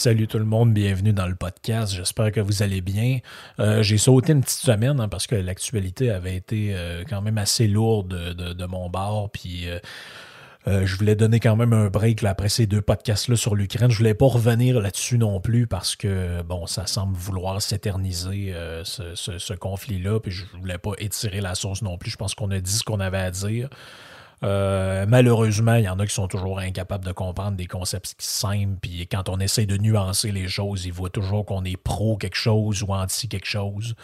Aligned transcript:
Salut 0.00 0.26
tout 0.26 0.38
le 0.38 0.46
monde, 0.46 0.72
bienvenue 0.72 1.12
dans 1.12 1.26
le 1.26 1.34
podcast. 1.34 1.92
J'espère 1.94 2.32
que 2.32 2.40
vous 2.40 2.62
allez 2.62 2.80
bien. 2.80 3.18
Euh, 3.58 3.82
J'ai 3.82 3.98
sauté 3.98 4.32
une 4.32 4.40
petite 4.40 4.60
semaine 4.60 4.98
hein, 4.98 5.08
parce 5.08 5.26
que 5.26 5.34
l'actualité 5.34 6.10
avait 6.10 6.36
été 6.36 6.70
euh, 6.72 7.04
quand 7.06 7.20
même 7.20 7.36
assez 7.36 7.68
lourde 7.68 8.08
de, 8.08 8.64
mon 8.64 8.88
bord. 8.88 9.28
Puis 9.30 9.68
euh, 9.68 10.86
je 10.86 10.96
voulais 10.96 11.16
donner 11.16 11.38
quand 11.38 11.54
même 11.54 11.74
un 11.74 11.88
break 11.88 12.24
après 12.24 12.48
ces 12.48 12.66
deux 12.66 12.80
podcasts-là 12.80 13.36
sur 13.36 13.54
l'Ukraine. 13.54 13.90
Je 13.90 13.98
voulais 13.98 14.14
pas 14.14 14.24
revenir 14.24 14.80
là-dessus 14.80 15.18
non 15.18 15.38
plus 15.38 15.66
parce 15.66 15.96
que 15.96 16.40
bon, 16.44 16.64
ça 16.64 16.86
semble 16.86 17.14
vouloir 17.14 17.60
s'éterniser 17.60 18.54
ce 18.84 19.52
conflit-là. 19.52 20.18
Puis 20.18 20.30
je 20.30 20.46
voulais 20.58 20.78
pas 20.78 20.92
étirer 20.96 21.42
la 21.42 21.54
sauce 21.54 21.82
non 21.82 21.98
plus. 21.98 22.10
Je 22.10 22.16
pense 22.16 22.34
qu'on 22.34 22.50
a 22.52 22.58
dit 22.58 22.72
ce 22.72 22.84
qu'on 22.84 23.00
avait 23.00 23.18
à 23.18 23.30
dire. 23.30 23.68
Euh, 24.42 25.04
malheureusement, 25.06 25.74
il 25.74 25.84
y 25.84 25.88
en 25.88 25.98
a 25.98 26.06
qui 26.06 26.14
sont 26.14 26.28
toujours 26.28 26.58
incapables 26.58 27.04
de 27.04 27.12
comprendre 27.12 27.56
des 27.56 27.66
concepts 27.66 28.14
simples. 28.18 28.78
Puis 28.80 29.06
quand 29.06 29.28
on 29.28 29.38
essaie 29.38 29.66
de 29.66 29.76
nuancer 29.76 30.32
les 30.32 30.48
choses, 30.48 30.86
ils 30.86 30.92
voient 30.92 31.10
toujours 31.10 31.44
qu'on 31.44 31.64
est 31.64 31.76
pro 31.76 32.16
quelque 32.16 32.36
chose 32.36 32.82
ou 32.82 32.92
anti 32.92 33.28
quelque 33.28 33.48
chose. 33.48 33.94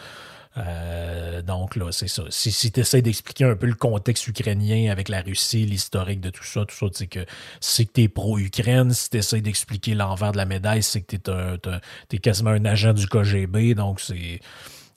Euh, 0.57 1.41
donc 1.41 1.75
là, 1.75 1.91
c'est 1.91 2.07
ça. 2.07 2.23
Si, 2.29 2.51
si 2.51 2.71
tu 2.71 2.79
essaies 2.79 3.01
d'expliquer 3.01 3.45
un 3.45 3.55
peu 3.55 3.67
le 3.67 3.75
contexte 3.75 4.27
ukrainien 4.27 4.91
avec 4.91 5.09
la 5.09 5.21
Russie, 5.21 5.65
l'historique 5.65 6.19
de 6.19 6.29
tout 6.29 6.43
ça, 6.43 6.65
tout 6.65 6.75
ça, 6.75 6.87
c'est 6.93 7.07
que 7.07 7.25
c'est 7.59 7.85
que 7.85 7.93
tu 7.93 8.03
es 8.03 8.07
pro-Ukraine. 8.07 8.91
Si 8.91 9.09
tu 9.09 9.17
essaies 9.17 9.41
d'expliquer 9.41 9.93
l'envers 9.93 10.31
de 10.31 10.37
la 10.37 10.45
médaille, 10.45 10.83
c'est 10.83 11.01
que 11.01 11.15
tu 11.15 12.15
es, 12.15 12.19
quasiment 12.19 12.51
un 12.51 12.65
agent 12.65 12.93
du 12.93 13.07
KGB. 13.07 13.75
Donc 13.75 13.99
c'est. 13.99 14.39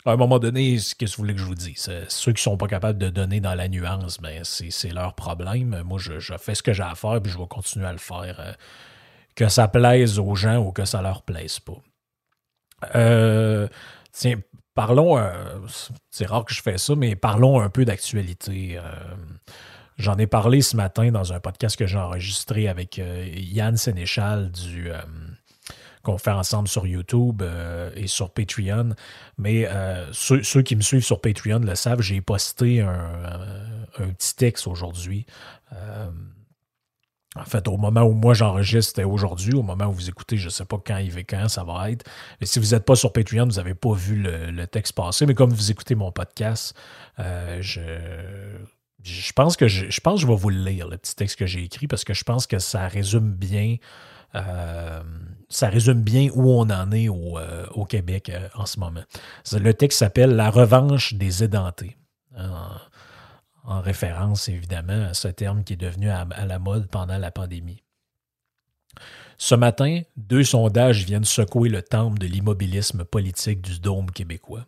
À 0.07 0.13
un 0.13 0.17
moment 0.17 0.39
donné, 0.39 0.77
qu'est-ce 0.77 0.95
que 0.95 1.05
vous 1.17 1.23
voulez 1.23 1.35
que 1.35 1.41
je 1.41 1.45
vous 1.45 1.55
dise? 1.55 1.87
Euh, 1.91 2.05
Ceux 2.09 2.33
qui 2.33 2.43
sont 2.43 2.57
pas 2.57 2.69
capables 2.69 2.99
de 2.99 3.11
donner 3.11 3.41
dans 3.41 3.55
la 3.55 3.69
nuance, 3.69 4.19
ben 4.19 4.43
c'est 4.45 4.93
leur 4.93 5.15
problème. 5.15 5.83
Moi, 5.85 5.99
je, 5.99 6.19
fais 6.39 6.55
ce 6.55 6.63
que 6.63 6.73
j'ai 6.73 6.83
à 6.83 6.95
faire, 6.95 7.21
puis 7.21 7.31
je 7.31 7.39
vais 7.39 7.47
continuer 7.47 7.87
à 7.87 7.93
le 7.93 7.99
faire. 7.99 8.37
euh, 8.41 8.53
que 9.37 9.49
ça 9.49 9.69
plaise 9.69 10.19
aux 10.19 10.35
gens 10.35 10.59
ou 10.59 10.73
que 10.73 10.85
ça 10.85 11.01
leur 11.03 11.23
plaise 11.23 11.61
pas. 11.61 11.79
Euh, 12.95 13.69
tiens, 14.13 14.37
parlons, 14.75 15.19
euh, 15.19 15.31
c'est 16.11 16.27
rare 16.27 16.45
que 16.45 16.53
je 16.53 16.61
fais 16.61 16.79
ça, 16.79 16.95
mais 16.97 17.15
parlons 17.15 17.61
un 17.61 17.71
peu 17.71 17.85
d'actualité. 17.85 18.79
J'en 19.99 20.17
ai 20.19 20.27
parlé 20.27 20.63
ce 20.63 20.77
matin 20.77 21.11
dans 21.11 21.33
un 21.33 21.41
podcast 21.41 21.77
que 21.77 21.87
j'ai 21.87 21.99
enregistré 21.99 22.69
avec 22.69 22.99
Yann 22.99 23.77
Sénéchal 23.77 24.51
du. 24.51 24.91
Qu'on 26.03 26.19
fait 26.19 26.31
ensemble 26.31 26.69
sur 26.69 26.87
YouTube 26.87 27.43
euh, 27.43 27.91
et 27.95 28.07
sur 28.07 28.31
Patreon. 28.31 28.95
Mais 29.39 29.67
euh, 29.67 30.11
ceux, 30.13 30.63
qui 30.63 30.77
me 30.77 30.81
suivent 30.81 31.05
sur 31.05 31.21
Patreon 31.21 31.61
le 31.61 31.75
savent, 31.75 32.01
j'ai 32.01 32.21
posté 32.21 32.81
un, 32.81 33.41
euh, 34.01 34.07
petit 34.17 34.37
texte 34.37 34.67
aujourd'hui. 34.67 35.27
En 37.37 37.45
fait, 37.45 37.69
au 37.69 37.77
moment 37.77 38.03
où 38.03 38.13
moi 38.13 38.35
j'enregistre, 38.35 38.91
c'était 38.91 39.05
aujourd'hui. 39.05 39.55
Au 39.55 39.63
moment 39.63 39.87
où 39.87 39.93
vous 39.93 40.09
écoutez, 40.09 40.37
je 40.37 40.47
ne 40.47 40.51
sais 40.51 40.65
pas 40.65 40.79
quand 40.85 40.97
il 40.97 41.13
va, 41.13 41.21
quand 41.21 41.49
ça 41.49 41.63
va 41.63 41.91
être. 41.91 42.05
Mais 42.41 42.47
si 42.47 42.59
vous 42.59 42.71
n'êtes 42.75 42.85
pas 42.85 42.97
sur 42.97 43.13
Patreon, 43.13 43.45
vous 43.45 43.57
n'avez 43.57 43.75
pas 43.75 43.93
vu 43.93 44.17
le, 44.17 44.67
texte 44.67 44.95
passer. 44.95 45.27
Mais 45.27 45.35
comme 45.35 45.51
vous 45.51 45.71
écoutez 45.71 45.95
mon 45.95 46.11
podcast, 46.11 46.75
je, 47.19 47.81
je 49.05 49.33
pense 49.33 49.57
que 49.57 49.69
je, 49.69 49.89
je 49.91 50.01
pense 50.01 50.17
que 50.17 50.23
je 50.23 50.27
vais 50.27 50.37
vous 50.37 50.51
le 50.51 50.65
lire, 50.65 50.89
le 50.89 50.99
petit 50.99 51.15
texte 51.15 51.37
que 51.37 51.47
j'ai 51.47 51.63
écrit, 51.63 51.87
parce 51.87 52.03
que 52.03 52.15
je 52.15 52.25
pense 52.25 52.49
que 52.49 52.59
ça 52.59 52.89
résume 52.89 53.33
bien. 53.33 53.77
Euh, 54.35 55.03
ça 55.49 55.69
résume 55.69 56.03
bien 56.03 56.29
où 56.35 56.51
on 56.51 56.71
en 56.71 56.93
est 56.93 57.09
au, 57.09 57.39
euh, 57.39 57.67
Québec 57.89 58.31
euh, 58.31 58.49
en 58.55 58.67
ce 58.67 58.79
moment. 58.79 59.03
Le 59.53 59.73
texte 59.73 59.99
s'appelle 59.99 60.37
La 60.37 60.51
revanche 60.51 61.15
des 61.15 61.43
édentés. 61.43 61.97
En, 62.37 62.71
en 63.65 63.81
référence 63.81 64.49
évidemment 64.49 65.09
à 65.09 65.15
ce 65.15 65.29
terme 65.29 65.65
qui 65.65 65.75
est 65.75 65.77
devenu 65.77 66.09
à, 66.09 66.21
à 66.31 66.47
la 66.47 66.59
mode 66.59 66.89
pendant 66.89 67.19
la 67.19 67.31
pandémie. 67.31 67.83
Ce 69.37 69.55
matin, 69.55 70.03
deux 70.17 70.45
sondages 70.45 71.05
viennent 71.05 71.25
secouer 71.25 71.69
le 71.69 71.83
temple 71.83 72.19
de 72.19 72.27
l'immobilisme 72.27 73.05
politique 73.05 73.61
du 73.63 73.81
dôme 73.81 74.11
québécois. 74.11 74.67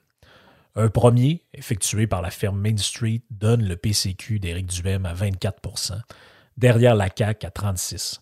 Un 0.74 0.88
premier, 0.88 1.44
effectué 1.52 2.06
par 2.06 2.22
la 2.22 2.30
firme 2.30 2.58
Main 2.58 2.78
Street, 2.78 3.20
donne 3.30 3.62
le 3.66 3.76
PCQ 3.76 4.38
d'Éric 4.38 4.66
Duhem 4.66 5.04
à 5.04 5.12
24% 5.12 6.00
derrière 6.56 6.94
la 6.94 7.08
CAQ 7.14 7.46
à 7.46 7.50
36 7.50 8.21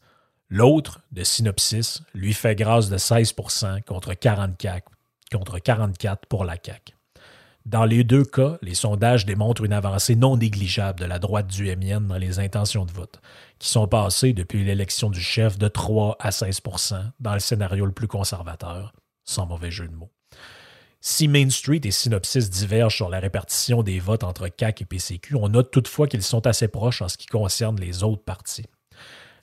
L'autre, 0.52 1.00
de 1.12 1.22
Synopsis, 1.22 2.02
lui 2.12 2.34
fait 2.34 2.56
grâce 2.56 2.90
de 2.90 2.98
16 2.98 3.34
contre 3.86 4.14
44, 4.14 4.90
contre 5.30 5.60
44 5.60 6.26
pour 6.26 6.44
la 6.44 6.56
CAQ. 6.60 6.96
Dans 7.66 7.84
les 7.84 8.02
deux 8.02 8.24
cas, 8.24 8.58
les 8.60 8.74
sondages 8.74 9.26
démontrent 9.26 9.64
une 9.64 9.72
avancée 9.72 10.16
non 10.16 10.36
négligeable 10.36 10.98
de 10.98 11.04
la 11.04 11.20
droite 11.20 11.46
duhémienne 11.46 12.08
dans 12.08 12.16
les 12.16 12.40
intentions 12.40 12.84
de 12.84 12.90
vote, 12.90 13.20
qui 13.60 13.68
sont 13.68 13.86
passées 13.86 14.32
depuis 14.32 14.64
l'élection 14.64 15.08
du 15.08 15.20
chef 15.20 15.56
de 15.56 15.68
3 15.68 16.16
à 16.18 16.30
16% 16.30 17.00
dans 17.20 17.34
le 17.34 17.40
scénario 17.40 17.86
le 17.86 17.92
plus 17.92 18.08
conservateur, 18.08 18.92
sans 19.24 19.46
mauvais 19.46 19.70
jeu 19.70 19.86
de 19.86 19.94
mots. 19.94 20.10
Si 21.00 21.28
Main 21.28 21.50
Street 21.50 21.80
et 21.84 21.92
Synopsis 21.92 22.50
divergent 22.50 22.96
sur 22.96 23.08
la 23.08 23.20
répartition 23.20 23.84
des 23.84 24.00
votes 24.00 24.24
entre 24.24 24.48
CAC 24.48 24.82
et 24.82 24.84
PCQ, 24.84 25.36
on 25.36 25.50
note 25.50 25.70
toutefois 25.70 26.08
qu'ils 26.08 26.24
sont 26.24 26.46
assez 26.48 26.66
proches 26.66 27.02
en 27.02 27.08
ce 27.08 27.16
qui 27.16 27.26
concerne 27.26 27.78
les 27.78 28.02
autres 28.02 28.24
partis. 28.24 28.66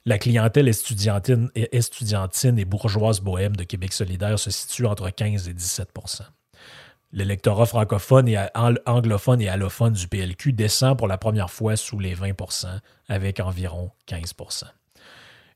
La 0.08 0.18
clientèle 0.18 0.70
estudiantine 0.70 1.52
et, 1.54 1.76
estudiantine 1.76 2.58
et 2.58 2.64
bourgeoise 2.64 3.20
bohème 3.20 3.58
de 3.58 3.66
Québec 3.66 3.92
solidaire 3.92 4.40
se 4.40 4.50
situe 4.50 4.86
entre 4.86 5.10
15 5.10 5.50
et 5.50 5.54
17% 5.54 6.22
L'électorat 7.12 7.66
francophone 7.66 8.30
et 8.30 8.38
anglophone 8.86 9.42
et 9.42 9.50
allophone 9.50 9.92
du 9.92 10.08
PLQ 10.08 10.54
descend 10.54 10.98
pour 10.98 11.10
la 11.10 11.18
première 11.18 11.52
fois 11.52 11.76
sous 11.76 12.00
les 12.00 12.16
20% 12.16 12.68
avec 13.10 13.42
environ 13.42 13.92
15% 14.08 14.64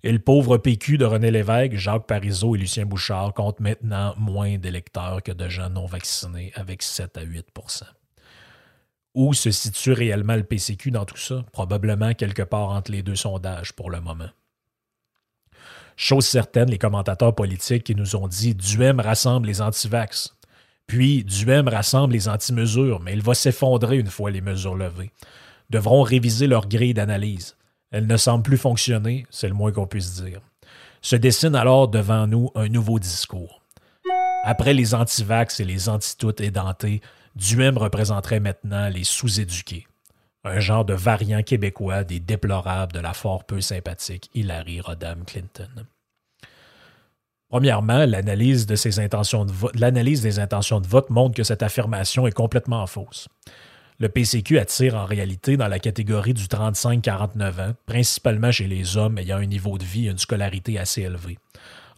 Et 0.03 0.11
le 0.11 0.19
pauvre 0.19 0.57
PQ 0.57 0.97
de 0.97 1.05
René 1.05 1.31
Lévesque, 1.31 1.75
Jacques 1.75 2.05
Parizeau 2.05 2.53
et 2.57 2.59
Lucien 2.59 2.85
Bouchard 2.85 3.33
comptent 3.33 3.61
maintenant 3.61 4.15
moins 4.17 4.57
d'électeurs 4.57 5.23
que 5.23 5.31
de 5.31 5.47
gens 5.47 5.69
non 5.69 5.85
vaccinés 5.85 6.51
avec 6.55 6.83
7 6.83 7.17
à 7.17 7.23
8% 7.23 7.83
Où 9.13 9.33
se 9.33 9.49
situe 9.49 9.93
réellement 9.93 10.35
le 10.35 10.43
PCQ 10.43 10.91
dans 10.91 11.05
tout 11.05 11.15
ça? 11.15 11.45
Probablement 11.53 12.13
quelque 12.13 12.43
part 12.43 12.71
entre 12.71 12.91
les 12.91 13.01
deux 13.01 13.15
sondages 13.15 13.71
pour 13.71 13.89
le 13.89 14.01
moment. 14.01 14.27
Chose 15.95 16.25
certaine, 16.25 16.69
les 16.69 16.77
commentateurs 16.77 17.35
politiques 17.35 17.83
qui 17.83 17.95
nous 17.95 18.15
ont 18.15 18.27
dit 18.27 18.55
Duhem 18.55 18.99
rassemble 18.99 19.47
les 19.47 19.61
antivax. 19.61 20.35
Puis 20.87 21.23
Duhem 21.23 21.67
rassemble 21.67 22.13
les 22.13 22.27
anti-mesures, 22.27 22.99
mais 22.99 23.13
il 23.13 23.21
va 23.21 23.33
s'effondrer 23.33 23.97
une 23.97 24.09
fois 24.09 24.31
les 24.31 24.41
mesures 24.41 24.75
levées. 24.75 25.11
Devront 25.69 26.01
réviser 26.01 26.47
leur 26.47 26.67
grille 26.67 26.93
d'analyse. 26.93 27.55
Elle 27.91 28.07
ne 28.07 28.17
semble 28.17 28.43
plus 28.43 28.57
fonctionner, 28.57 29.25
c'est 29.29 29.47
le 29.47 29.53
moins 29.53 29.71
qu'on 29.71 29.87
puisse 29.87 30.21
dire. 30.21 30.41
Se 31.01 31.15
dessine 31.15 31.55
alors 31.55 31.87
devant 31.87 32.27
nous 32.27 32.51
un 32.55 32.67
nouveau 32.67 32.99
discours. 32.99 33.61
Après 34.43 34.73
les 34.73 34.93
antivax 34.93 35.59
et 35.59 35.65
les 35.65 35.87
anti-toutes 35.87 36.41
édentés, 36.41 37.01
Duhem 37.35 37.77
représenterait 37.77 38.39
maintenant 38.39 38.89
les 38.89 39.03
sous-éduqués. 39.03 39.87
Un 40.43 40.59
genre 40.59 40.85
de 40.85 40.93
variant 40.93 41.43
québécois 41.43 42.03
des 42.03 42.19
déplorables 42.19 42.93
de 42.93 42.99
la 42.99 43.13
fort 43.13 43.43
peu 43.43 43.61
sympathique 43.61 44.29
Hillary 44.33 44.81
Rodham 44.81 45.23
Clinton. 45.23 45.69
Premièrement, 47.49 48.05
l'analyse 48.05 48.65
des 48.65 48.99
intentions 48.99 49.45
de 49.45 50.87
vote 50.87 51.09
montre 51.09 51.35
que 51.35 51.43
cette 51.43 51.63
affirmation 51.63 52.25
est 52.25 52.31
complètement 52.31 52.87
fausse. 52.87 53.27
Le 53.99 54.09
PCQ 54.09 54.57
attire 54.57 54.95
en 54.95 55.05
réalité 55.05 55.57
dans 55.57 55.67
la 55.67 55.77
catégorie 55.77 56.33
du 56.33 56.45
35-49 56.45 57.61
ans, 57.61 57.73
principalement 57.85 58.51
chez 58.51 58.65
les 58.65 58.97
hommes 58.97 59.19
ayant 59.19 59.37
un 59.37 59.45
niveau 59.45 59.77
de 59.77 59.83
vie 59.83 60.07
et 60.07 60.11
une 60.11 60.17
scolarité 60.17 60.79
assez 60.79 61.03
élevé. 61.03 61.37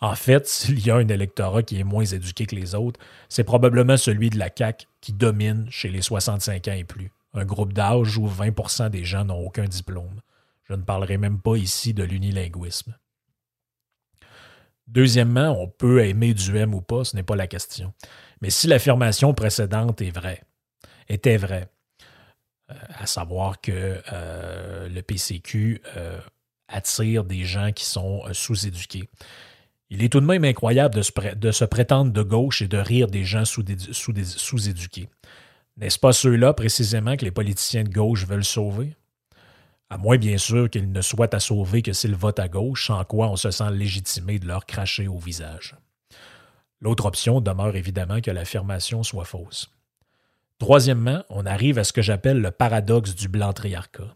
En 0.01 0.16
fait, 0.16 0.48
s'il 0.50 0.86
y 0.86 0.92
a 0.92 0.96
un 0.98 1.07
électorat 1.07 1.63
qui 1.63 1.80
est 1.80 1.86
moins 1.86 2.04
éduqué 2.04 2.46
que 2.46 2.56
les 2.56 2.75
autres, 2.75 3.00
c'est 3.30 3.46
probablement 3.46 3.96
celui 3.96 4.30
de 4.30 4.38
la 4.38 4.50
CAQ 4.54 4.86
qui 5.00 5.13
domine 5.13 5.68
chez 5.69 5.88
les 5.88 6.01
65 6.01 6.68
ans 6.68 6.74
et 6.74 6.84
plus. 6.84 7.10
Un 7.34 7.46
groupe 7.46 7.74
d'âge 7.74 8.18
où 8.18 8.28
20 8.28 8.90
des 8.90 9.04
gens 9.04 9.26
n'ont 9.26 9.46
aucun 9.46 9.66
diplôme. 9.66 10.22
Je 10.64 10.74
ne 10.74 10.84
parlerai 10.84 11.18
même 11.18 11.42
pas 11.42 11.56
ici 11.56 11.94
de 11.94 12.04
l'unilinguisme. 12.04 12.96
Deuxièmement, 14.88 15.60
on 15.60 15.68
peut 15.68 16.06
aimer 16.06 16.34
du 16.34 16.56
M 16.58 16.74
ou 16.74 16.82
pas, 16.82 17.04
ce 17.04 17.16
n'est 17.16 17.24
pas 17.24 17.36
la 17.36 17.48
question. 17.48 17.94
Mais 18.42 18.50
si 18.50 18.68
l'affirmation 18.68 19.34
précédente 19.34 20.02
est 20.02 20.12
vraie, 20.12 20.44
était 21.08 21.38
vraie, 21.38 21.70
euh, 22.70 22.76
à 23.00 23.08
savoir 23.08 23.62
que 23.62 24.02
euh, 24.12 24.90
le 24.90 25.02
PCQ 25.02 25.82
euh, 25.96 26.20
attire 26.68 27.24
des 27.24 27.44
gens 27.44 27.72
qui 27.72 27.86
sont 27.86 28.24
sous-éduqués, 28.34 29.10
il 29.90 30.04
est 30.04 30.10
tout 30.10 30.20
de 30.20 30.26
même 30.26 30.44
incroyable 30.44 30.96
de 30.96 31.02
se, 31.02 31.12
de 31.36 31.52
se, 31.52 31.66
prétendre 31.66 32.12
de 32.12 32.24
gauche 32.24 32.62
et 32.62 32.68
de 32.68 32.78
rire 32.78 33.08
des 33.08 33.24
gens 33.24 33.46
sous-éduqués. 33.46 35.10
N'est-ce 35.78 36.00
pas 36.00 36.14
ceux-là 36.14 36.54
précisément 36.54 37.18
que 37.18 37.25
les 37.25 37.31
politiciens 37.31 37.84
de 37.84 37.90
gauche 37.90 38.25
veulent 38.28 38.46
sauver? 38.46 38.96
À 39.90 39.98
moins 39.98 40.18
bien 40.18 40.38
sûr 40.38 40.70
qu'ils 40.70 40.92
ne 40.92 41.02
soient 41.02 41.34
à 41.34 41.40
sauver 41.40 41.81
que 41.81 41.94
s'ils 41.94 42.16
votent 42.16 42.40
à 42.40 42.48
gauche, 42.48 42.88
sans 42.88 43.04
quoi 43.06 43.30
on 43.30 43.36
se 43.36 43.52
sent 43.52 43.72
légitimé 43.72 44.40
de 44.40 44.48
leur 44.48 44.66
cracher 44.66 45.08
au 45.08 45.18
visage. 45.18 45.75
L'autre 46.80 47.06
option 47.06 47.42
demeure 47.42 47.75
évidemment 47.75 48.22
que 48.22 48.31
l'affirmation 48.31 49.04
soit 49.04 49.25
fausse. 49.25 49.72
Troisièmement, 50.60 51.24
on 51.30 51.46
arrive 51.46 51.80
à 51.80 51.84
ce 51.84 51.94
que 51.94 52.02
j'appelle 52.02 52.40
le 52.40 52.52
paradoxe 52.52 53.16
du 53.16 53.28
blanc 53.28 53.54
triarcat. 53.54 54.16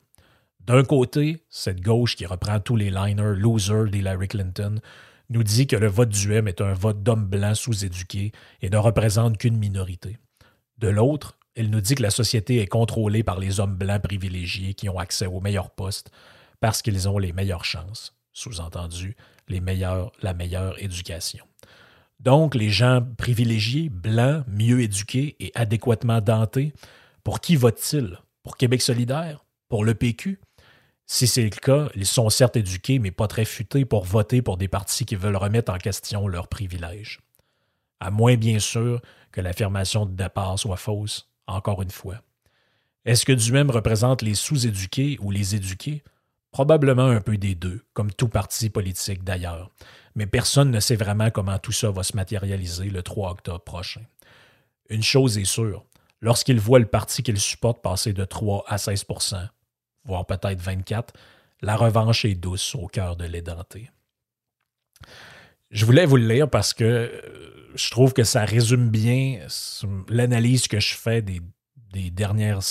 D'un 0.59 0.83
côté, 0.83 1.44
cette 1.50 1.81
gauche 1.81 2.15
qui 2.15 2.25
reprend 2.25 2.59
tous 2.59 2.75
les 2.75 2.89
liners 2.89 3.36
losers 3.36 3.86
d'Hillary 3.86 4.27
Clinton 4.27 4.80
nous 5.30 5.44
dit 5.44 5.68
que 5.68 5.75
le 5.75 5.88
vote 5.88 6.09
du 6.09 6.33
M 6.33 6.48
est 6.48 6.62
un 6.62 6.74
vote 6.74 7.04
d'hommes 7.04 7.25
blancs 7.25 7.56
sous-éduqués 7.56 8.31
et 8.62 8.69
ne 8.69 8.77
représente 8.77 9.38
qu'une 9.38 9.57
minorité. 9.57 10.18
De 10.77 10.89
l'autre, 10.89 11.38
elle 11.57 11.69
nous 11.69 11.81
dit 11.81 11.95
que 11.95 12.04
la 12.04 12.12
société 12.12 12.62
est 12.62 12.68
contrôlée 12.68 13.24
par 13.24 13.39
les 13.39 13.59
hommes 13.59 13.75
blancs 13.75 14.01
privilégiés 14.01 14.74
qui 14.74 14.89
ont 14.89 15.00
accès 15.00 15.25
aux 15.25 15.42
meilleurs 15.42 15.71
postes 15.71 16.12
parce 16.59 16.81
qu'ils 16.81 17.09
ont 17.09 17.18
les 17.18 17.33
meilleures 17.33 17.65
chances, 17.65 18.15
sous-entendu, 18.31 19.18
les 19.48 19.59
meilleurs, 19.59 20.12
la 20.21 20.33
meilleure 20.33 20.81
éducation. 20.81 21.45
Donc, 22.19 22.56
les 22.56 22.69
gens 22.69 23.06
privilégiés, 23.18 23.89
blancs, 23.89 24.44
mieux 24.48 24.81
éduqués 24.81 25.36
et 25.39 25.51
adéquatement 25.56 26.21
dentés, 26.21 26.74
pour 27.24 27.42
qui 27.42 27.56
votent-ils? 27.56 28.18
Pour 28.44 28.56
Québec 28.57 28.81
solidaire? 28.81 29.44
Pour 29.68 29.83
le 29.83 29.94
PQ 29.94 30.39
si 31.09 31.25
c'est 31.25 31.44
le 31.44 31.50
cas, 31.50 31.88
ils 31.95 32.06
sont 32.06 32.30
certes 32.30 32.57
éduqués, 32.57 33.00
mais 33.00 33.12
pas 33.12 33.30
très 33.30 33.45
futés 33.45 33.86
pour 33.86 34.04
voter 34.04 34.42
pour 34.42 34.57
des 34.57 34.68
partis 34.68 35.06
qui 35.06 35.15
veulent 35.15 35.38
remettre 35.38 35.71
en 35.71 35.77
question 35.77 36.27
leurs 36.27 36.50
privilèges. 36.50 37.21
À 38.01 38.12
moins, 38.12 38.36
bien 38.36 38.59
sûr, 38.59 39.01
que 39.31 39.39
l'affirmation 39.39 40.06
de 40.06 40.12
départ 40.12 40.59
soit 40.59 40.75
fausse, 40.75 41.30
encore 41.47 41.81
une 41.81 41.91
fois. 41.91 42.21
Est-ce 43.05 43.25
que 43.25 43.31
Duhem 43.31 43.71
représente 43.71 44.21
les 44.21 44.35
sous-éduqués 44.35 45.17
ou 45.21 45.31
les 45.31 45.55
éduqués? 45.55 46.03
Probablement 46.51 47.07
un 47.07 47.21
peu 47.21 47.38
des 47.38 47.55
deux, 47.55 47.81
comme 47.94 48.11
tout 48.11 48.29
parti 48.29 48.69
politique 48.69 49.23
d'ailleurs. 49.23 49.69
Mais 50.15 50.27
personne 50.27 50.71
ne 50.71 50.79
sait 50.79 50.95
vraiment 50.95 51.29
comment 51.29 51.59
tout 51.59 51.71
ça 51.71 51.91
va 51.91 52.03
se 52.03 52.15
matérialiser 52.15 52.89
le 52.89 53.03
3 53.03 53.31
octobre 53.31 53.63
prochain. 53.63 54.01
Une 54.89 55.03
chose 55.03 55.38
est 55.38 55.45
sûre, 55.45 55.85
lorsqu'il 56.21 56.59
voit 56.59 56.79
le 56.79 56.85
parti 56.85 57.23
qu'il 57.23 57.39
supporte 57.39 57.81
passer 57.81 58.13
de 58.13 58.25
3 58.25 58.65
à 58.67 58.77
16% 58.77 59.47
voire 60.07 60.25
peut-être 60.25 60.59
24, 60.59 61.13
la 61.61 61.75
revanche 61.75 62.25
est 62.25 62.35
douce 62.35 62.73
au 62.75 62.88
cœur 62.88 63.15
de 63.15 63.25
l'édenté. 63.25 63.91
Je 65.72 65.86
voulais 65.86 66.06
vous 66.06 66.18
le 66.18 66.28
lire 66.28 66.50
parce 66.50 66.74
que 66.74 66.84
euh, 66.84 67.10
je 67.75 67.90
trouve 67.90 68.14
que 68.14 68.24
ça 68.24 68.46
résume 68.46 68.90
bien 68.90 69.40
l'analyse 70.10 70.68
que 70.68 70.80
je 70.80 70.96
fais 70.96 71.22
des, 71.22 71.42
dernières, 72.10 72.62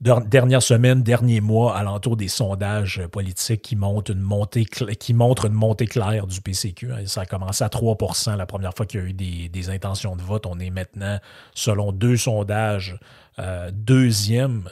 dernières 0.00 0.62
semaines, 0.62 1.02
derniers 1.02 1.40
mois, 1.40 1.76
alentour 1.76 2.16
des 2.16 2.28
sondages 2.28 3.02
politiques 3.08 3.62
qui 3.62 3.76
montrent 3.76 4.12
une 4.12 4.20
montée, 4.20 4.64
qui 4.64 5.14
montrent 5.14 5.46
une 5.46 5.52
montée 5.52 5.86
claire 5.86 6.26
du 6.26 6.40
PCQ. 6.40 7.06
Ça 7.06 7.22
a 7.22 7.26
commencé 7.26 7.64
à 7.64 7.68
3% 7.68 8.36
la 8.36 8.46
première 8.46 8.72
fois 8.74 8.86
qu'il 8.86 9.00
y 9.00 9.02
a 9.02 9.06
eu 9.06 9.48
des, 9.48 9.70
intentions 9.70 10.16
de 10.16 10.22
vote. 10.22 10.46
On 10.46 10.58
est 10.58 10.70
maintenant, 10.70 11.18
selon 11.54 11.92
deux 11.92 12.16
sondages, 12.16 12.98
euh, 13.38 13.70
deuxième 13.72 14.70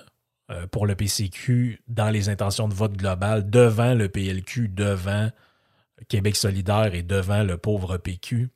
euh, 0.51 0.67
pour 0.69 0.87
le 0.87 0.95
PCQ 0.95 1.83
dans 1.89 2.11
les 2.11 2.29
intentions 2.29 2.69
de 2.69 2.75
vote 2.75 2.97
globales 2.97 3.51
devant 3.51 3.95
le 3.95 4.09
PLQ, 4.09 4.69
devant 4.69 5.31
Québec 6.09 6.37
solidaire 6.37 6.95
et 6.95 7.03
devant 7.03 7.43
le 7.43 7.57
pauvre 7.57 7.97
PQ. 7.97 8.51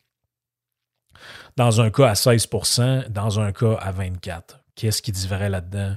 Dans 1.57 1.81
un 1.81 1.91
cas 1.91 2.09
à 2.09 2.13
16% 2.15 3.09
dans 3.09 3.41
un 3.41 3.53
cas 3.53 3.75
à 3.75 3.93
24% 3.93 4.43
Qu'est-ce 4.75 5.03
qui 5.03 5.13
vrai 5.27 5.51
là-dedans? 5.51 5.97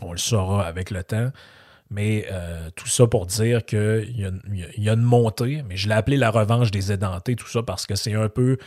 On 0.00 0.10
le 0.10 0.18
saura 0.18 0.66
avec 0.66 0.90
le 0.90 1.04
temps. 1.04 1.30
Mais 1.88 2.26
euh, 2.32 2.68
tout 2.74 2.88
ça 2.88 3.06
pour 3.06 3.26
dire 3.26 3.64
qu'il 3.64 4.12
y, 4.16 4.82
y, 4.82 4.90
a 4.90 4.92
une 4.92 5.02
montée, 5.02 5.62
mais 5.68 5.76
je 5.76 5.88
l'ai 5.88 5.94
appelé 5.94 6.16
la 6.16 6.32
revanche 6.32 6.72
des 6.72 6.90
édentés, 6.90 7.36
tout 7.36 7.46
ça 7.46 7.62
parce 7.62 7.86
que 7.86 7.94
c'est 7.94 8.14
un 8.14 8.28
peu 8.28 8.58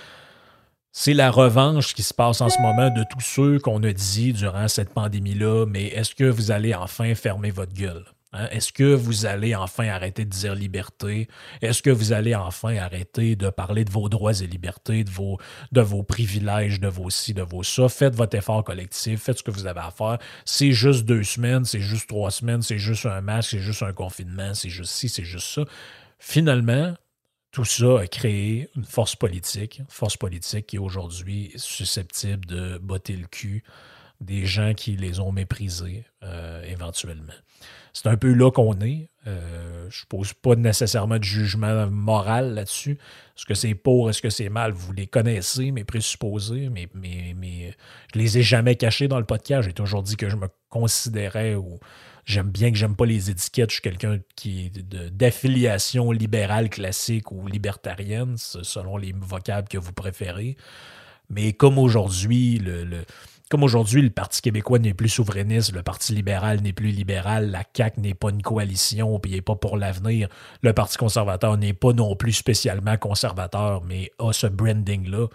c'est 0.91 1.13
la 1.13 1.29
revanche 1.29 1.93
qui 1.93 2.01
se 2.01 2.13
passe 2.13 2.41
en 2.41 2.49
ce 2.49 2.59
moment 2.61 2.89
de 2.89 3.03
tous 3.11 3.21
ceux 3.21 3.59
qu'on 3.59 3.83
a 3.83 3.93
dit 3.93 4.33
durant 4.33 4.67
cette 4.67 4.89
pandémie-là, 4.89 5.65
mais 5.67 5.87
est-ce 5.87 6.15
que 6.15 6.23
vous 6.23 6.51
allez 6.51 6.73
enfin 6.73 7.13
fermer 7.13 7.51
votre 7.51 7.73
gueule? 7.73 8.05
Hein? 8.31 8.47
Est-ce 8.51 8.71
que 8.71 8.93
vous 8.93 9.25
allez 9.25 9.55
enfin 9.55 9.87
arrêter 9.87 10.25
de 10.25 10.29
dire 10.29 10.55
liberté? 10.55 11.27
Est-ce 11.61 11.81
que 11.81 11.89
vous 11.89 12.13
allez 12.13 12.35
enfin 12.35 12.75
arrêter 12.77 13.35
de 13.35 13.49
parler 13.49 13.85
de 13.85 13.91
vos 13.91 14.09
droits 14.09 14.39
et 14.41 14.47
libertés, 14.47 15.03
de 15.03 15.09
vos, 15.81 16.03
privilèges, 16.03 16.79
de 16.79 16.87
vos 16.87 17.09
ci, 17.09 17.33
de 17.33 17.41
vos 17.41 17.63
ça? 17.63 17.89
Faites 17.89 18.15
votre 18.15 18.37
effort 18.37 18.63
collectif, 18.63 19.21
faites 19.21 19.39
ce 19.39 19.43
que 19.43 19.51
vous 19.51 19.65
avez 19.65 19.81
à 19.81 19.91
faire. 19.91 20.19
C'est 20.45 20.71
juste 20.71 21.05
deux 21.05 21.23
semaines, 21.23 21.65
c'est 21.65 21.81
juste 21.81 22.07
trois 22.07 22.31
semaines, 22.31 22.61
c'est 22.61 22.79
juste 22.79 23.05
un 23.05 23.21
masque, 23.21 23.51
c'est 23.51 23.59
juste 23.59 23.83
un 23.83 23.93
confinement, 23.93 24.53
c'est 24.53 24.69
juste 24.69 24.91
ci, 24.91 25.09
c'est 25.09 25.23
juste 25.23 25.47
ça. 25.47 25.65
Finalement, 26.19 26.93
tout 27.51 27.65
ça 27.65 28.01
a 28.01 28.07
créé 28.07 28.69
une 28.75 28.85
force 28.85 29.15
politique, 29.15 29.80
une 29.80 29.89
force 29.89 30.18
politique 30.18 30.68
qui 30.68 30.75
est 30.75 30.80
aujourd'hui 30.80 31.51
susceptible 31.56 32.45
de 32.45 32.77
botter 32.77 33.15
le 33.15 33.25
cul 33.25 33.63
des 34.21 34.45
gens 34.45 34.73
qui 34.73 34.95
les 34.95 35.19
ont 35.19 35.31
méprisés 35.31 36.04
euh, 36.23 36.63
éventuellement. 36.63 37.33
C'est 38.01 38.07
un 38.07 38.15
peu 38.15 38.31
là 38.31 38.49
qu'on 38.49 38.79
est. 38.79 39.09
Euh, 39.27 39.87
je 39.89 40.03
ne 40.03 40.07
pose 40.07 40.31
pas 40.31 40.56
nécessairement 40.56 41.18
de 41.18 41.23
jugement 41.25 41.85
moral 41.87 42.53
là-dessus. 42.53 42.94
Est-ce 43.35 43.45
que 43.45 43.53
c'est 43.53 43.75
pour, 43.75 44.09
est-ce 44.09 44.21
que 44.21 44.29
c'est 44.29 44.47
mal? 44.47 44.71
Vous 44.71 44.94
les 44.94 45.06
connaissez, 45.06 45.71
mes 45.71 45.83
présupposés, 45.83 46.69
mais, 46.69 46.87
mais, 46.94 47.35
mais 47.35 47.75
je 48.13 48.19
les 48.19 48.37
ai 48.37 48.41
jamais 48.41 48.77
cachés 48.77 49.09
dans 49.09 49.19
le 49.19 49.25
podcast. 49.25 49.68
J'ai 49.68 49.73
toujours 49.73 50.01
dit 50.01 50.15
que 50.15 50.29
je 50.29 50.37
me 50.37 50.47
considérais 50.69 51.56
ou 51.56 51.77
J'aime 52.23 52.51
bien 52.51 52.71
que 52.71 52.77
j'aime 52.77 52.95
pas 52.95 53.07
les 53.07 53.31
étiquettes. 53.31 53.71
Je 53.71 53.75
suis 53.75 53.81
quelqu'un 53.81 54.19
qui 54.35 54.68
est 54.68 54.79
d'affiliation 55.11 56.11
libérale 56.11 56.69
classique 56.69 57.31
ou 57.31 57.47
libertarienne, 57.47 58.37
selon 58.37 58.95
les 58.95 59.13
vocables 59.13 59.68
que 59.68 59.79
vous 59.79 59.94
préférez. 59.94 60.56
Mais 61.29 61.53
comme 61.53 61.77
aujourd'hui, 61.77 62.59
le, 62.59 63.03
comme 63.49 63.63
aujourd'hui, 63.63 64.03
le 64.03 64.11
Parti 64.11 64.41
québécois 64.41 64.77
n'est 64.77 64.94
plus 64.94 65.09
souverainiste, 65.09 65.73
le 65.73 65.81
Parti 65.81 66.13
libéral 66.13 66.61
n'est 66.61 66.71
plus 66.71 66.91
libéral, 66.91 67.49
la 67.49 67.63
CAQ 67.75 67.99
n'est 67.99 68.13
pas 68.13 68.29
une 68.29 68.44
coalition, 68.44 69.19
puis 69.19 69.31
n'est 69.31 69.41
pas 69.41 69.56
pour 69.56 69.75
l'avenir. 69.75 70.29
Le 70.61 70.71
Parti 70.71 70.97
conservateur 70.97 71.57
n'est 71.57 71.73
pas 71.73 71.91
non 71.94 72.15
plus 72.15 72.33
spécialement 72.33 72.97
conservateur, 72.97 73.83
mais 73.83 74.11
a 74.19 74.31
ce 74.33 74.45
branding-là. 74.45 75.27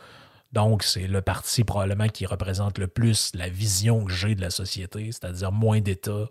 Donc, 0.53 0.85
c'est 0.85 1.09
le 1.09 1.21
parti 1.21 1.65
probablement 1.65 2.07
qui 2.07 2.27
représente 2.27 2.79
le 2.79 2.87
plus 2.87 3.33
la 3.35 3.49
vision 3.49 4.05
que 4.05 4.13
j'ai 4.13 4.37
de 4.37 4.41
la 4.41 4.51
société, 4.51 5.11
c'est-à-dire 5.11 5.51
moins 5.51 5.81
d'État, 5.81 6.29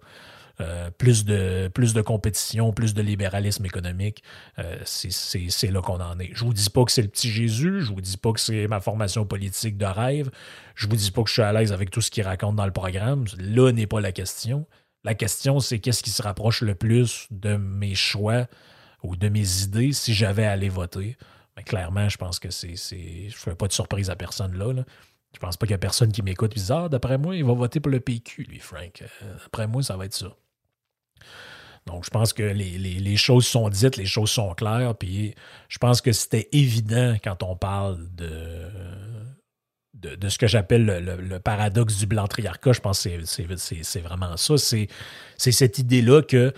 euh, 0.61 0.91
plus, 0.91 1.25
de, 1.25 2.01
compétition, 2.01 2.71
plus 2.73 2.93
de 2.93 3.01
libéralisme 3.01 3.65
économique. 3.65 4.23
Euh, 4.59 4.77
c'est 4.85 5.71
là 5.71 5.81
qu'on 5.81 5.99
en 5.99 6.19
est. 6.19 6.29
Je 6.33 6.43
vous 6.43 6.53
dis 6.53 6.69
pas 6.69 6.83
que 6.85 6.91
c'est 6.91 7.01
le 7.01 7.07
petit 7.07 7.29
Jésus, 7.29 7.81
je 7.81 7.91
vous 7.91 8.01
dis 8.01 8.17
pas 8.17 8.31
que 8.31 8.39
c'est 8.39 8.67
ma 8.67 8.79
formation 8.79 9.25
politique 9.25 9.77
de 9.77 9.85
rêve, 9.85 10.29
je 10.75 10.87
vous 10.87 10.95
dis 10.95 11.11
pas 11.11 11.23
que 11.23 11.29
je 11.29 11.33
suis 11.33 11.41
à 11.41 11.51
l'aise 11.53 11.73
avec 11.73 11.89
tout 11.89 12.01
ce 12.01 12.11
qu'il 12.11 12.23
raconte 12.23 12.55
dans 12.55 12.65
le 12.65 12.71
programme. 12.71 13.25
Là 13.39 13.71
n'est 13.71 13.87
pas 13.87 13.99
la 13.99 14.11
question. 14.11 14.67
La 15.03 15.15
question, 15.15 15.59
c'est 15.59 15.79
qu'est-ce 15.79 16.03
qui 16.03 16.11
se 16.11 16.21
rapproche 16.21 16.61
le 16.61 16.75
plus 16.75 17.27
de 17.31 17.55
mes 17.55 17.95
choix 17.95 18.45
ou 19.01 19.15
de 19.15 19.29
mes 19.29 19.63
idées 19.63 19.91
si 19.91 20.13
j'avais 20.13 20.45
à 20.45 20.51
aller 20.51 20.69
voter. 20.69 21.17
Mais 21.57 21.63
clairement, 21.63 22.09
je 22.09 22.17
pense 22.17 22.39
que 22.39 22.51
c'est. 22.51 22.75
Je 22.75 22.95
ne 22.95 23.31
fais 23.31 23.55
pas 23.55 23.67
de 23.67 23.73
surprise 23.73 24.09
à 24.09 24.15
personne 24.15 24.57
là. 24.57 24.71
là. 24.71 24.83
Je 25.33 25.39
pense 25.39 25.57
pas 25.57 25.65
qu'il 25.65 25.73
y 25.73 25.75
a 25.75 25.79
personne 25.79 26.11
qui 26.11 26.21
m'écoute 26.21 26.53
dit 26.55 26.67
Ah, 26.69 26.87
d'après 26.89 27.17
moi, 27.17 27.35
il 27.35 27.43
va 27.43 27.53
voter 27.53 27.79
pour 27.79 27.91
le 27.91 27.99
PQ, 27.99 28.43
lui, 28.43 28.59
Frank. 28.59 29.01
Euh, 29.01 29.33
d'après 29.41 29.67
moi, 29.67 29.81
ça 29.81 29.97
va 29.97 30.05
être 30.05 30.13
ça. 30.13 30.35
Donc, 31.85 32.05
je 32.05 32.09
pense 32.09 32.31
que 32.31 32.43
les, 32.43 33.17
choses 33.17 33.45
sont 33.45 33.67
dites, 33.69 33.97
les 33.97 34.05
choses 34.05 34.29
sont 34.29 34.53
claires, 34.53 34.95
puis 34.95 35.35
je 35.67 35.77
pense 35.77 35.99
que 35.99 36.13
c'était 36.13 36.47
évident 36.53 37.15
quand 37.21 37.43
on 37.43 37.57
parle 37.57 37.97
de, 38.15 38.69
ce 40.29 40.37
que 40.37 40.47
j'appelle 40.47 40.85
le, 40.85 41.39
paradoxe 41.39 41.97
du 41.97 42.05
blanc 42.05 42.27
triarcat. 42.27 42.71
Je 42.71 42.79
pense 42.79 43.03
que 43.03 43.25
c'est 43.25 43.99
vraiment 43.99 44.37
ça. 44.37 44.57
C'est 44.57 44.87
cette 45.37 45.77
idée-là 45.77 46.21
que 46.21 46.53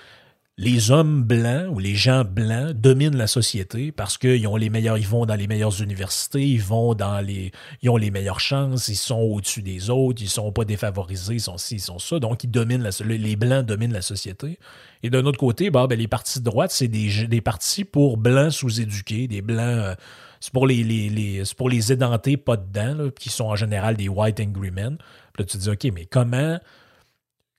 les 0.58 0.90
hommes 0.90 1.22
blancs 1.22 1.68
ou 1.70 1.80
les 1.80 1.96
gens 1.96 2.24
blancs 2.24 2.72
dominent 2.72 3.18
la 3.18 3.28
société 3.28 3.92
parce 3.92 4.18
qu'ils 4.18 4.48
ont 4.48 4.56
les 4.56 4.70
meilleurs, 4.70 4.98
ils 4.98 5.08
vont 5.08 5.26
dans 5.26 5.36
les 5.36 5.48
meilleures 5.48 5.82
universités, 5.82 6.48
ils 6.48 6.62
vont 6.62 6.94
dans 6.94 7.20
les, 7.20 7.52
ils 7.82 7.90
ont 7.90 7.98
les 7.98 8.10
meilleures 8.10 8.40
chances, 8.40 8.88
ils 8.88 8.96
sont 8.96 9.20
au-dessus 9.20 9.62
des 9.62 9.90
autres, 9.90 10.22
ils 10.22 10.30
sont 10.30 10.54
pas 10.54 10.64
défavorisés, 10.64 11.34
ils 11.34 11.42
sont 11.42 11.58
ci, 11.58 11.76
ils 11.76 11.82
sont 11.82 12.00
ça, 12.00 12.20
donc 12.20 12.46
ils 12.46 12.50
dominent 12.50 12.84
la, 12.84 12.92
les 13.06 13.36
blancs 13.36 13.66
dominent 13.66 13.92
la 13.92 14.02
société. 14.02 14.58
Et 15.04 15.10
d'un 15.10 15.26
autre 15.26 15.38
côté, 15.38 15.70
bah, 15.70 15.88
ben, 15.88 16.00
les 16.00 16.08
partis 16.08 16.40
de 16.40 16.46
droite, 16.46 16.72
c'est 16.72 16.88
des, 16.88 17.28
des 17.28 17.42
partis 17.42 17.84
pour 17.84 18.16
blancs 18.16 18.54
sous-éduqués, 18.54 19.28
des 19.28 19.42
blancs, 19.42 19.60
euh, 19.60 19.96
c'est 20.40 20.54
pour 20.54 20.68
les, 20.68 20.84
les, 20.84 21.10
les 21.10 21.44
pour 21.58 21.70
les 21.70 21.92
édentés 21.92 22.38
pas 22.38 22.56
dedans, 22.56 23.10
qui 23.20 23.30
sont 23.30 23.46
en 23.46 23.56
général 23.58 23.98
des 23.98 24.08
white 24.08 24.40
angry 24.40 24.72
men. 24.72 24.98
Puis 25.34 25.44
là, 25.44 25.46
tu 25.46 25.58
te 25.58 25.64
dis, 25.64 25.70
OK, 25.70 25.94
mais 25.94 26.06
comment 26.06 26.60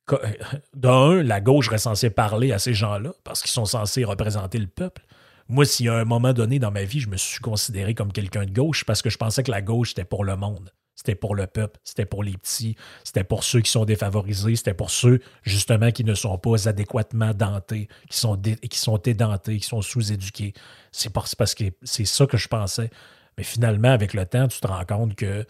d'un, 0.74 1.22
la 1.22 1.40
gauche 1.40 1.66
serait 1.66 1.78
censée 1.78 2.10
parler 2.10 2.52
à 2.52 2.58
ces 2.58 2.74
gens-là 2.74 3.12
parce 3.24 3.42
qu'ils 3.42 3.50
sont 3.50 3.64
censés 3.64 4.04
représenter 4.04 4.58
le 4.58 4.66
peuple. 4.66 5.02
Moi, 5.48 5.64
s'il 5.64 5.86
y 5.86 5.88
a 5.88 5.94
un 5.94 6.04
moment 6.04 6.32
donné 6.32 6.58
dans 6.58 6.72
ma 6.72 6.84
vie, 6.84 7.00
je 7.00 7.08
me 7.08 7.16
suis 7.16 7.40
considéré 7.40 7.94
comme 7.94 8.12
quelqu'un 8.12 8.44
de 8.44 8.50
gauche 8.50 8.84
parce 8.84 9.02
que 9.02 9.10
je 9.10 9.16
pensais 9.16 9.42
que 9.42 9.50
la 9.50 9.62
gauche, 9.62 9.90
c'était 9.90 10.04
pour 10.04 10.24
le 10.24 10.36
monde. 10.36 10.72
C'était 10.96 11.14
pour 11.14 11.34
le 11.34 11.46
peuple, 11.46 11.78
c'était 11.84 12.06
pour 12.06 12.24
les 12.24 12.32
petits, 12.38 12.74
c'était 13.04 13.22
pour 13.22 13.44
ceux 13.44 13.60
qui 13.60 13.70
sont 13.70 13.84
défavorisés, 13.84 14.56
c'était 14.56 14.72
pour 14.72 14.90
ceux, 14.90 15.20
justement, 15.42 15.90
qui 15.90 16.04
ne 16.04 16.14
sont 16.14 16.38
pas 16.38 16.68
adéquatement 16.68 17.34
dentés, 17.34 17.88
qui 18.08 18.18
sont, 18.18 18.40
qui 18.40 18.78
sont 18.78 18.96
édentés, 18.96 19.58
qui 19.58 19.66
sont 19.66 19.82
sous-éduqués. 19.82 20.54
C'est 20.92 21.12
parce 21.12 21.54
que 21.54 21.64
c'est 21.82 22.06
ça 22.06 22.26
que 22.26 22.38
je 22.38 22.48
pensais. 22.48 22.90
Mais 23.36 23.44
finalement, 23.44 23.90
avec 23.90 24.14
le 24.14 24.24
temps, 24.24 24.48
tu 24.48 24.58
te 24.58 24.66
rends 24.66 24.86
compte 24.86 25.14
que 25.14 25.44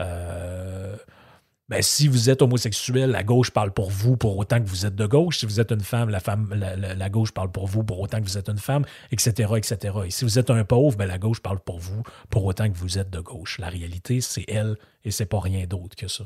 euh, 0.00 0.96
ben, 1.68 1.82
si 1.82 2.08
vous 2.08 2.30
êtes 2.30 2.40
homosexuel, 2.40 3.10
la 3.10 3.22
gauche 3.22 3.50
parle 3.50 3.72
pour 3.72 3.90
vous 3.90 4.16
pour 4.16 4.38
autant 4.38 4.58
que 4.58 4.66
vous 4.66 4.86
êtes 4.86 4.94
de 4.94 5.04
gauche. 5.04 5.38
Si 5.38 5.46
vous 5.46 5.60
êtes 5.60 5.70
une 5.70 5.82
femme, 5.82 6.08
la, 6.08 6.20
femme 6.20 6.48
la, 6.54 7.10
gauche 7.10 7.32
parle 7.32 7.52
pour 7.52 7.66
vous 7.66 7.84
pour 7.84 8.00
autant 8.00 8.20
que 8.20 8.24
vous 8.24 8.38
êtes 8.38 8.48
une 8.48 8.58
femme, 8.58 8.86
etc., 9.12 9.52
etc. 9.56 9.98
Et 10.06 10.10
si 10.10 10.24
vous 10.24 10.38
êtes 10.38 10.48
un 10.48 10.64
pauvre, 10.64 10.96
ben, 10.96 11.04
la 11.04 11.18
gauche 11.18 11.40
parle 11.40 11.60
pour 11.60 11.78
vous 11.78 12.02
pour 12.30 12.46
autant 12.46 12.70
que 12.70 12.76
vous 12.76 12.98
êtes 12.98 13.10
de 13.10 13.20
gauche. 13.20 13.58
La 13.58 13.68
réalité, 13.68 14.22
c'est 14.22 14.46
elle 14.48 14.78
et 15.04 15.10
c'est 15.10 15.26
pas 15.26 15.40
rien 15.40 15.66
d'autre 15.66 15.94
que 15.94 16.08
ça. 16.08 16.24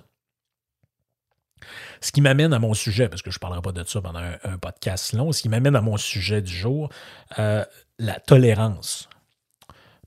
Ce 2.01 2.13
qui 2.13 2.21
m'amène 2.21 2.53
à 2.53 2.61
mon 2.61 2.75
sujet, 2.75 3.09
parce 3.09 3.23
que 3.23 3.33
je 3.33 3.37
ne 3.37 3.41
parlerai 3.41 3.63
pas 3.63 3.73
de 3.73 3.85
ça 3.85 4.01
pendant 4.01 4.21
un, 4.21 4.59
podcast 4.59 5.13
long, 5.13 5.33
ce 5.33 5.43
qui 5.43 5.49
m'amène 5.49 5.75
à 5.75 5.81
mon 5.81 5.97
sujet 5.97 6.41
du 6.41 6.53
jour, 6.53 6.89
euh, 7.39 7.65
la 7.99 8.21
tolérance. 8.21 9.09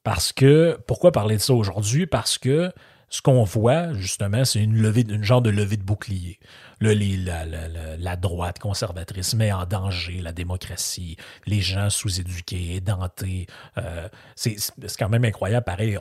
Parce 0.04 0.32
que, 0.32 0.80
pourquoi 0.88 1.12
parler 1.12 1.36
de 1.36 1.42
ça 1.42 1.54
aujourd'hui? 1.54 2.06
Parce 2.08 2.38
que 2.38 2.72
ce 3.16 3.22
qu'on 3.22 3.46
voit, 3.46 3.94
justement, 3.94 4.44
c'est 4.44 4.60
une 4.60 4.76
levée, 4.76 5.06
une 5.08 5.24
genre 5.24 5.42
de 5.42 5.50
levée 5.50 5.78
de 5.78 5.84
bouclier. 5.84 6.38
la, 6.82 8.16
droite 8.18 8.60
conservatrice 8.60 9.34
met 9.36 9.54
en 9.54 9.66
danger 9.66 10.20
la 10.22 10.34
démocratie, 10.34 11.16
les 11.46 11.62
gens 11.62 11.90
sous-éduqués, 11.90 12.76
édentés. 12.76 13.48
Euh, 13.78 14.10
c'est 14.36 14.58
quand 15.00 15.08
même 15.08 15.24
incroyable. 15.24 15.64
Pareil, 15.64 15.98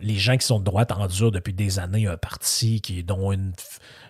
les 0.00 0.16
gens 0.16 0.38
qui 0.38 0.46
sont 0.46 0.58
de 0.58 0.64
droite 0.64 0.90
endurent 0.92 1.32
depuis 1.32 1.52
des 1.52 1.78
années 1.78 2.06
un 2.06 2.16
parti 2.16 2.80
qui, 2.80 3.04
dont 3.04 3.30
une, 3.32 3.52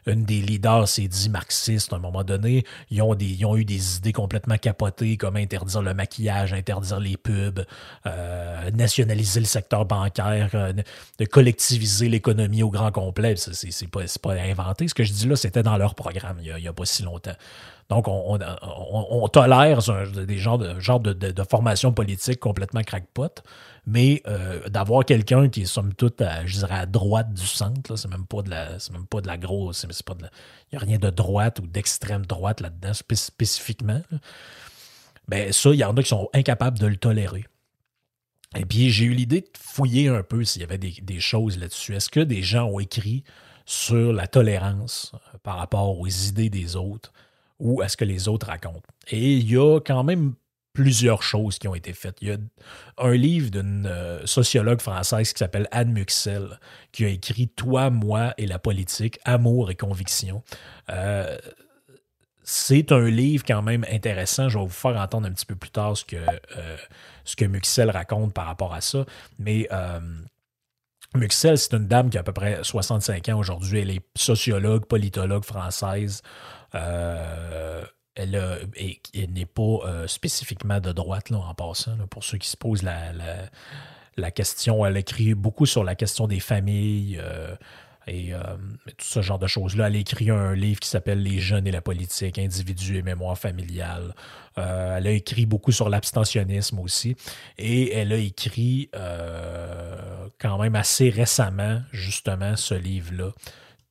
une 0.07 0.25
des 0.25 0.41
leaders 0.41 0.89
s'est 0.89 1.09
dit 1.09 1.29
marxiste 1.29 1.93
à 1.93 1.97
un 1.97 1.99
moment 1.99 2.25
donné. 2.25 2.65
Ils 2.91 3.03
ont, 3.03 3.15
des, 3.15 3.43
eu 3.43 3.65
des 3.65 3.97
idées 3.97 4.13
complètement 4.13 4.57
capotées, 4.57 5.17
comme 5.17 5.37
interdire 5.37 5.83
le 5.83 5.95
maquillage, 5.95 6.53
interdire 6.53 7.01
les 7.01 7.17
pubs, 7.17 7.65
euh, 8.07 8.71
nationaliser 8.73 9.41
le 9.41 9.47
secteur 9.47 9.85
bancaire, 9.85 10.51
euh, 10.55 10.73
de 11.19 11.25
collectiviser 11.25 12.09
l'économie 12.09 12.63
au 12.63 12.71
grand 12.71 12.91
complet. 12.91 13.35
C'est 13.37 13.91
pas, 13.91 14.03
pas 14.21 14.35
inventé. 14.35 14.89
Ce 14.89 14.95
que 14.95 15.05
je 15.05 15.13
dis 15.13 15.29
là, 15.29 15.37
c'était 15.37 15.63
dans 15.63 15.77
leur 15.77 15.95
programme 15.95 16.39
il 16.43 16.55
n'y 16.55 16.69
a, 16.69 16.73
pas 16.73 16.85
si 16.85 17.03
longtemps. 17.03 17.37
Donc, 17.89 18.07
on, 18.09 19.29
tolère 19.29 19.81
des 20.27 20.39
genres 20.39 20.59
de, 20.59 20.81
genre 20.81 21.01
de, 21.01 21.43
formation 21.43 21.93
politique 21.93 22.41
complètement 22.41 22.83
crackpot, 22.83 23.43
mais 23.87 24.23
euh, 24.27 24.67
d'avoir 24.69 25.05
quelqu'un 25.05 25.49
qui 25.49 25.63
est 25.63 25.67
somme 25.67 25.93
toute, 25.93 26.23
à, 26.23 26.43
à 26.71 26.87
droite 26.87 27.35
du 27.35 27.47
centre, 27.47 27.97
c'est 27.97 28.09
même 28.09 28.27
pas 28.27 28.43
de 28.43 28.51
la, 28.51 28.71
même 28.93 29.07
pas 29.07 29.21
de 29.21 29.27
la 29.27 29.37
grosse, 29.37 29.85
il 29.89 30.15
n'y 30.73 30.79
a 30.79 30.81
rien 30.81 30.99
de 30.99 31.11
droite 31.11 31.59
ou 31.59 31.67
d'extrême 31.67 32.25
droite 32.25 32.61
là-dedans 32.61 32.93
spécifiquement. 32.95 34.01
Ben, 35.29 35.53
ça, 35.53 35.71
il 35.71 35.77
y 35.77 35.85
en 35.85 35.97
a 35.97 36.03
qui 36.03 36.09
sont 36.09 36.29
incapables 36.33 36.79
de 36.79 36.87
le 36.87 36.97
tolérer. 36.97 37.45
Et 38.57 38.65
puis, 38.65 38.91
j'ai 38.91 39.07
eu 39.07 39.15
l'idée 39.15 39.41
de 39.41 39.51
fouiller 39.59 40.09
un 40.09 40.23
peu 40.23 40.45
s'il 40.45 40.61
y 40.61 40.65
avait 40.65 40.79
des, 40.79 40.95
des 41.03 41.21
choses 41.21 41.59
là-dessus. 41.59 41.95
Est-ce 41.95 42.11
que 42.11 42.21
des 42.21 42.43
gens 42.43 42.65
ont 42.67 42.81
écrit 42.81 43.25
sur 43.65 44.13
la 44.13 44.27
tolérance 44.27 45.13
euh, 45.15 45.39
par 45.43 45.57
rapport 45.57 45.99
aux 45.99 46.07
idées 46.07 46.51
des 46.51 46.77
autres? 46.77 47.13
Ou 47.63 47.81
à 47.81 47.89
ce 47.89 47.97
que 47.97 48.05
les 48.05 48.29
autres 48.29 48.49
racontent? 48.49 48.83
Et 49.11 49.35
il 49.35 49.51
y 49.51 49.57
a 49.57 49.81
quand 49.81 50.05
même 50.05 50.35
plusieurs 50.73 51.23
choses 51.23 51.59
qui 51.59 51.69
ont 51.69 51.75
été 51.75 51.93
faites. 51.93 52.17
Il 52.21 52.29
y 52.29 52.33
a 52.33 52.39
un 52.99 53.13
livre 53.13 53.51
d'une 53.51 53.87
euh, 53.87 54.27
sociologue 54.27 54.81
française 54.81 55.33
qui 55.33 55.39
s'appelle 55.39 55.69
Anne 55.71 55.93
Muxel, 55.93 56.59
qui 56.93 57.05
a 57.05 57.09
écrit 57.09 57.49
Toi, 57.49 57.91
moi 57.91 58.35
et 58.39 58.47
la 58.47 58.59
politique, 58.59 59.19
amour 59.25 59.71
et 59.71 59.75
conviction. 59.75 60.43
Euh, 60.91 61.37
c'est 62.43 62.91
un 62.91 63.09
livre 63.09 63.45
quand 63.47 63.63
même 63.63 63.87
intéressant. 63.91 64.49
Je 64.49 64.59
vais 64.59 64.65
vous 64.65 64.71
faire 64.71 64.97
entendre 64.97 65.29
un 65.29 65.33
petit 65.33 65.47
peu 65.47 65.55
plus 65.55 65.71
tard 65.71 65.97
ce 65.97 66.05
que, 66.05 66.17
euh, 66.17 66.77
ce 67.25 67.37
que 67.37 67.45
Muxel 67.45 67.91
raconte 67.91 68.35
par 68.35 68.47
rapport 68.47 68.75
à 68.75 68.81
ça. 68.81 69.05
Mais 69.39 69.69
Muxel, 71.15 71.59
c'est 71.59 71.75
une 71.75 71.87
dame 71.87 72.11
qui 72.11 72.17
a 72.17 72.21
à 72.21 72.25
peu 72.25 72.33
près 72.33 72.59
65 72.63 73.29
ans 73.29 73.39
aujourd'hui. 73.39 73.81
Elle 73.81 73.91
est 73.91 74.05
sociologue, 74.17 74.87
politologue 74.87 75.45
française. 75.45 76.23
Euh, 76.75 77.85
elle, 78.15 79.31
n'est 79.31 79.47
pas 79.47 79.63
euh, 79.63 80.07
spécifiquement 80.07 80.81
de 80.81 80.93
droite 80.93 81.31
là, 81.31 81.39
en 81.39 81.55
passant, 81.55 81.97
pour 82.11 82.25
ceux 82.25 82.39
qui 82.39 82.49
se 82.49 82.57
posent 82.57 82.83
la, 82.83 84.31
question. 84.31 84.85
Elle 84.85 84.97
écrit 84.97 85.35
beaucoup 85.35 85.67
sur 85.67 85.83
la 85.85 85.95
question 85.95 86.27
des 86.27 86.41
familles 86.41 87.19
euh, 87.23 87.55
et 88.07 88.33
tout 88.99 89.07
ce 89.07 89.23
genre 89.23 89.39
de 89.39 89.47
choses-là. 89.47 89.87
Elle 89.87 89.97
a 89.97 89.99
écrit 89.99 90.29
un 90.29 90.55
livre 90.55 90.81
qui 90.81 90.89
s'appelle 90.89 91.23
Les 91.23 91.39
jeunes 91.39 91.67
et 91.67 91.71
la 91.71 91.81
politique, 91.81 92.39
individus 92.39 92.99
et 92.99 93.03
mémoire 93.03 93.39
familiale. 93.39 94.15
elle 94.57 95.07
a 95.07 95.11
écrit 95.11 95.47
beaucoup 95.47 95.73
sur 95.73 95.89
l'abstentionnisme 95.89 96.81
aussi. 96.81 97.17
Et 97.59 97.95
elle 97.95 98.13
a 98.13 98.19
écrit 98.19 98.91
quand 100.39 100.59
même 100.59 100.75
assez 100.75 101.09
récemment, 101.09 101.81
justement, 101.93 102.57
ce 102.57 102.75
livre-là. 102.75 103.31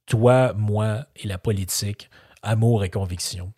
Toi, 0.05 0.53
moi 0.53 1.05
et 1.15 1.27
la 1.27 1.37
politique, 1.37 2.09
amour 2.43 2.83
et 2.83 2.89
conviction. 2.89 3.53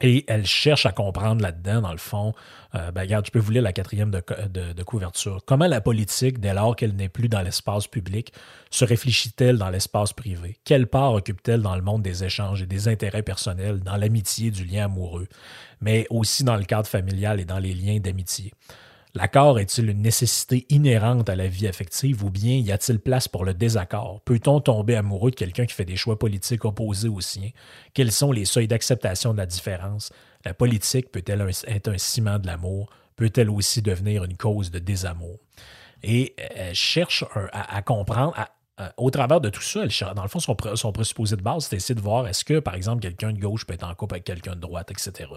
Et 0.00 0.24
elle 0.26 0.46
cherche 0.46 0.84
à 0.84 0.92
comprendre 0.92 1.42
là-dedans, 1.42 1.82
dans 1.82 1.92
le 1.92 1.98
fond, 1.98 2.32
euh, 2.74 2.90
ben, 2.90 3.02
regarde, 3.02 3.24
tu 3.24 3.30
peux 3.30 3.38
vous 3.38 3.52
lire 3.52 3.62
la 3.62 3.72
quatrième 3.72 4.10
de, 4.10 4.82
couverture. 4.82 5.44
Comment 5.46 5.68
la 5.68 5.80
politique, 5.80 6.40
dès 6.40 6.54
lors 6.54 6.74
qu'elle 6.74 6.96
n'est 6.96 7.08
plus 7.08 7.28
dans 7.28 7.40
l'espace 7.40 7.86
public, 7.86 8.32
se 8.70 8.84
réfléchit-elle 8.84 9.58
dans 9.58 9.70
l'espace 9.70 10.12
privé? 10.12 10.56
Quelle 10.64 10.88
part 10.88 11.12
occupe-t-elle 11.12 11.62
dans 11.62 11.76
le 11.76 11.82
monde 11.82 12.02
des 12.02 12.24
échanges 12.24 12.62
et 12.62 12.66
des 12.66 12.88
intérêts 12.88 13.22
personnels, 13.22 13.80
dans 13.80 13.96
l'amitié, 13.96 14.50
du 14.50 14.64
lien 14.64 14.86
amoureux, 14.86 15.28
mais 15.80 16.06
aussi 16.10 16.42
dans 16.42 16.56
le 16.56 16.64
cadre 16.64 16.88
familial 16.88 17.38
et 17.38 17.44
dans 17.44 17.60
les 17.60 17.74
liens 17.74 18.00
d'amitié? 18.00 18.52
L'accord 19.14 19.58
est-il 19.58 19.90
une 19.90 20.00
nécessité 20.00 20.64
inhérente 20.70 21.28
à 21.28 21.36
la 21.36 21.46
vie 21.46 21.68
affective 21.68 22.24
ou 22.24 22.30
bien 22.30 22.56
y 22.56 22.72
a-t-il 22.72 22.98
place 22.98 23.28
pour 23.28 23.44
le 23.44 23.52
désaccord? 23.52 24.22
Peut-on 24.22 24.60
tomber 24.60 24.96
amoureux 24.96 25.30
de 25.30 25.36
quelqu'un 25.36 25.66
qui 25.66 25.74
fait 25.74 25.84
des 25.84 25.96
choix 25.96 26.18
politiques 26.18 26.64
opposés 26.64 27.08
aux 27.08 27.20
siens? 27.20 27.50
Quels 27.92 28.10
sont 28.10 28.32
les 28.32 28.46
seuils 28.46 28.68
d'acceptation 28.68 29.34
de 29.34 29.38
la 29.38 29.44
différence? 29.44 30.12
La 30.46 30.54
politique 30.54 31.12
peut-elle 31.12 31.46
être 31.66 31.88
un 31.88 31.98
ciment 31.98 32.38
de 32.38 32.46
l'amour? 32.46 32.88
Peut-elle 33.16 33.50
aussi 33.50 33.82
devenir 33.82 34.24
une 34.24 34.38
cause 34.38 34.70
de 34.70 34.78
désamour? 34.78 35.38
Et 36.02 36.34
elle 36.38 36.74
cherche 36.74 37.22
à, 37.52 37.82
comprendre, 37.82 38.34
euh, 38.82 38.88
au 38.96 39.10
travers 39.10 39.40
de 39.40 39.48
tout 39.48 39.62
ça, 39.62 39.86
dans 40.14 40.22
le 40.22 40.28
fond, 40.28 40.38
son, 40.38 40.56
son 40.74 40.92
présupposé 40.92 41.36
de 41.36 41.42
base, 41.42 41.66
c'est 41.66 41.76
essayer 41.76 41.94
de 41.94 42.00
voir 42.00 42.26
est-ce 42.26 42.44
que, 42.44 42.58
par 42.58 42.74
exemple, 42.74 43.00
quelqu'un 43.00 43.32
de 43.32 43.38
gauche 43.38 43.66
peut 43.66 43.74
être 43.74 43.84
en 43.84 43.94
couple 43.94 44.14
avec 44.14 44.24
quelqu'un 44.24 44.54
de 44.54 44.60
droite, 44.60 44.90
etc. 44.90 45.30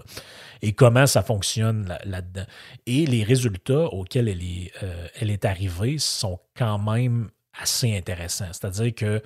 Et 0.62 0.72
comment 0.72 1.06
ça 1.06 1.22
fonctionne 1.22 1.96
là-dedans. 2.04 2.46
Et 2.86 3.06
les 3.06 3.22
résultats 3.22 3.84
auxquels 3.86 4.28
elle 4.28 4.42
est, 4.42 4.72
euh, 4.82 5.08
elle 5.20 5.30
est 5.30 5.44
arrivée 5.44 5.98
sont 5.98 6.40
quand 6.56 6.78
même 6.78 7.30
assez 7.60 7.96
intéressants. 7.96 8.52
C'est-à-dire 8.52 8.94
que, 8.94 9.22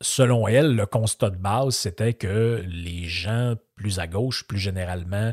selon 0.00 0.48
elle, 0.48 0.74
le 0.74 0.86
constat 0.86 1.30
de 1.30 1.36
base, 1.36 1.76
c'était 1.76 2.14
que 2.14 2.64
les 2.66 3.04
gens 3.04 3.54
plus 3.76 3.98
à 3.98 4.06
gauche, 4.06 4.46
plus 4.46 4.58
généralement, 4.58 5.32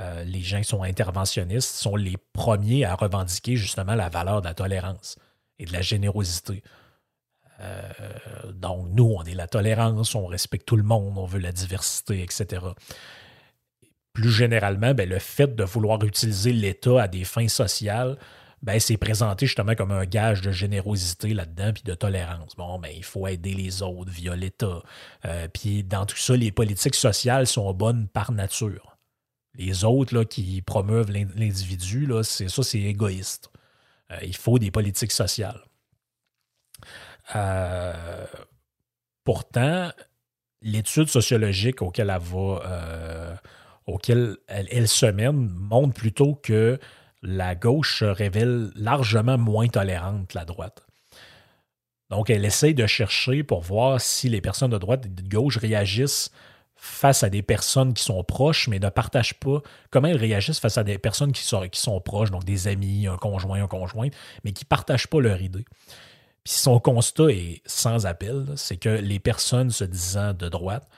euh, 0.00 0.24
les 0.24 0.42
gens 0.42 0.58
qui 0.58 0.68
sont 0.68 0.82
interventionnistes, 0.82 1.74
sont 1.74 1.96
les 1.96 2.16
premiers 2.32 2.84
à 2.84 2.94
revendiquer 2.94 3.56
justement 3.56 3.94
la 3.94 4.08
valeur 4.08 4.42
de 4.42 4.46
la 4.46 4.54
tolérance 4.54 5.16
et 5.58 5.64
de 5.64 5.72
la 5.72 5.82
générosité. 5.82 6.62
Euh, 7.60 7.82
donc, 8.52 8.88
nous, 8.90 9.12
on 9.16 9.24
est 9.24 9.34
la 9.34 9.48
tolérance, 9.48 10.14
on 10.14 10.26
respecte 10.26 10.66
tout 10.66 10.76
le 10.76 10.82
monde, 10.82 11.18
on 11.18 11.26
veut 11.26 11.40
la 11.40 11.52
diversité, 11.52 12.22
etc. 12.22 12.62
plus 14.12 14.30
généralement, 14.30 14.94
ben, 14.94 15.08
le 15.08 15.18
fait 15.18 15.54
de 15.54 15.64
vouloir 15.64 16.02
utiliser 16.04 16.52
l'État 16.52 17.02
à 17.02 17.08
des 17.08 17.24
fins 17.24 17.48
sociales, 17.48 18.18
ben, 18.62 18.80
c'est 18.80 18.96
présenté 18.96 19.46
justement 19.46 19.74
comme 19.74 19.92
un 19.92 20.04
gage 20.04 20.40
de 20.40 20.50
générosité 20.50 21.32
là-dedans, 21.32 21.72
puis 21.72 21.84
de 21.84 21.94
tolérance. 21.94 22.56
Bon, 22.56 22.78
ben, 22.78 22.90
il 22.94 23.04
faut 23.04 23.26
aider 23.26 23.54
les 23.54 23.82
autres 23.82 24.10
via 24.10 24.34
l'État. 24.34 24.82
Euh, 25.24 25.48
puis 25.48 25.84
dans 25.84 26.06
tout 26.06 26.16
ça, 26.16 26.36
les 26.36 26.50
politiques 26.50 26.96
sociales 26.96 27.46
sont 27.46 27.72
bonnes 27.72 28.08
par 28.08 28.32
nature. 28.32 28.96
Les 29.54 29.84
autres 29.84 30.22
qui 30.24 30.62
promeuvent 30.62 31.10
l'individu, 31.10 32.08
c'est 32.22 32.48
ça, 32.48 32.62
c'est 32.62 32.80
égoïste. 32.80 33.50
Euh, 34.12 34.18
il 34.22 34.36
faut 34.36 34.58
des 34.58 34.70
politiques 34.70 35.12
sociales. 35.12 35.60
Euh, 37.34 38.26
pourtant, 39.24 39.90
l'étude 40.62 41.08
sociologique 41.08 41.82
auquel 41.82 42.10
elle 42.10 42.20
va, 42.20 43.40
auquel 43.86 44.36
elle, 44.46 44.88
se 44.88 45.06
mène 45.06 45.48
montre 45.48 45.94
plutôt 45.94 46.34
que 46.34 46.78
la 47.22 47.54
gauche 47.54 47.98
se 47.98 48.04
révèle 48.04 48.70
largement 48.74 49.38
moins 49.38 49.68
tolérante 49.68 50.28
que 50.28 50.38
la 50.38 50.44
droite. 50.44 50.86
Donc, 52.10 52.30
elle 52.30 52.44
essaie 52.44 52.72
de 52.72 52.86
chercher 52.86 53.42
pour 53.42 53.60
voir 53.60 54.00
si 54.00 54.28
les 54.28 54.40
personnes 54.40 54.70
de 54.70 54.78
droite 54.78 55.04
et 55.06 55.08
de 55.08 55.28
gauche 55.28 55.58
réagissent 55.58 56.30
face 56.78 57.24
à 57.24 57.28
des 57.28 57.42
personnes 57.42 57.92
qui 57.92 58.04
sont 58.04 58.22
proches, 58.22 58.68
mais 58.68 58.78
ne 58.78 58.88
partagent 58.88 59.38
pas 59.38 59.60
comment 59.90 60.08
elles 60.08 60.16
réagissent 60.16 60.60
face 60.60 60.78
à 60.78 60.84
des 60.84 60.96
personnes 60.96 61.32
qui 61.32 61.42
sont, 61.42 62.00
proches, 62.00 62.30
donc 62.30 62.44
des 62.44 62.68
amis, 62.68 63.08
un 63.08 63.16
conjoint, 63.16 63.62
un 63.62 63.66
conjoint, 63.66 64.08
mais 64.44 64.52
qui 64.52 64.64
ne 64.64 64.68
partagent 64.68 65.08
pas 65.08 65.20
leur 65.20 65.42
idée. 65.42 65.64
Puis 66.44 66.54
son 66.54 66.78
constat 66.78 67.30
est 67.30 67.62
sans 67.66 68.06
appel, 68.06 68.46
c'est 68.56 68.76
que 68.76 68.88
les 68.88 69.18
personnes 69.18 69.70
se 69.70 69.84
disant 69.84 70.32
de 70.32 70.48
droite 70.48 70.88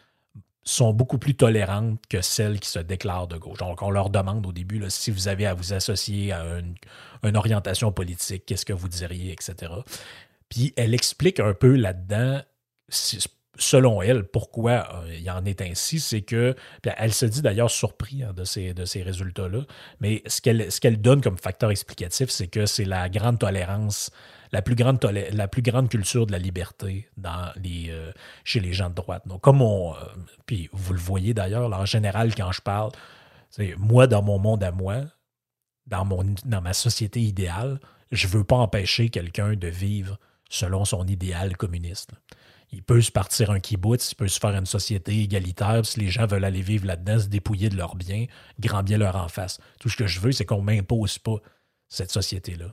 sont 0.62 0.92
beaucoup 0.92 1.18
plus 1.18 1.34
tolérantes 1.34 2.00
que 2.08 2.20
celles 2.20 2.60
qui 2.60 2.68
se 2.68 2.78
déclarent 2.78 3.26
de 3.26 3.38
gauche. 3.38 3.58
Donc, 3.58 3.80
on 3.82 3.90
leur 3.90 4.10
demande 4.10 4.46
au 4.46 4.52
début 4.52 4.84
si 4.88 5.10
vous 5.10 5.28
avez 5.28 5.46
à 5.46 5.54
vous 5.54 5.72
associer 5.72 6.32
à 6.32 6.44
une, 7.22 7.36
orientation 7.36 7.90
politique, 7.90 8.44
qu'est-ce 8.44 8.66
que 8.66 8.74
vous 8.74 8.88
diriez, 8.88 9.32
etc. 9.32 9.72
Puis 10.50 10.74
elle 10.76 10.94
explique 10.94 11.40
un 11.40 11.54
peu 11.54 11.74
là-dedans, 11.74 12.42
selon 13.60 14.02
elle, 14.02 14.24
pourquoi 14.24 14.88
euh, 15.04 15.14
il 15.14 15.30
en 15.30 15.44
est 15.44 15.60
ainsi. 15.60 16.00
C'est 16.00 16.22
que, 16.22 16.54
elle 16.82 17.12
se 17.12 17.26
dit 17.26 17.42
d'ailleurs 17.42 17.70
surpris 17.70 18.22
hein, 18.22 18.32
de 18.32 18.44
ces, 18.44 18.74
de 18.74 18.84
ces 18.84 19.02
résultats-là, 19.02 19.60
mais 20.00 20.22
ce 20.26 20.40
qu'elle 20.40 20.72
ce 20.72 20.80
qu'elle 20.80 21.00
donne 21.00 21.20
comme 21.20 21.38
facteur 21.38 21.70
explicatif, 21.70 22.30
c'est 22.30 22.48
que 22.48 22.66
c'est 22.66 22.84
la 22.84 23.08
grande 23.08 23.38
tolérance 23.38 24.10
la 24.52 24.62
plus 24.62 24.74
grande, 24.74 24.98
la 25.04 25.48
plus 25.48 25.62
grande 25.62 25.88
culture 25.88 26.26
de 26.26 26.32
la 26.32 26.38
liberté 26.38 27.08
dans 27.16 27.52
les, 27.56 27.88
euh, 27.90 28.10
chez 28.44 28.60
les 28.60 28.72
gens 28.72 28.90
de 28.90 28.94
droite. 28.94 29.26
Donc, 29.26 29.40
comme 29.42 29.62
on. 29.62 29.94
Euh, 29.94 29.98
puis 30.46 30.68
vous 30.72 30.92
le 30.92 30.98
voyez 30.98 31.34
d'ailleurs, 31.34 31.72
en 31.72 31.84
général, 31.84 32.34
quand 32.34 32.50
je 32.50 32.60
parle, 32.60 32.90
c'est 33.50 33.74
moi, 33.78 34.06
dans 34.06 34.22
mon 34.22 34.38
monde 34.38 34.64
à 34.64 34.72
moi, 34.72 35.02
dans, 35.86 36.04
mon, 36.04 36.24
dans 36.44 36.60
ma 36.60 36.72
société 36.72 37.20
idéale, 37.20 37.80
je 38.10 38.26
ne 38.26 38.32
veux 38.32 38.44
pas 38.44 38.56
empêcher 38.56 39.08
quelqu'un 39.08 39.54
de 39.54 39.68
vivre 39.68 40.18
selon 40.48 40.84
son 40.84 41.06
idéal 41.06 41.56
communiste. 41.56 42.10
Il 42.72 42.82
peut 42.82 43.00
se 43.00 43.10
partir 43.10 43.50
un 43.50 43.58
kibbutz, 43.58 44.12
il 44.12 44.14
peut 44.14 44.28
se 44.28 44.38
faire 44.38 44.54
une 44.54 44.66
société 44.66 45.18
égalitaire, 45.20 45.84
si 45.84 45.98
les 45.98 46.08
gens 46.08 46.26
veulent 46.26 46.44
aller 46.44 46.62
vivre 46.62 46.86
là-dedans, 46.86 47.18
se 47.18 47.26
dépouiller 47.26 47.68
de 47.68 47.76
leurs 47.76 47.96
biens, 47.96 48.26
grand 48.60 48.82
bien 48.82 48.98
leur 48.98 49.16
en 49.16 49.28
face. 49.28 49.58
Tout 49.80 49.88
ce 49.88 49.96
que 49.96 50.06
je 50.06 50.20
veux, 50.20 50.32
c'est 50.32 50.44
qu'on 50.44 50.62
ne 50.62 50.66
m'impose 50.66 51.18
pas 51.18 51.36
cette 51.88 52.12
société-là. 52.12 52.72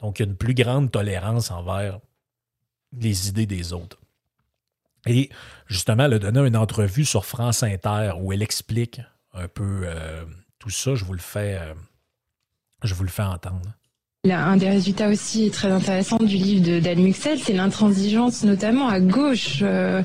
Donc, 0.00 0.18
il 0.18 0.22
y 0.22 0.26
a 0.26 0.28
une 0.28 0.36
plus 0.36 0.54
grande 0.54 0.90
tolérance 0.90 1.50
envers 1.50 1.98
les 2.92 3.28
idées 3.28 3.46
des 3.46 3.72
autres. 3.72 3.98
Et 5.06 5.30
justement, 5.66 6.04
elle 6.04 6.14
a 6.14 6.18
donné 6.18 6.40
une 6.40 6.56
entrevue 6.56 7.04
sur 7.04 7.24
France 7.24 7.62
Inter 7.62 8.12
où 8.18 8.32
elle 8.32 8.42
explique 8.42 9.00
un 9.32 9.48
peu 9.48 9.82
euh, 9.84 10.24
tout 10.58 10.70
ça. 10.70 10.94
Je 10.94 11.04
vous 11.04 11.14
le 11.14 11.20
fais, 11.20 11.58
euh, 11.58 11.74
je 12.82 12.94
vous 12.94 13.04
le 13.04 13.08
fais 13.08 13.22
entendre. 13.22 13.72
Un 14.26 14.56
des 14.56 14.68
résultats 14.68 15.08
aussi 15.10 15.48
très 15.50 15.70
intéressants 15.70 16.18
du 16.18 16.34
livre 16.34 16.80
d'Anne 16.80 16.98
Muxel, 16.98 17.38
c'est 17.38 17.52
l'intransigeance, 17.52 18.42
notamment 18.42 18.88
à 18.88 18.98
gauche. 18.98 19.60
Euh, 19.62 20.02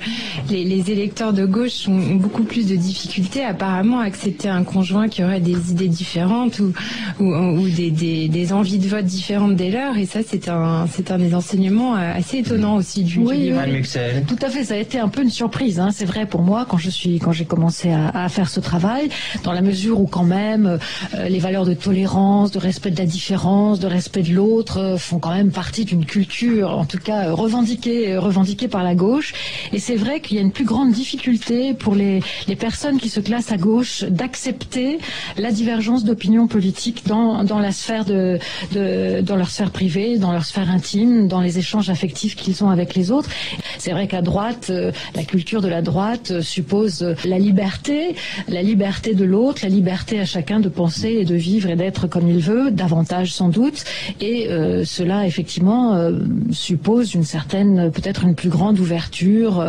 les, 0.51 0.91
électeurs 0.91 1.33
de 1.33 1.47
gauche 1.47 1.87
ont, 1.87 2.17
beaucoup 2.17 2.43
plus 2.43 2.67
de 2.67 2.75
difficultés 2.75 3.43
apparemment 3.43 4.01
à 4.01 4.03
accepter 4.03 4.49
un 4.49 4.63
conjoint 4.63 5.07
qui 5.07 5.23
aurait 5.23 5.39
des 5.39 5.71
idées 5.71 5.87
différentes 5.87 6.59
ou, 6.59 6.73
ou, 7.19 7.67
des, 7.67 8.53
envies 8.53 8.77
de 8.77 8.87
vote 8.87 9.03
différentes 9.03 9.55
des 9.55 9.71
leurs. 9.71 9.97
Et 9.97 10.05
ça, 10.05 10.19
c'est 10.23 10.47
un, 10.47 10.85
c'est 10.85 11.09
un 11.09 11.17
des 11.17 11.33
enseignements 11.33 11.95
euh, 11.95 12.13
assez 12.13 12.37
étonnants 12.37 12.75
aussi 12.75 13.03
du, 13.03 13.19
livre. 13.19 13.57
Anne 13.57 13.71
Muxel. 13.71 14.25
Tout 14.27 14.37
à 14.43 14.49
fait, 14.49 14.63
ça 14.63 14.75
a 14.75 14.77
été 14.77 14.99
un 14.99 15.09
peu 15.09 15.23
une 15.23 15.31
surprise. 15.31 15.79
Hein. 15.79 15.89
C'est 15.91 16.05
vrai 16.05 16.27
pour 16.27 16.43
moi 16.43 16.67
quand 16.69 16.77
je 16.77 16.91
suis, 16.91 17.17
quand 17.17 17.31
j'ai 17.31 17.45
commencé 17.45 17.89
à, 17.91 18.29
faire 18.29 18.47
ce 18.47 18.59
travail, 18.59 19.09
dans 19.43 19.53
la 19.53 19.61
mesure 19.61 19.99
où 19.99 20.05
quand 20.05 20.23
même 20.23 20.77
euh, 21.15 21.27
les 21.29 21.39
valeurs 21.39 21.65
de 21.65 21.73
tolérance, 21.73 22.51
de 22.51 22.59
respect 22.59 22.91
de 22.91 22.99
la 22.99 23.07
différence, 23.07 23.79
de 23.79 23.87
respect 23.87 24.02
de 24.11 24.33
l'autre 24.33 24.79
euh, 24.79 24.97
font 24.97 25.19
quand 25.19 25.33
même 25.33 25.51
partie 25.51 25.85
d'une 25.85 26.05
culture, 26.05 26.69
en 26.71 26.85
tout 26.85 26.97
cas 26.97 27.27
euh, 27.27 27.33
revendiquée, 27.33 28.13
euh, 28.13 28.19
revendiquée 28.19 28.67
par 28.67 28.83
la 28.83 28.95
gauche. 28.95 29.33
Et 29.71 29.79
c'est 29.79 29.95
vrai 29.95 30.19
qu'il 30.19 30.37
y 30.37 30.39
a 30.39 30.43
une 30.43 30.51
plus 30.51 30.65
grande 30.65 30.91
difficulté 30.91 31.73
pour 31.73 31.95
les, 31.95 32.21
les 32.47 32.55
personnes 32.55 32.99
qui 32.99 33.09
se 33.09 33.19
classent 33.19 33.51
à 33.51 33.57
gauche 33.57 34.03
d'accepter 34.03 34.99
la 35.37 35.51
divergence 35.51 36.03
d'opinion 36.03 36.47
politique 36.47 37.05
dans, 37.07 37.43
dans 37.43 37.59
la 37.59 37.71
sphère 37.71 38.05
de, 38.05 38.39
de, 38.73 39.21
dans 39.21 39.35
leur 39.35 39.49
sphère 39.49 39.71
privée, 39.71 40.17
dans 40.17 40.31
leur 40.31 40.45
sphère 40.45 40.69
intime, 40.69 41.27
dans 41.27 41.41
les 41.41 41.57
échanges 41.59 41.89
affectifs 41.89 42.35
qu'ils 42.35 42.63
ont 42.63 42.69
avec 42.69 42.95
les 42.95 43.11
autres. 43.11 43.29
C'est 43.77 43.91
vrai 43.91 44.07
qu'à 44.07 44.21
droite, 44.21 44.71
la 45.15 45.23
culture 45.23 45.61
de 45.61 45.67
la 45.67 45.81
droite 45.81 46.41
suppose 46.41 47.15
la 47.25 47.39
liberté, 47.39 48.15
la 48.47 48.61
liberté 48.61 49.13
de 49.13 49.25
l'autre, 49.25 49.61
la 49.63 49.69
liberté 49.69 50.19
à 50.19 50.25
chacun 50.25 50.59
de 50.59 50.69
penser 50.69 51.09
et 51.09 51.25
de 51.25 51.35
vivre 51.35 51.69
et 51.69 51.75
d'être 51.75 52.07
comme 52.07 52.27
il 52.27 52.39
veut, 52.39 52.71
davantage 52.71 53.33
sans 53.33 53.49
doute. 53.49 53.83
Et 54.19 54.47
euh, 54.49 54.83
cela, 54.85 55.25
effectivement, 55.25 55.95
euh, 55.95 56.19
suppose 56.51 57.13
une 57.13 57.23
certaine, 57.23 57.91
peut-être 57.91 58.23
une 58.23 58.35
plus 58.35 58.49
grande 58.49 58.79
ouverture, 58.79 59.59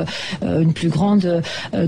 euh, 0.42 0.62
une 0.62 0.72
plus 0.72 0.88
grande 0.88 1.42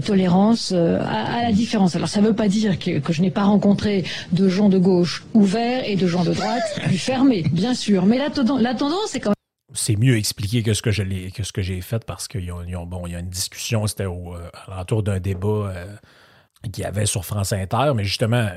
tolérance 0.04 0.72
à, 0.72 1.42
la 1.42 1.52
différence. 1.52 1.96
Alors 1.96 2.08
ça 2.08 2.20
ne 2.20 2.26
veut 2.26 2.34
pas 2.34 2.48
dire 2.48 2.78
que, 2.78 3.00
je 3.12 3.22
n'ai 3.22 3.30
pas 3.30 3.44
rencontré 3.44 4.04
de 4.32 4.48
gens 4.48 4.68
de 4.68 4.78
gauche 4.78 5.24
ouverts 5.34 5.82
et 5.86 5.96
de 5.96 6.06
gens 6.06 6.24
de 6.24 6.32
droite 6.32 6.62
plus 6.84 6.98
fermés, 6.98 7.44
bien 7.52 7.74
sûr. 7.74 8.06
Mais 8.06 8.18
la, 8.18 8.30
tendance 8.74 9.14
est 9.14 9.20
quand 9.20 9.30
même 9.30 9.36
c'est 9.74 9.96
mieux 9.96 10.16
expliqué 10.16 10.62
que 10.62 10.72
ce 10.72 10.82
que 10.82 10.90
j'ai 10.90 11.80
fait 11.80 12.04
parce 12.04 12.28
qu'il 12.28 12.44
y 12.44 12.50
a, 12.50 13.18
une 13.18 13.28
discussion, 13.28 13.86
c'était 13.86 14.04
à 14.04 14.76
l'entour 14.76 15.02
d'un 15.02 15.20
débat 15.20 15.72
qu'il 16.72 16.82
y 16.82 16.86
avait 16.86 17.06
sur 17.06 17.24
France 17.24 17.52
Inter, 17.52 17.92
mais 17.94 18.04
justement, 18.04 18.48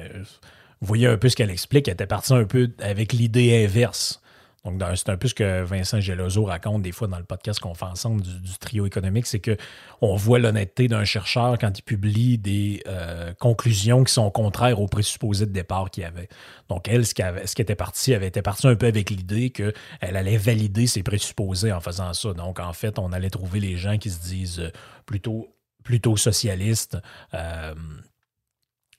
vous 0.82 0.88
voyez 0.88 1.08
un 1.08 1.18
peu 1.18 1.30
ce 1.30 1.36
qu'elle 1.36 1.50
explique. 1.50 1.88
Elle 1.88 1.96
était 1.96 2.08
partie 2.08 2.34
un 2.34 2.46
peu 2.46 2.72
avec 2.80 3.14
l'idée 3.14 3.66
inverse. 3.66 4.22
Donc, 4.66 4.82
c'est 4.96 5.10
un 5.10 5.18
peu 5.18 5.28
ce 5.28 5.34
que 5.34 5.64
Vincent 5.64 6.02
Gelozo 6.02 6.44
raconte 6.44 6.82
des 6.82 6.92
fois 6.92 7.08
dans 7.08 7.18
le 7.18 7.24
podcast 7.24 7.60
qu'on 7.60 7.74
fait 7.74 7.86
ensemble 7.86 8.22
du, 8.22 8.58
trio 8.60 8.86
économique, 8.86 9.26
c'est 9.26 9.40
qu'on 9.40 10.16
voit 10.16 10.38
l'honnêteté 10.38 10.90
d'un 10.90 11.06
chercheur 11.06 11.58
quand 11.58 11.80
il 11.80 11.82
publie 11.82 12.38
des 12.38 12.84
euh, 12.88 13.34
conclusions 13.40 14.04
qui 14.04 14.14
sont 14.14 14.30
contraires 14.32 14.82
aux 14.82 14.88
présupposés 14.88 15.46
de 15.46 15.54
départ 15.54 15.90
qu'il 15.90 16.04
avait. 16.04 16.28
Donc, 16.68 16.90
elle, 16.90 17.06
ce 17.06 17.14
qui, 17.14 17.24
ce 17.46 17.56
qui 17.56 17.62
était 17.62 17.76
parti, 17.76 18.12
elle 18.12 18.24
était 18.24 18.42
partie 18.42 18.68
un 18.68 18.76
peu 18.76 18.88
avec 18.88 19.10
l'idée 19.10 19.50
qu'elle 19.50 19.74
allait 20.02 20.38
valider 20.38 20.88
ses 20.88 21.04
présupposés 21.04 21.72
en 21.72 21.80
faisant 21.80 22.14
ça. 22.14 22.34
Donc, 22.34 22.60
en 22.60 22.74
fait, 22.74 23.00
on 23.00 23.14
allait 23.14 23.30
trouver 23.30 23.62
les 23.62 23.78
gens 23.78 23.98
qui 23.98 24.10
se 24.10 24.20
disent 24.20 24.60
euh, 24.60 24.72
plutôt 25.06 25.56
plutôt 25.84 26.18
socialistes, 26.18 26.98
euh, 27.34 27.74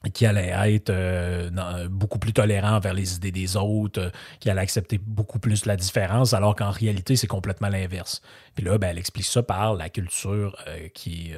qui 0.08 0.24
allait 0.24 0.54
être 0.74 0.90
euh, 0.90 1.88
beaucoup 1.88 2.18
plus 2.18 2.32
tolérant 2.32 2.76
envers 2.76 2.94
les 2.94 3.16
idées 3.16 3.32
des 3.32 3.56
autres, 3.56 4.00
euh, 4.00 4.10
qui 4.38 4.48
allait 4.48 4.62
accepter 4.62 4.96
beaucoup 4.96 5.38
plus 5.38 5.66
la 5.66 5.76
différence, 5.76 6.32
alors 6.32 6.56
qu'en 6.56 6.70
réalité, 6.70 7.16
c'est 7.16 7.26
complètement 7.26 7.68
l'inverse. 7.68 8.22
Puis 8.54 8.64
là, 8.64 8.78
ben, 8.78 8.88
elle 8.88 8.98
explique 8.98 9.26
ça 9.26 9.42
par 9.42 9.74
la 9.74 9.90
culture 9.90 10.56
euh, 10.68 10.88
qui, 10.94 11.32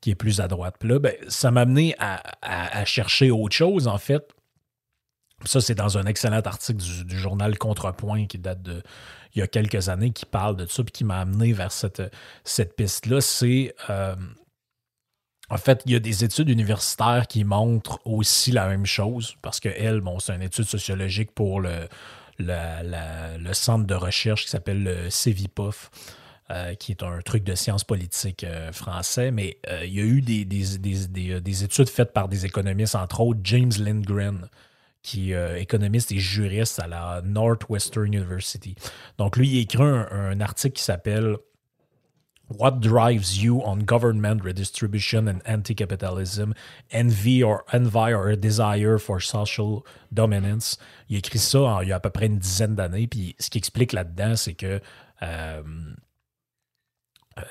qui 0.00 0.10
est 0.10 0.16
plus 0.16 0.40
à 0.40 0.48
droite. 0.48 0.74
Puis 0.80 0.88
là, 0.88 0.98
ben, 0.98 1.14
ça 1.28 1.52
m'a 1.52 1.60
amené 1.60 1.94
à, 2.00 2.84
chercher 2.84 3.30
autre 3.30 3.54
chose, 3.54 3.86
en 3.86 3.98
fait. 3.98 4.28
Ça, 5.44 5.60
c'est 5.60 5.76
dans 5.76 5.98
un 5.98 6.06
excellent 6.06 6.40
article 6.40 6.82
du, 6.82 7.16
journal 7.16 7.56
Contrepoint 7.58 8.26
qui 8.26 8.38
date 8.38 8.60
de 8.60 8.82
il 9.36 9.38
y 9.38 9.42
a 9.42 9.46
quelques 9.46 9.88
années, 9.88 10.10
qui 10.10 10.26
parle 10.26 10.56
de 10.56 10.66
ça, 10.66 10.82
puis 10.82 10.90
qui 10.90 11.04
m'a 11.04 11.20
amené 11.20 11.52
vers 11.52 11.70
cette, 11.70 12.02
cette 12.42 12.74
piste-là. 12.74 13.20
C'est 13.20 13.72
en 15.50 15.56
fait, 15.56 15.82
il 15.86 15.92
y 15.92 15.96
a 15.96 16.00
des 16.00 16.24
études 16.24 16.50
universitaires 16.50 17.26
qui 17.26 17.44
montrent 17.44 18.00
aussi 18.04 18.52
la 18.52 18.68
même 18.68 18.86
chose, 18.86 19.36
parce 19.40 19.60
que 19.60 19.98
bon, 20.00 20.18
c'est 20.18 20.34
une 20.34 20.42
étude 20.42 20.66
sociologique 20.66 21.32
pour 21.32 21.60
le, 21.60 21.88
le, 22.38 23.52
centre 23.54 23.86
de 23.86 23.94
recherche 23.94 24.44
qui 24.44 24.50
s'appelle 24.50 24.82
le 24.82 25.10
CEVIPOF, 25.10 25.90
euh, 26.50 26.74
qui 26.74 26.92
est 26.92 27.02
un 27.02 27.20
truc 27.22 27.44
de 27.44 27.54
sciences 27.54 27.84
politiques 27.84 28.44
euh, 28.44 28.72
français, 28.72 29.30
mais 29.30 29.58
euh, 29.68 29.84
il 29.84 29.94
y 29.94 30.00
a 30.00 30.04
eu 30.04 30.20
des, 30.20 30.44
des, 30.44 31.64
études 31.64 31.88
faites 31.88 32.12
par 32.12 32.28
des 32.28 32.44
économistes, 32.44 32.94
entre 32.94 33.20
autres 33.20 33.40
James 33.44 33.72
Lindgren, 33.78 34.48
qui 35.02 35.32
est 35.32 35.62
économiste 35.62 36.12
et 36.12 36.18
juriste 36.18 36.80
à 36.80 36.86
la 36.86 37.22
Northwestern 37.24 38.06
University. 38.06 38.74
Donc, 39.16 39.36
lui, 39.36 39.48
il 39.48 39.60
écrit 39.60 39.82
un 39.82 40.40
article 40.40 40.76
qui 40.76 40.82
s'appelle 40.82 41.36
What 42.48 42.80
drives 42.80 43.42
you 43.42 43.62
on 43.62 43.84
government 43.84 44.42
redistribution 44.42 45.28
and 45.28 45.42
anti-capitalism, 45.46 46.54
envy 46.90 47.42
or 47.42 47.64
envy 47.72 48.12
or 48.12 48.28
a 48.28 48.36
desire 48.36 48.98
for 48.98 49.20
social 49.20 49.84
dominance? 50.10 50.78
Il 51.10 51.18
écrit 51.18 51.38
ça 51.38 51.80
il 51.82 51.88
y 51.88 51.92
a 51.92 51.96
à 51.96 52.00
peu 52.00 52.10
près 52.10 52.26
une 52.26 52.38
dizaine 52.38 52.74
d'années. 52.74 53.06
Puis 53.06 53.36
ce 53.38 53.50
qui 53.50 53.58
explique 53.58 53.92
là-dedans, 53.92 54.34
c'est 54.34 54.54
que 54.54 54.80
euh, 55.22 55.62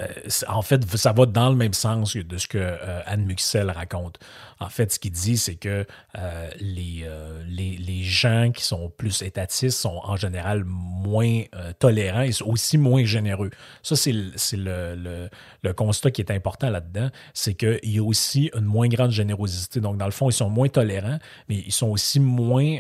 euh, 0.02 0.30
en 0.48 0.62
fait, 0.62 0.84
ça 0.98 1.12
va 1.12 1.26
dans 1.26 1.50
le 1.50 1.56
même 1.56 1.74
sens 1.74 2.16
de 2.16 2.38
ce 2.38 2.48
que 2.48 2.58
euh, 2.58 3.02
Anne 3.06 3.26
Muxel 3.26 3.70
raconte. 3.70 4.20
En 4.60 4.70
fait, 4.70 4.92
ce 4.92 5.00
qu'il 5.00 5.12
dit, 5.12 5.38
c'est 5.38 5.56
que 5.56 5.86
euh, 6.18 6.50
les, 6.60 7.06
les, 7.48 8.04
gens 8.04 8.52
qui 8.52 8.64
sont 8.64 8.90
plus 8.90 9.22
étatistes 9.22 9.78
sont 9.78 10.00
en 10.04 10.16
général 10.16 10.64
moins 10.66 11.44
tolérants 11.80 12.22
et 12.22 12.32
aussi 12.44 12.78
moins 12.78 13.04
généreux. 13.04 13.50
Ça, 13.84 13.96
c'est 13.96 14.14
le, 14.14 15.30
constat 15.74 16.12
qui 16.12 16.22
est 16.22 16.32
important 16.32 16.70
là-dedans. 16.70 17.10
C'est 17.34 17.54
qu'il 17.54 17.80
y 17.84 18.00
a 18.00 18.04
aussi 18.04 18.50
une 18.56 18.66
moins 18.66 18.88
grande 18.88 19.12
générosité. 19.12 19.80
Donc, 19.80 19.98
dans 19.98 20.06
le 20.06 20.12
fond, 20.12 20.30
ils 20.30 20.34
sont 20.34 20.50
moins 20.50 20.70
tolérants, 20.70 21.20
mais 21.50 21.64
ils 21.66 21.74
sont 21.74 21.88
aussi 21.88 22.20
moins, 22.20 22.78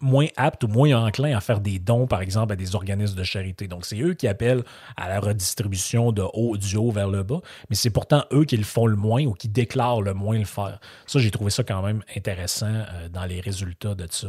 moins 0.00 0.26
aptes 0.36 0.64
ou 0.64 0.68
moins 0.68 1.06
enclins 1.06 1.36
à 1.36 1.40
faire 1.40 1.60
des 1.60 1.78
dons, 1.78 2.06
par 2.06 2.20
exemple, 2.20 2.52
à 2.52 2.56
des 2.56 2.74
organismes 2.74 3.16
de 3.16 3.24
charité. 3.24 3.68
Donc, 3.68 3.86
c'est 3.86 4.00
eux 4.00 4.14
qui 4.14 4.28
appellent 4.28 4.64
à 4.96 5.08
la 5.08 5.20
redistribution 5.20 6.12
de 6.12 6.22
haut, 6.32 6.56
du 6.56 6.76
haut 6.76 6.90
vers 6.90 7.08
le 7.08 7.22
bas, 7.22 7.40
mais 7.70 7.76
c'est 7.76 7.90
pourtant 7.90 8.24
eux 8.32 8.44
qui 8.44 8.56
le 8.56 8.64
font 8.64 8.86
le 8.86 8.96
moins 8.96 9.24
ou 9.24 9.32
qui 9.32 9.48
déclarent 9.48 10.02
le 10.02 10.14
moins 10.14 10.38
le 10.38 10.44
faire. 10.44 10.65
Ça, 11.06 11.18
j'ai 11.18 11.30
trouvé 11.30 11.50
ça 11.50 11.64
quand 11.64 11.82
même 11.82 12.02
intéressant 12.16 12.72
euh, 12.72 13.08
dans 13.08 13.24
les 13.24 13.40
résultats 13.40 13.94
de 13.94 14.06
ça. 14.10 14.28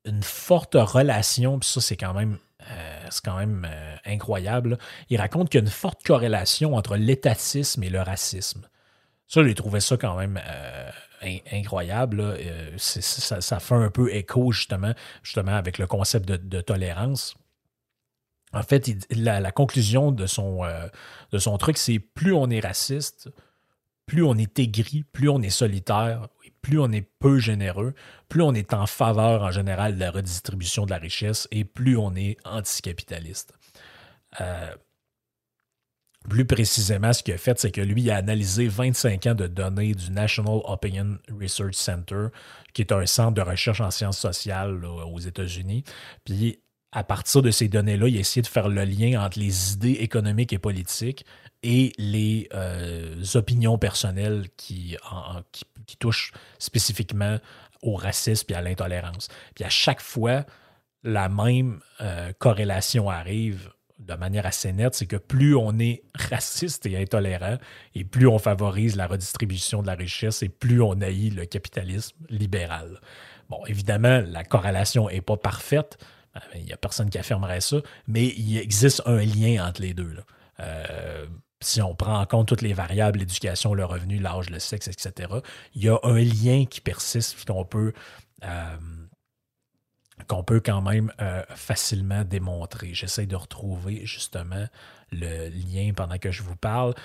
une 0.05 0.23
forte 0.23 0.75
relation, 0.75 1.59
puis 1.59 1.69
ça, 1.69 1.81
c'est 1.81 1.97
quand 1.97 2.13
même, 2.13 2.39
euh, 2.69 3.09
quand 3.23 3.37
même 3.37 3.67
euh, 3.69 3.95
incroyable. 4.05 4.77
Il 5.09 5.19
raconte 5.19 5.49
qu'il 5.49 5.59
y 5.59 5.61
a 5.61 5.65
une 5.65 5.71
forte 5.71 6.01
corrélation 6.03 6.75
entre 6.75 6.95
l'étatisme 6.95 7.83
et 7.83 7.89
le 7.89 8.01
racisme. 8.01 8.67
Ça, 9.27 9.43
j'ai 9.43 9.53
trouvé 9.53 9.81
ça 9.81 9.97
quand 9.97 10.15
même 10.15 10.39
incroyable. 11.51 12.21
Euh, 12.21 12.77
ça, 12.77 13.59
fait 13.59 13.75
un 13.75 13.89
peu 13.89 14.13
écho 14.13 14.51
justement, 14.51 14.93
justement 15.23 15.55
avec 15.55 15.77
le 15.77 15.87
concept 15.87 16.29
de, 16.29 16.61
tolérance. 16.61 17.35
En 18.53 18.63
fait, 18.63 18.89
la, 19.11 19.51
conclusion 19.51 20.11
de 20.11 20.25
son, 20.25 20.63
euh, 20.63 20.87
de 21.31 21.37
son 21.37 21.57
truc, 21.57 21.77
c'est 21.77 21.99
plus 21.99 22.33
on 22.33 22.49
est 22.49 22.61
raciste, 22.61 23.29
plus 24.05 24.23
on 24.23 24.35
est 24.35 24.57
aigri, 24.59 25.03
plus 25.03 25.29
on 25.29 25.41
est 25.41 25.49
solitaire, 25.49 26.29
plus 26.61 26.79
on 26.79 26.91
est 26.91 27.07
peu 27.19 27.39
généreux, 27.39 27.93
plus 28.29 28.41
on 28.41 28.53
est 28.53 28.73
en 28.73 28.87
faveur 28.87 29.43
en 29.43 29.51
général 29.51 29.95
de 29.95 29.99
la 29.99 30.11
redistribution 30.11 30.85
de 30.85 30.91
la 30.91 30.97
richesse 30.97 31.47
et 31.51 31.63
plus 31.65 31.97
on 31.97 32.15
est 32.15 32.37
anticapitaliste. 32.45 33.53
Euh, 34.41 34.73
plus 36.29 36.45
précisément, 36.45 37.13
ce 37.13 37.23
qu'il 37.23 37.33
a 37.33 37.37
fait, 37.37 37.57
c'est 37.59 37.71
que 37.71 37.81
lui 37.81 38.11
a 38.11 38.17
analysé 38.17 38.67
25 38.67 39.27
ans 39.27 39.35
de 39.35 39.47
données 39.47 39.93
du 39.93 40.11
National 40.11 40.59
Opinion 40.65 41.17
Research 41.39 41.75
Center, 41.75 42.27
qui 42.73 42.81
est 42.81 42.91
un 42.91 43.05
centre 43.05 43.33
de 43.33 43.41
recherche 43.41 43.79
en 43.79 43.91
sciences 43.91 44.19
sociales 44.19 44.83
aux 44.83 45.19
États-Unis. 45.19 45.83
Puis, 46.25 46.59
à 46.91 47.03
partir 47.03 47.41
de 47.41 47.51
ces 47.51 47.67
données-là, 47.67 48.07
il 48.07 48.17
a 48.17 48.19
essayé 48.19 48.41
de 48.41 48.47
faire 48.47 48.69
le 48.69 48.83
lien 48.83 49.23
entre 49.23 49.39
les 49.39 49.73
idées 49.73 49.97
économiques 49.99 50.53
et 50.53 50.57
politiques 50.57 51.25
et 51.63 51.93
les 51.97 52.47
euh, 52.53 53.23
opinions 53.35 53.77
personnelles 53.77 54.47
qui, 54.57 54.95
qui, 55.51 55.97
touchent 55.97 56.31
spécifiquement 56.59 57.39
au 57.81 57.95
racisme 57.95 58.51
et 58.51 58.55
à 58.55 58.61
l'intolérance. 58.61 59.27
Puis 59.55 59.63
à 59.63 59.69
chaque 59.69 60.01
fois, 60.01 60.45
la 61.03 61.29
même 61.29 61.79
euh, 62.01 62.31
corrélation 62.37 63.09
arrive 63.09 63.71
de 63.99 64.13
manière 64.13 64.45
assez 64.45 64.71
nette, 64.71 64.95
c'est 64.95 65.07
que 65.07 65.15
plus 65.15 65.55
on 65.55 65.79
est 65.79 66.03
raciste 66.15 66.85
et 66.85 66.97
intolérant, 66.97 67.57
et 67.95 68.03
plus 68.03 68.27
on 68.27 68.39
favorise 68.39 68.95
la 68.95 69.07
redistribution 69.07 69.81
de 69.81 69.87
la 69.87 69.95
richesse, 69.95 70.43
et 70.43 70.49
plus 70.49 70.81
on 70.81 71.01
haït 71.01 71.29
le 71.31 71.45
capitalisme 71.45 72.15
libéral. 72.29 73.01
Bon, 73.49 73.65
évidemment, 73.65 74.21
la 74.27 74.43
corrélation 74.43 75.07
n'est 75.07 75.21
pas 75.21 75.37
parfaite, 75.37 75.97
il 76.55 76.65
n'y 76.65 76.73
a 76.73 76.77
personne 76.77 77.09
qui 77.09 77.17
affirmerait 77.17 77.61
ça, 77.61 77.77
mais 78.07 78.27
il 78.27 78.57
existe 78.57 79.01
un 79.05 79.23
lien 79.23 79.65
entre 79.67 79.81
les 79.81 79.93
deux. 79.93 80.17
Euh, 80.59 81.25
si 81.59 81.81
on 81.81 81.95
prend 81.95 82.19
en 82.19 82.25
compte 82.25 82.47
toutes 82.47 82.61
les 82.61 82.73
variables, 82.73 83.19
l'éducation, 83.19 83.73
le 83.73 83.85
revenu, 83.85 84.19
l'âge, 84.19 84.49
le 84.49 84.59
sexe, 84.59 84.87
etc., 84.87 85.29
il 85.73 85.83
y 85.83 85.89
a 85.89 85.97
un 86.03 86.19
lien 86.19 86.65
qui 86.65 86.81
persiste 86.81 87.45
qu'on 87.45 87.65
peut... 87.65 87.93
Euh, 88.43 88.77
qu'on 90.27 90.43
peut 90.43 90.59
quand 90.59 90.81
même 90.81 91.11
euh, 91.21 91.43
facilement 91.55 92.23
démontrer. 92.23 92.93
J'essaie 92.93 93.25
de 93.25 93.35
retrouver 93.35 94.05
justement 94.05 94.67
le 95.11 95.49
lien 95.49 95.93
pendant 95.95 96.17
que 96.17 96.31
je 96.31 96.43
vous 96.43 96.55
parle. 96.55 96.95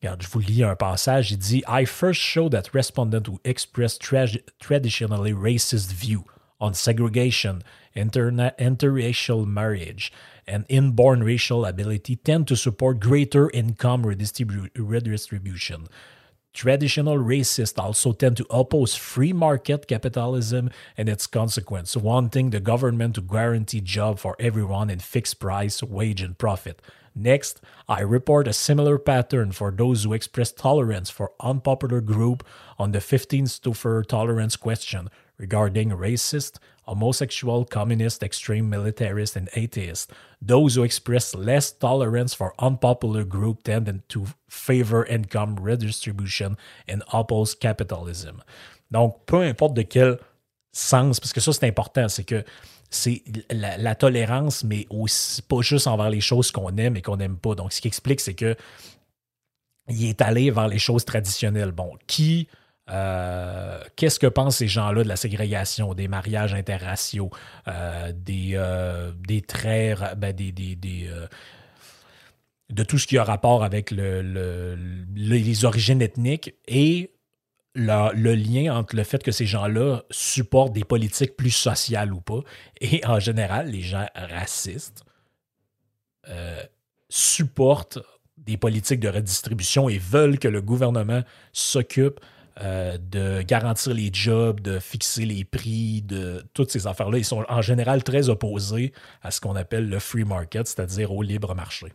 Regarde, 0.00 0.22
je 0.22 0.28
vous 0.28 0.40
lis 0.40 0.64
un 0.64 0.74
passage. 0.74 1.30
Il 1.30 1.38
dit 1.38 1.62
I 1.68 1.84
first 1.86 2.20
show 2.20 2.48
that 2.48 2.64
respondents 2.72 3.28
who 3.28 3.40
express 3.44 3.98
traditionally 3.98 5.32
racist 5.32 5.92
view 5.92 6.24
on 6.62 6.74
segregation, 6.74 7.62
interracial 7.96 9.44
marriage, 9.46 10.12
and 10.46 10.64
inborn 10.68 11.22
racial 11.24 11.66
ability 11.66 12.16
tend 12.16 12.46
to 12.46 12.56
support 12.56 13.00
greater 13.00 13.50
income 13.50 14.06
redistribution. 14.06 15.88
Traditional 16.52 17.16
racists 17.16 17.78
also 17.78 18.12
tend 18.12 18.36
to 18.36 18.46
oppose 18.50 18.94
free 18.94 19.32
market 19.32 19.88
capitalism 19.88 20.70
and 20.98 21.08
its 21.08 21.26
consequence, 21.26 21.96
wanting 21.96 22.50
the 22.50 22.60
government 22.60 23.14
to 23.14 23.22
guarantee 23.22 23.80
job 23.80 24.18
for 24.18 24.36
everyone 24.38 24.90
and 24.90 25.02
fixed 25.02 25.40
price, 25.40 25.82
wage, 25.82 26.20
and 26.20 26.36
profit. 26.36 26.82
Next, 27.14 27.60
I 27.88 28.00
report 28.00 28.48
a 28.48 28.52
similar 28.52 28.98
pattern 28.98 29.52
for 29.52 29.70
those 29.70 30.04
who 30.04 30.12
express 30.12 30.52
tolerance 30.52 31.10
for 31.10 31.32
unpopular 31.40 32.00
group 32.00 32.44
on 32.78 32.92
the 32.92 32.98
15th 32.98 33.60
Stufer 33.60 34.06
tolerance 34.06 34.56
question 34.56 35.10
regarding 35.42 35.90
racist, 35.90 36.58
homosexual, 36.84 37.64
communist, 37.64 38.22
extreme 38.22 38.70
militarist, 38.70 39.36
and 39.36 39.48
atheist. 39.54 40.10
Those 40.40 40.76
who 40.76 40.84
express 40.84 41.34
less 41.34 41.72
tolerance 41.72 42.32
for 42.32 42.54
unpopular 42.58 43.24
group 43.24 43.64
tend 43.64 44.02
to 44.08 44.26
favor 44.48 45.04
income 45.04 45.56
redistribution 45.56 46.56
and 46.88 47.02
oppose 47.12 47.54
capitalism. 47.54 48.42
Donc, 48.90 49.26
peu 49.26 49.42
importe 49.42 49.74
de 49.74 49.82
quel 49.82 50.18
sens, 50.72 51.20
parce 51.20 51.32
que 51.32 51.40
ça 51.40 51.52
c'est 51.52 51.66
important, 51.66 52.08
c'est 52.08 52.24
que 52.24 52.44
c'est 52.88 53.22
la, 53.50 53.78
la, 53.78 53.94
tolérance, 53.94 54.64
mais 54.64 54.86
aussi 54.90 55.40
pas 55.42 55.62
juste 55.62 55.86
envers 55.86 56.10
les 56.10 56.20
choses 56.20 56.50
qu'on 56.50 56.76
aime 56.76 56.96
et 56.96 57.02
qu'on 57.02 57.16
n'aime 57.16 57.38
pas. 57.38 57.54
Donc, 57.54 57.72
ce 57.72 57.80
qui 57.80 57.88
explique, 57.88 58.20
c'est 58.20 58.34
que 58.34 58.54
il 59.88 60.04
est 60.04 60.20
allé 60.20 60.50
vers 60.50 60.68
les 60.68 60.78
choses 60.78 61.04
traditionnelles. 61.04 61.72
Bon, 61.72 61.96
qui 62.06 62.48
euh, 62.90 63.80
qu'est-ce 63.96 64.18
que 64.18 64.26
pensent 64.26 64.56
ces 64.56 64.68
gens-là 64.68 65.04
de 65.04 65.08
la 65.08 65.16
ségrégation, 65.16 65.94
des 65.94 66.08
mariages 66.08 66.54
interraciaux, 66.54 67.30
euh, 67.68 68.12
des, 68.12 68.52
euh, 68.54 69.12
des 69.26 69.40
traits, 69.40 70.00
ben, 70.16 70.32
des, 70.34 70.52
de 72.70 72.82
tout 72.84 72.98
ce 72.98 73.06
qui 73.06 73.18
a 73.18 73.24
rapport 73.24 73.64
avec 73.64 73.90
le, 73.90 74.76
les 75.14 75.64
origines 75.64 76.02
ethniques 76.02 76.54
et 76.66 77.12
le, 77.74 78.34
lien 78.34 78.74
entre 78.74 78.96
le 78.96 79.04
fait 79.04 79.22
que 79.22 79.32
ces 79.32 79.46
gens-là 79.46 80.02
supportent 80.10 80.72
des 80.72 80.84
politiques 80.84 81.36
plus 81.36 81.50
sociales 81.50 82.12
ou 82.12 82.20
pas. 82.20 82.40
Et 82.80 83.04
en 83.06 83.20
général, 83.20 83.70
les 83.70 83.82
gens 83.82 84.06
racistes 84.14 85.04
supportent 87.08 87.98
des 88.38 88.56
politiques 88.56 89.00
de 89.00 89.08
redistribution 89.08 89.88
et 89.88 89.98
veulent 89.98 90.38
que 90.38 90.48
le 90.48 90.62
gouvernement 90.62 91.22
s'occupe 91.52 92.20
euh, 92.60 92.98
de 92.98 93.40
garantir 93.42 93.94
les 93.94 94.10
jobs, 94.12 94.60
de 94.60 94.78
fixer 94.78 95.24
les 95.24 95.44
prix, 95.44 96.02
de 96.02 96.44
toutes 96.52 96.70
ces 96.70 96.86
affaires-là, 96.86 97.18
ils 97.18 97.24
sont 97.24 97.44
en 97.48 97.62
général 97.62 98.04
très 98.04 98.28
opposés 98.28 98.92
à 99.22 99.30
ce 99.30 99.40
qu'on 99.40 99.56
appelle 99.56 99.88
le 99.88 99.98
free 99.98 100.24
market, 100.24 100.66
c'est-à-dire 100.66 101.12
au 101.12 101.22
libre 101.22 101.54
marché. 101.54 101.86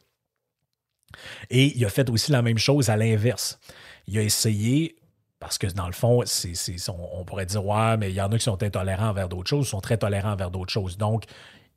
Et 1.52 1.78
il 1.78 1.86
a 1.86 1.90
fait 1.90 2.10
aussi 2.10 2.32
la 2.32 2.42
même 2.42 2.58
chose 2.58 2.90
à 2.90 2.98
l'inverse. 2.98 3.60
Il 4.08 4.18
a 4.18 4.24
essayé, 4.24 4.96
Parce 5.40 5.60
que 5.60 5.68
dans 5.68 5.86
le 5.86 5.94
fond, 5.94 6.24
on, 6.24 7.26
pourrait 7.26 7.46
dire, 7.46 7.64
ouais, 7.64 7.98
mais 7.98 8.10
il 8.10 8.16
y 8.16 8.22
en 8.22 8.32
a 8.32 8.38
qui 8.38 8.44
sont 8.44 8.62
intolérants 8.64 9.10
envers 9.10 9.30
d'autres 9.30 9.50
choses, 9.50 9.68
sont 9.68 9.82
très 9.82 9.98
tolérants 9.98 10.32
envers 10.32 10.50
d'autres 10.50 10.74
choses. 10.74 10.98
Donc, 10.98 11.26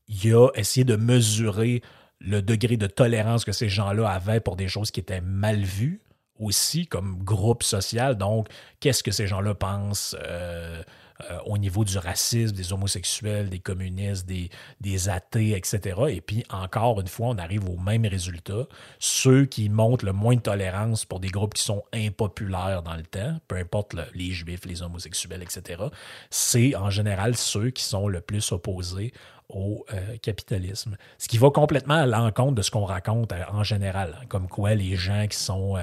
il 0.09 0.35
a 0.35 0.49
essayé 0.55 0.85
de 0.85 0.97
mesurer 0.97 1.83
le 2.19 2.41
degré 2.41 2.79
de 2.79 2.87
tolérance 2.87 3.45
que 3.45 3.53
ces 3.53 3.69
gens-là 3.69 4.09
avaient 4.09 4.41
pour 4.41 4.57
des 4.57 4.69
choses 4.69 4.91
qui 4.91 5.01
étaient 5.01 5.21
mal 5.21 5.63
vues 5.63 6.01
aussi 6.41 6.87
comme 6.87 7.23
groupe 7.23 7.63
social. 7.63 8.17
Donc, 8.17 8.49
qu'est-ce 8.81 9.03
que 9.03 9.13
ces 9.13 9.27
gens-là 9.27 9.55
pensent 9.55 10.17
euh, 10.25 10.83
euh, 11.31 11.39
au 11.45 11.59
niveau 11.59 11.85
du 11.85 11.99
racisme, 11.99 12.55
des 12.55 12.73
homosexuels, 12.73 13.51
des 13.51 13.59
communistes, 13.59 14.27
des, 14.27 14.49
des, 14.81 15.09
athées, 15.09 15.57
etc. 15.57 15.99
Et 16.09 16.21
puis, 16.21 16.45
encore 16.51 17.01
une 17.01 17.09
fois, 17.09 17.29
on 17.29 17.39
arrive 17.39 17.69
au 17.69 17.77
même 17.77 18.07
résultat. 18.07 18.67
Ceux 18.99 19.45
qui 19.45 19.69
montrent 19.69 20.05
le 20.05 20.13
moins 20.13 20.37
de 20.37 20.41
tolérance 20.41 21.05
pour 21.05 21.21
des 21.21 21.29
groupes 21.29 21.55
qui 21.55 21.63
sont 21.63 21.83
impopulaires 21.93 22.83
dans 22.83 22.95
le 22.95 23.03
temps, 23.03 23.39
peu 23.49 23.57
importe 23.57 23.97
les 24.15 24.31
juifs, 24.31 24.65
les 24.65 24.83
homosexuels, 24.83 25.43
etc., 25.43 25.83
c'est 26.31 26.75
en 26.75 26.91
général 26.91 27.37
ceux 27.37 27.71
qui 27.71 27.83
sont 27.83 28.09
le 28.09 28.21
plus 28.21 28.53
opposés 28.53 29.13
au 29.49 29.85
euh, 29.93 30.17
capitalisme. 30.23 30.97
Ce 31.19 31.29
qui 31.29 31.37
va 31.37 31.51
complètement 31.51 31.95
à 31.95 32.07
l'encontre 32.07 32.55
de 32.55 32.63
ce 32.63 32.71
qu'on 32.71 32.85
raconte 32.85 33.33
en 33.53 33.65
général, 33.65 34.17
comme 34.29 34.49
quoi 34.49 34.75
les 34.75 34.97
gens 34.97 35.27
qui 35.27 35.37
sont 35.37 35.77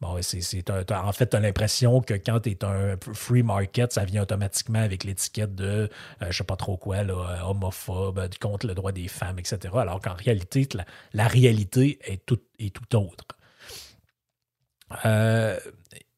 Bon, 0.00 0.18
c'est, 0.20 0.70
en 0.92 1.12
fait, 1.12 1.30
tu 1.30 1.36
as 1.36 1.40
l'impression 1.40 2.02
que 2.02 2.12
quand 2.12 2.40
tu 2.40 2.50
es 2.50 2.64
un 2.64 2.96
free 3.14 3.42
market, 3.42 3.94
ça 3.94 4.04
vient 4.04 4.22
automatiquement 4.22 4.80
avec 4.80 5.04
l'étiquette 5.04 5.54
de, 5.54 5.88
euh, 6.22 6.26
je 6.28 6.36
sais 6.36 6.44
pas 6.44 6.56
trop 6.56 6.76
quoi, 6.76 7.02
là, 7.02 7.14
euh, 7.14 7.40
homophobe, 7.44 8.18
euh, 8.18 8.28
contre 8.38 8.66
le 8.66 8.74
droit 8.74 8.92
des 8.92 9.08
femmes, 9.08 9.38
etc. 9.38 9.74
Alors 9.78 10.00
qu'en 10.02 10.12
réalité, 10.12 10.68
la, 11.14 11.28
réalité 11.28 11.98
est 12.04 12.24
tout, 12.26 12.40
est 12.58 12.74
tout 12.74 12.96
autre. 12.96 13.24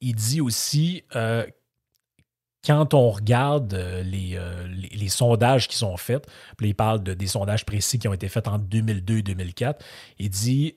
il 0.01 0.15
dit 0.15 0.41
aussi, 0.41 1.05
quand 2.67 2.95
on 2.95 3.11
regarde 3.11 3.75
les, 4.05 4.39
les, 4.93 5.09
sondages 5.09 5.69
qui 5.69 5.77
sont 5.77 5.97
faits, 5.97 6.27
puis 6.57 6.71
il 6.71 6.75
parle 6.75 7.03
de, 7.05 7.15
des 7.15 7.29
sondages 7.29 7.65
précis 7.65 8.01
qui 8.01 8.09
ont 8.09 8.13
été 8.13 8.29
faits 8.29 8.49
en 8.49 8.59
2002 8.59 9.19
et 9.19 9.23
2004, 9.23 9.85
il 10.19 10.31
dit 10.31 10.77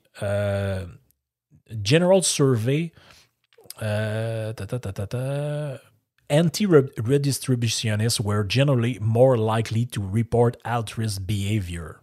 General 1.82 2.22
Survey, 2.24 2.92
uh, 3.82 4.54
anti-redistributionists 6.30 8.20
were 8.20 8.44
generally 8.44 8.98
more 9.02 9.38
likely 9.38 9.86
to 9.86 10.02
report 10.02 10.58
altruist 10.64 11.26
behavior. 11.26 12.02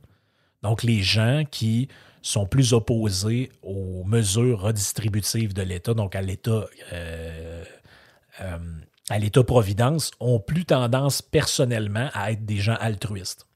Donc, 0.62 0.82
les 0.82 1.02
gens 1.02 1.44
qui 1.50 1.88
sont 2.20 2.46
plus 2.46 2.72
opposés 2.72 3.50
aux 3.62 4.04
mesures 4.04 4.60
redistributives 4.60 5.54
de 5.54 5.62
l'État, 5.62 5.94
donc 5.94 6.14
à 6.14 6.22
l'État 6.22 6.66
euh, 6.92 7.64
euh, 8.40 8.58
à 9.08 9.18
l'État-providence, 9.18 10.10
ont 10.20 10.38
plus 10.38 10.64
tendance 10.66 11.22
personnellement 11.22 12.10
à 12.12 12.32
être 12.32 12.44
des 12.44 12.58
gens 12.58 12.76
altruistes 12.80 13.47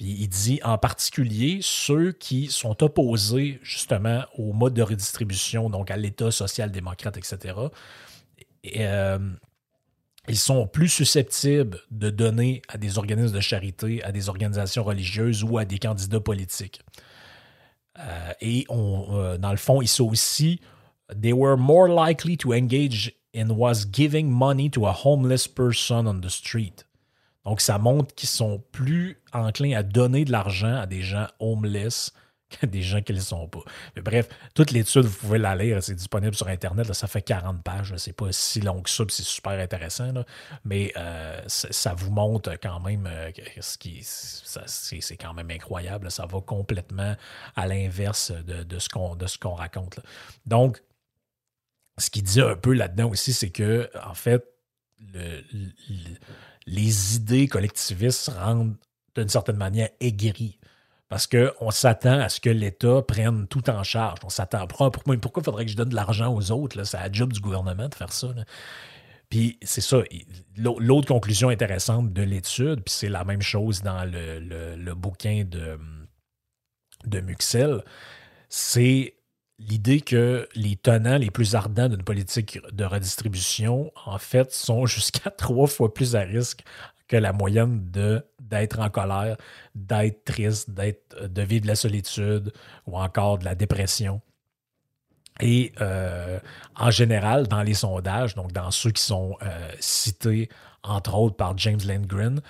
il 0.00 0.28
dit 0.28 0.60
en 0.64 0.78
particulier 0.78 1.60
ceux 1.62 2.12
qui 2.12 2.46
sont 2.46 2.82
opposés 2.82 3.60
justement 3.62 4.24
au 4.36 4.52
mode 4.52 4.74
de 4.74 4.82
redistribution, 4.82 5.68
donc 5.68 5.90
à 5.90 5.96
l'État 5.96 6.30
social-démocrate, 6.30 7.18
etc. 7.18 7.54
Euh, 8.76 9.18
ils 10.28 10.38
sont 10.38 10.66
plus 10.66 10.88
susceptibles 10.88 11.80
de 11.90 12.10
donner 12.10 12.62
à 12.68 12.78
des 12.78 12.98
organismes 12.98 13.34
de 13.34 13.40
charité, 13.40 14.02
à 14.02 14.12
des 14.12 14.28
organisations 14.28 14.84
religieuses 14.84 15.44
ou 15.44 15.58
à 15.58 15.64
des 15.64 15.78
candidats 15.78 16.20
politiques. 16.20 16.80
Euh, 17.98 18.32
et 18.40 18.66
euh, 18.70 19.36
dans 19.38 19.50
le 19.50 19.56
fond, 19.56 19.82
ils 19.82 19.88
sont 19.88 20.08
aussi 20.08 20.60
They 21.20 21.32
were 21.32 21.56
more 21.56 21.88
likely 21.88 22.36
to 22.38 22.54
engage 22.54 23.12
in 23.34 23.50
was 23.50 23.84
giving 23.90 24.30
money 24.30 24.70
to 24.70 24.86
a 24.86 24.92
homeless 24.92 25.48
person 25.48 26.06
on 26.06 26.20
the 26.20 26.30
street. 26.30 26.84
Donc, 27.44 27.60
ça 27.60 27.78
montre 27.78 28.14
qu'ils 28.14 28.28
sont 28.28 28.62
plus 28.72 29.20
enclins 29.32 29.72
à 29.72 29.82
donner 29.82 30.24
de 30.24 30.32
l'argent 30.32 30.76
à 30.76 30.86
des 30.86 31.02
gens 31.02 31.26
homeless 31.38 32.12
qu'à 32.50 32.66
des 32.66 32.82
gens 32.82 33.00
qui 33.00 33.12
ne 33.12 33.18
le 33.18 33.22
sont 33.22 33.46
pas. 33.48 33.60
Mais 33.94 34.02
bref, 34.02 34.28
toute 34.54 34.72
l'étude, 34.72 35.04
vous 35.04 35.18
pouvez 35.18 35.38
la 35.38 35.54
lire, 35.54 35.82
c'est 35.82 35.94
disponible 35.94 36.34
sur 36.34 36.48
Internet, 36.48 36.92
ça 36.92 37.06
fait 37.06 37.22
40 37.22 37.62
pages, 37.62 37.94
c'est 37.96 38.12
pas 38.12 38.32
si 38.32 38.60
long 38.60 38.82
que 38.82 38.90
ça, 38.90 39.04
c'est 39.08 39.22
super 39.22 39.52
intéressant, 39.52 40.12
mais 40.64 40.92
euh, 40.96 41.40
ça 41.46 41.94
vous 41.94 42.10
montre 42.10 42.52
quand 42.60 42.80
même 42.80 43.06
euh, 43.06 43.30
ce 43.60 43.78
qui 43.78 44.00
c'est 44.02 45.16
quand 45.16 45.32
même 45.32 45.50
incroyable, 45.50 46.10
ça 46.10 46.26
va 46.26 46.40
complètement 46.40 47.14
à 47.54 47.66
l'inverse 47.66 48.32
de, 48.32 48.78
ce 48.78 48.88
qu'on 49.38 49.54
raconte. 49.54 50.00
Donc, 50.44 50.82
ce 51.98 52.10
qu'il 52.10 52.24
dit 52.24 52.40
un 52.40 52.56
peu 52.56 52.72
là-dedans 52.72 53.10
aussi, 53.10 53.32
c'est 53.32 53.50
que, 53.50 53.88
en 54.04 54.14
fait, 54.14 54.44
le 55.12 55.42
les 56.66 57.16
idées 57.16 57.48
collectivistes 57.48 58.28
rendent 58.28 58.76
d'une 59.16 59.28
certaine 59.28 59.56
manière 59.56 59.88
aigries. 60.00 60.58
Parce 61.08 61.26
qu'on 61.26 61.72
s'attend 61.72 62.20
à 62.20 62.28
ce 62.28 62.40
que 62.40 62.50
l'État 62.50 63.02
prenne 63.02 63.48
tout 63.48 63.68
en 63.68 63.82
charge. 63.82 64.20
On 64.24 64.28
s'attend. 64.28 64.68
Pourquoi, 64.68 64.92
pourquoi 65.20 65.42
faudrait 65.42 65.64
que 65.64 65.72
je 65.72 65.76
donne 65.76 65.88
de 65.88 65.96
l'argent 65.96 66.32
aux 66.32 66.52
autres? 66.52 66.84
C'est 66.84 66.98
la 66.98 67.10
job 67.10 67.32
du 67.32 67.40
gouvernement 67.40 67.88
de 67.88 67.94
faire 67.94 68.12
ça. 68.12 68.28
Puis 69.28 69.58
c'est 69.62 69.80
ça. 69.80 70.02
L'autre 70.56 71.08
conclusion 71.08 71.48
intéressante 71.48 72.12
de 72.12 72.22
l'étude, 72.22 72.82
puis 72.84 72.94
c'est 72.94 73.08
la 73.08 73.24
même 73.24 73.42
chose 73.42 73.82
dans 73.82 74.04
le, 74.04 74.94
bouquin 74.94 75.44
de, 75.44 75.78
de 77.06 77.20
Muxel, 77.20 77.82
c'est 78.48 79.14
l'idée 79.60 80.00
que 80.00 80.48
les 80.54 80.76
tenants 80.76 81.18
les 81.18 81.30
plus 81.30 81.54
ardents 81.54 81.88
d'une 81.88 82.02
politique 82.02 82.58
de 82.72 82.84
redistribution, 82.84 83.92
en 84.06 84.18
fait, 84.18 84.52
sont 84.52 84.86
jusqu'à 84.96 85.30
trois 85.30 85.66
fois 85.66 85.92
plus 85.92 86.16
à 86.16 86.20
risque 86.20 86.64
que 87.06 87.16
la 87.16 87.32
moyenne 87.32 87.90
de 87.90 88.24
d'être 88.40 88.80
en 88.80 88.90
colère, 88.90 89.36
d'être 89.74 90.24
triste, 90.24 90.70
d'être 90.70 91.28
de 91.28 91.42
vivre 91.42 91.62
de 91.62 91.68
la 91.68 91.76
solitude 91.76 92.52
ou 92.86 92.98
encore 92.98 93.38
de 93.38 93.44
la 93.44 93.54
dépression. 93.54 94.20
Et 95.40 95.72
euh, 95.80 96.38
en 96.76 96.90
général, 96.90 97.46
dans 97.46 97.62
les 97.62 97.74
sondages, 97.74 98.34
donc 98.34 98.52
dans 98.52 98.70
ceux 98.70 98.90
qui 98.90 99.02
sont 99.02 99.36
euh, 99.42 99.70
cités 99.78 100.48
entre 100.82 101.14
autres 101.14 101.36
par 101.36 101.56
James 101.58 101.80
Landgren, 101.86 102.40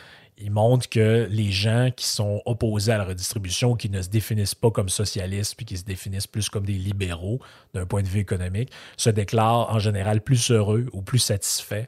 il 0.40 0.50
montre 0.50 0.88
que 0.88 1.26
les 1.30 1.50
gens 1.52 1.90
qui 1.94 2.06
sont 2.06 2.42
opposés 2.46 2.92
à 2.92 2.98
la 2.98 3.04
redistribution, 3.04 3.76
qui 3.76 3.90
ne 3.90 4.00
se 4.00 4.08
définissent 4.08 4.54
pas 4.54 4.70
comme 4.70 4.88
socialistes, 4.88 5.54
puis 5.56 5.66
qui 5.66 5.76
se 5.76 5.84
définissent 5.84 6.26
plus 6.26 6.48
comme 6.48 6.64
des 6.64 6.74
libéraux 6.74 7.40
d'un 7.74 7.86
point 7.86 8.02
de 8.02 8.08
vue 8.08 8.20
économique, 8.20 8.70
se 8.96 9.10
déclarent 9.10 9.72
en 9.72 9.78
général 9.78 10.22
plus 10.22 10.50
heureux 10.50 10.86
ou 10.92 11.02
plus 11.02 11.18
satisfaits. 11.18 11.86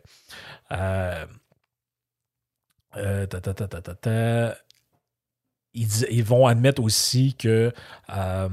Euh, 0.72 1.26
euh, 2.96 3.26
ils, 5.74 6.24
vont 6.24 6.46
admettre 6.46 6.82
aussi 6.82 7.34
que 7.34 7.72
euh, 8.10 8.48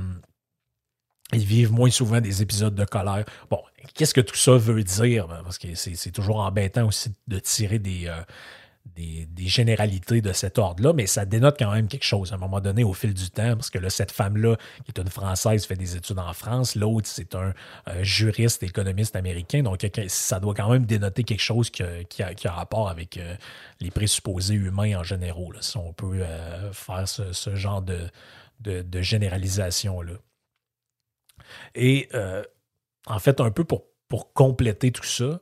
vivent 1.33 1.73
moins 1.73 1.89
souvent 1.89 2.21
des 2.21 2.41
épisodes 2.41 2.73
de 2.73 2.85
colère. 2.85 3.25
Bon, 3.49 3.61
qu'est-ce 3.93 4.13
que 4.13 4.21
tout 4.21 4.37
ça 4.37 4.53
veut 4.53 4.83
dire? 4.83 5.27
Parce 5.27 5.57
que 5.57 5.75
c'est 5.75 6.11
toujours 6.11 6.37
embêtant 6.37 6.87
aussi 6.87 7.11
de 7.27 7.39
tirer 7.39 7.79
des, 7.79 8.09
des, 8.85 9.47
généralités 9.47 10.21
de 10.21 10.31
cet 10.33 10.57
ordre-là, 10.57 10.93
mais 10.93 11.07
ça 11.07 11.25
dénote 11.25 11.55
quand 11.57 11.71
même 11.71 11.87
quelque 11.87 12.03
chose 12.03 12.31
à 12.31 12.35
un 12.35 12.37
moment 12.37 12.61
donné 12.61 12.83
au 12.83 12.93
fil 12.93 13.13
du 13.13 13.29
temps, 13.29 13.55
parce 13.55 13.69
que 13.69 13.79
là, 13.79 13.89
cette 13.89 14.11
femme-là, 14.11 14.57
qui 14.85 14.91
est 14.91 14.99
une 14.99 15.09
Française, 15.09 15.65
fait 15.65 15.75
des 15.75 15.95
études 15.95 16.19
en 16.19 16.33
France, 16.33 16.75
l'autre, 16.75 17.07
c'est 17.07 17.33
un 17.35 17.53
juriste, 18.01 18.61
économiste 18.63 19.15
américain, 19.15 19.63
donc 19.63 19.85
ça 20.07 20.39
doit 20.39 20.53
quand 20.53 20.69
même 20.69 20.85
dénoter 20.85 21.23
quelque 21.23 21.41
chose 21.41 21.69
qui 21.69 21.83
a, 21.83 22.51
rapport 22.51 22.89
avec 22.89 23.17
euh, 23.17 23.35
les 23.79 23.91
présupposés 23.91 24.55
humains 24.55 24.99
en 24.99 25.03
général, 25.03 25.57
si 25.61 25.77
on 25.77 25.93
peut 25.93 26.21
euh, 26.21 26.71
faire 26.73 27.07
ce, 27.07 27.55
genre 27.55 27.81
de, 27.81 29.01
généralisation-là. 29.01 30.13
Et 31.73 32.09
euh, 32.13 32.43
en 33.07 33.19
fait, 33.19 33.39
un 33.39 33.51
peu 33.51 33.63
pour 33.63 34.33
compléter 34.33 34.91
tout 34.91 35.03
ça, 35.03 35.39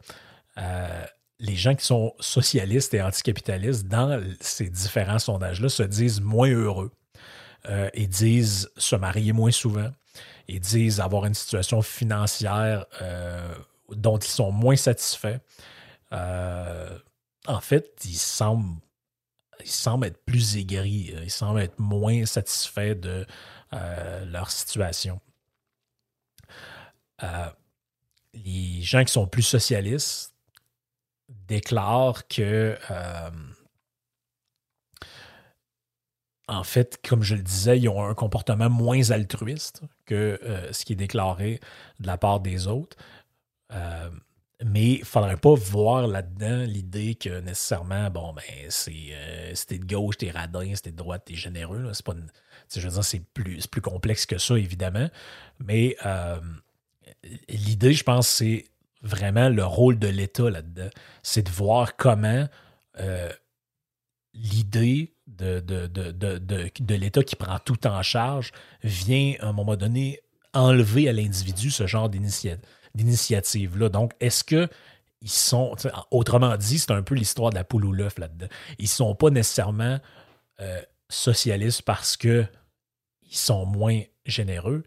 les 1.39 1.56
gens 1.56 1.76
qui 1.76 1.86
sont 1.86 2.13
socialistes 2.19 2.93
et 2.93 3.02
anticapitalistes 3.02 3.88
dans 3.88 4.23
ces 4.39 4.69
différents 4.69 5.19
sondages-là 5.19 5.69
se 5.69 5.84
disent 5.84 6.21
moins 6.21 6.50
heureux. 6.50 6.91
Euh, 7.69 7.89
ils 7.93 8.10
disent 8.10 8.69
se 8.78 8.95
marier 8.95 9.34
moins 9.34 9.52
souvent. 9.52 9.89
Ils 10.47 10.60
disent 10.60 11.00
avoir 11.00 11.26
une 11.26 11.34
situation 11.34 11.82
financière 11.82 12.86
euh, 13.02 13.54
dont 13.89 14.17
ils 14.17 14.30
sont 14.30 14.52
moins 14.52 14.76
satisfaits. 14.76 15.39
Euh, 16.13 16.97
en 17.45 17.60
fait, 17.60 17.93
ils 18.06 18.17
semblent, 18.17 18.80
ils 19.63 19.69
semblent 19.69 20.08
être 20.08 20.23
plus 20.26 20.58
aigris. 20.58 21.13
Ils 21.21 21.32
semblent 21.32 21.60
être 21.60 21.80
moins 21.80 22.26
satisfaits 22.26 22.95
de 22.95 23.26
leur 24.26 24.50
situation. 24.50 25.19
les 28.34 28.82
gens 28.82 29.04
qui 29.04 29.12
sont 29.12 29.28
plus 29.28 29.43
socialistes 29.43 30.37
déclare 31.29 32.27
que, 32.27 32.77
euh, 32.91 33.29
en 36.47 36.63
fait, 36.63 36.99
comme 37.07 37.23
je 37.23 37.35
le 37.35 37.41
disais, 37.41 37.79
ils 37.79 37.89
ont 37.89 38.03
un 38.03 38.13
comportement 38.13 38.69
moins 38.69 39.11
altruiste 39.11 39.81
que 40.05 40.39
euh, 40.43 40.71
ce 40.71 40.85
qui 40.85 40.93
est 40.93 40.97
déclaré 40.97 41.59
de 41.99 42.07
la 42.07 42.17
part 42.17 42.39
des 42.39 42.67
autres. 42.67 42.95
Euh, 43.73 44.09
mais 44.65 44.93
il 44.93 44.99
ne 45.01 45.05
faudrait 45.05 45.37
pas 45.37 45.53
voir 45.53 46.07
là-dedans 46.07 46.63
l'idée 46.63 47.15
que 47.15 47.41
nécessairement, 47.41 48.09
bon, 48.09 48.33
ben, 48.33 48.43
c'est 48.69 49.11
euh, 49.11 49.53
si 49.53 49.67
t'es 49.67 49.77
de 49.77 49.85
gauche, 49.85 50.17
t'es 50.17 50.31
radin, 50.31 50.73
si 50.73 50.81
t'es 50.81 50.91
de 50.91 50.97
droite, 50.97 51.23
t'es 51.25 51.35
généreux. 51.35 51.91
C'est 51.93 52.05
pas 52.05 52.15
je 52.73 52.81
veux 52.81 52.93
dire, 52.93 53.03
c'est 53.03 53.19
plus, 53.33 53.67
plus 53.67 53.81
complexe 53.81 54.25
que 54.25 54.37
ça, 54.37 54.57
évidemment. 54.57 55.09
Mais 55.59 55.95
l'idée, 57.49 57.93
je 57.93 58.03
pense, 58.03 58.27
c'est 58.27 58.65
vraiment 59.01 59.49
le 59.49 59.65
rôle 59.65 59.99
de 59.99 60.07
l'État 60.07 60.49
là-dedans. 60.49 60.89
C'est 61.23 61.43
de 61.43 61.51
voir 61.51 61.95
comment 61.95 62.47
euh, 62.99 63.31
l'idée 64.33 65.15
de, 65.27 65.60
de, 65.60 65.88
de, 65.88 66.39
de 66.39 66.95
l'État 66.95 67.23
qui 67.23 67.36
prend 67.36 67.60
tout 67.60 67.86
en 67.88 68.01
charge 68.01 68.51
vient, 68.83 69.36
à 69.39 69.47
un 69.47 69.53
moment 69.53 69.75
donné, 69.75 70.19
enlever 70.53 71.10
à 71.10 71.13
l'individu 71.13 71.69
ce 71.69 71.86
genre 71.86 72.10
d'initiative-là. 72.10 73.89
Donc, 73.89 74.13
est-ce 74.19 74.43
que 74.43 74.69
ils 75.21 75.29
sont, 75.29 75.75
autrement 76.12 76.55
dit, 76.57 76.77
c'est 76.77 76.91
un 76.91 77.01
peu 77.01 77.15
l'histoire 77.15 77.49
de 77.49 77.55
la 77.55 77.63
poule 77.63 77.86
ou 77.86 77.91
l'œuf 77.91 78.19
là-dedans. 78.19 78.47
Ils 78.77 78.88
sont 78.88 79.15
pas 79.15 79.31
nécessairement 79.31 79.99
euh, 80.62 80.81
socialistes 81.10 81.81
parce 81.81 82.17
que 82.17 82.45
ils 83.23 83.36
sont 83.36 83.65
moins 83.65 84.01
généreux. 84.25 84.83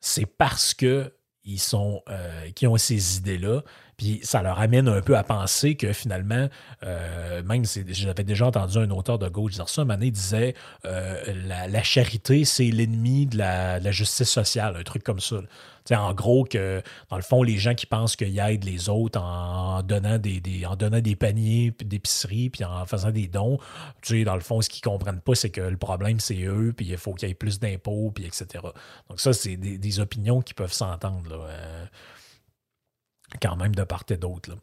C'est 0.00 0.26
parce 0.26 0.72
que 0.74 1.12
ils 1.46 1.60
sont, 1.60 2.02
euh, 2.08 2.50
qui 2.54 2.66
ont 2.66 2.76
ces 2.76 3.18
idées-là. 3.18 3.62
Puis 3.96 4.20
ça 4.22 4.42
leur 4.42 4.60
amène 4.60 4.88
un 4.88 5.00
peu 5.00 5.16
à 5.16 5.22
penser 5.22 5.74
que 5.74 5.92
finalement, 5.94 6.48
euh, 6.84 7.42
même 7.44 7.64
j'avais 7.64 8.24
déjà 8.24 8.46
entendu 8.46 8.76
un 8.76 8.90
auteur 8.90 9.18
de 9.18 9.28
gauche 9.28 9.52
dire 9.52 9.70
ça, 9.70 9.86
Mané 9.86 10.10
disait 10.10 10.54
euh, 10.84 11.24
la, 11.46 11.82
charité, 11.82 12.44
c'est 12.44 12.70
l'ennemi 12.70 13.24
de 13.24 13.38
la, 13.38 13.90
justice 13.90 14.28
sociale, 14.28 14.76
un 14.76 14.82
truc 14.82 15.02
comme 15.02 15.20
ça. 15.20 15.36
en 15.92 16.12
gros, 16.12 16.44
que 16.44 16.82
dans 17.08 17.16
le 17.16 17.22
fond, 17.22 17.42
les 17.42 17.56
gens 17.56 17.74
qui 17.74 17.86
pensent 17.86 18.16
qu'ils 18.16 18.38
aident 18.38 18.64
les 18.64 18.90
autres 18.90 19.18
en 19.18 19.82
donnant 19.82 20.18
des, 20.18 20.42
en 20.66 20.76
donnant 20.76 21.00
des 21.00 21.16
paniers 21.16 21.72
d'épicerie 21.82 22.50
puis 22.50 22.64
en 22.64 22.84
faisant 22.84 23.10
des 23.10 23.28
dons, 23.28 23.58
dans 24.26 24.34
le 24.34 24.40
fond, 24.42 24.60
ce 24.60 24.68
qu'ils 24.68 24.82
comprennent 24.82 25.22
pas, 25.22 25.34
c'est 25.34 25.50
que 25.50 25.62
le 25.62 25.78
problème, 25.78 26.20
c'est 26.20 26.42
eux, 26.42 26.74
puis 26.76 26.86
il 26.86 26.98
faut 26.98 27.14
qu'il 27.14 27.28
y 27.28 27.30
ait 27.30 27.34
plus 27.34 27.60
d'impôts, 27.60 28.12
puis 28.14 28.26
etc. 28.26 28.62
Donc 29.08 29.20
ça, 29.20 29.32
c'est 29.32 29.56
des, 29.56 30.00
opinions 30.00 30.42
qui 30.42 30.52
peuvent 30.52 30.74
s'entendre 30.74 31.48
quand 33.40 33.56
même 33.56 33.74
de 33.74 33.84
part 33.84 34.04
et 34.10 34.16
d'autre. 34.16 34.56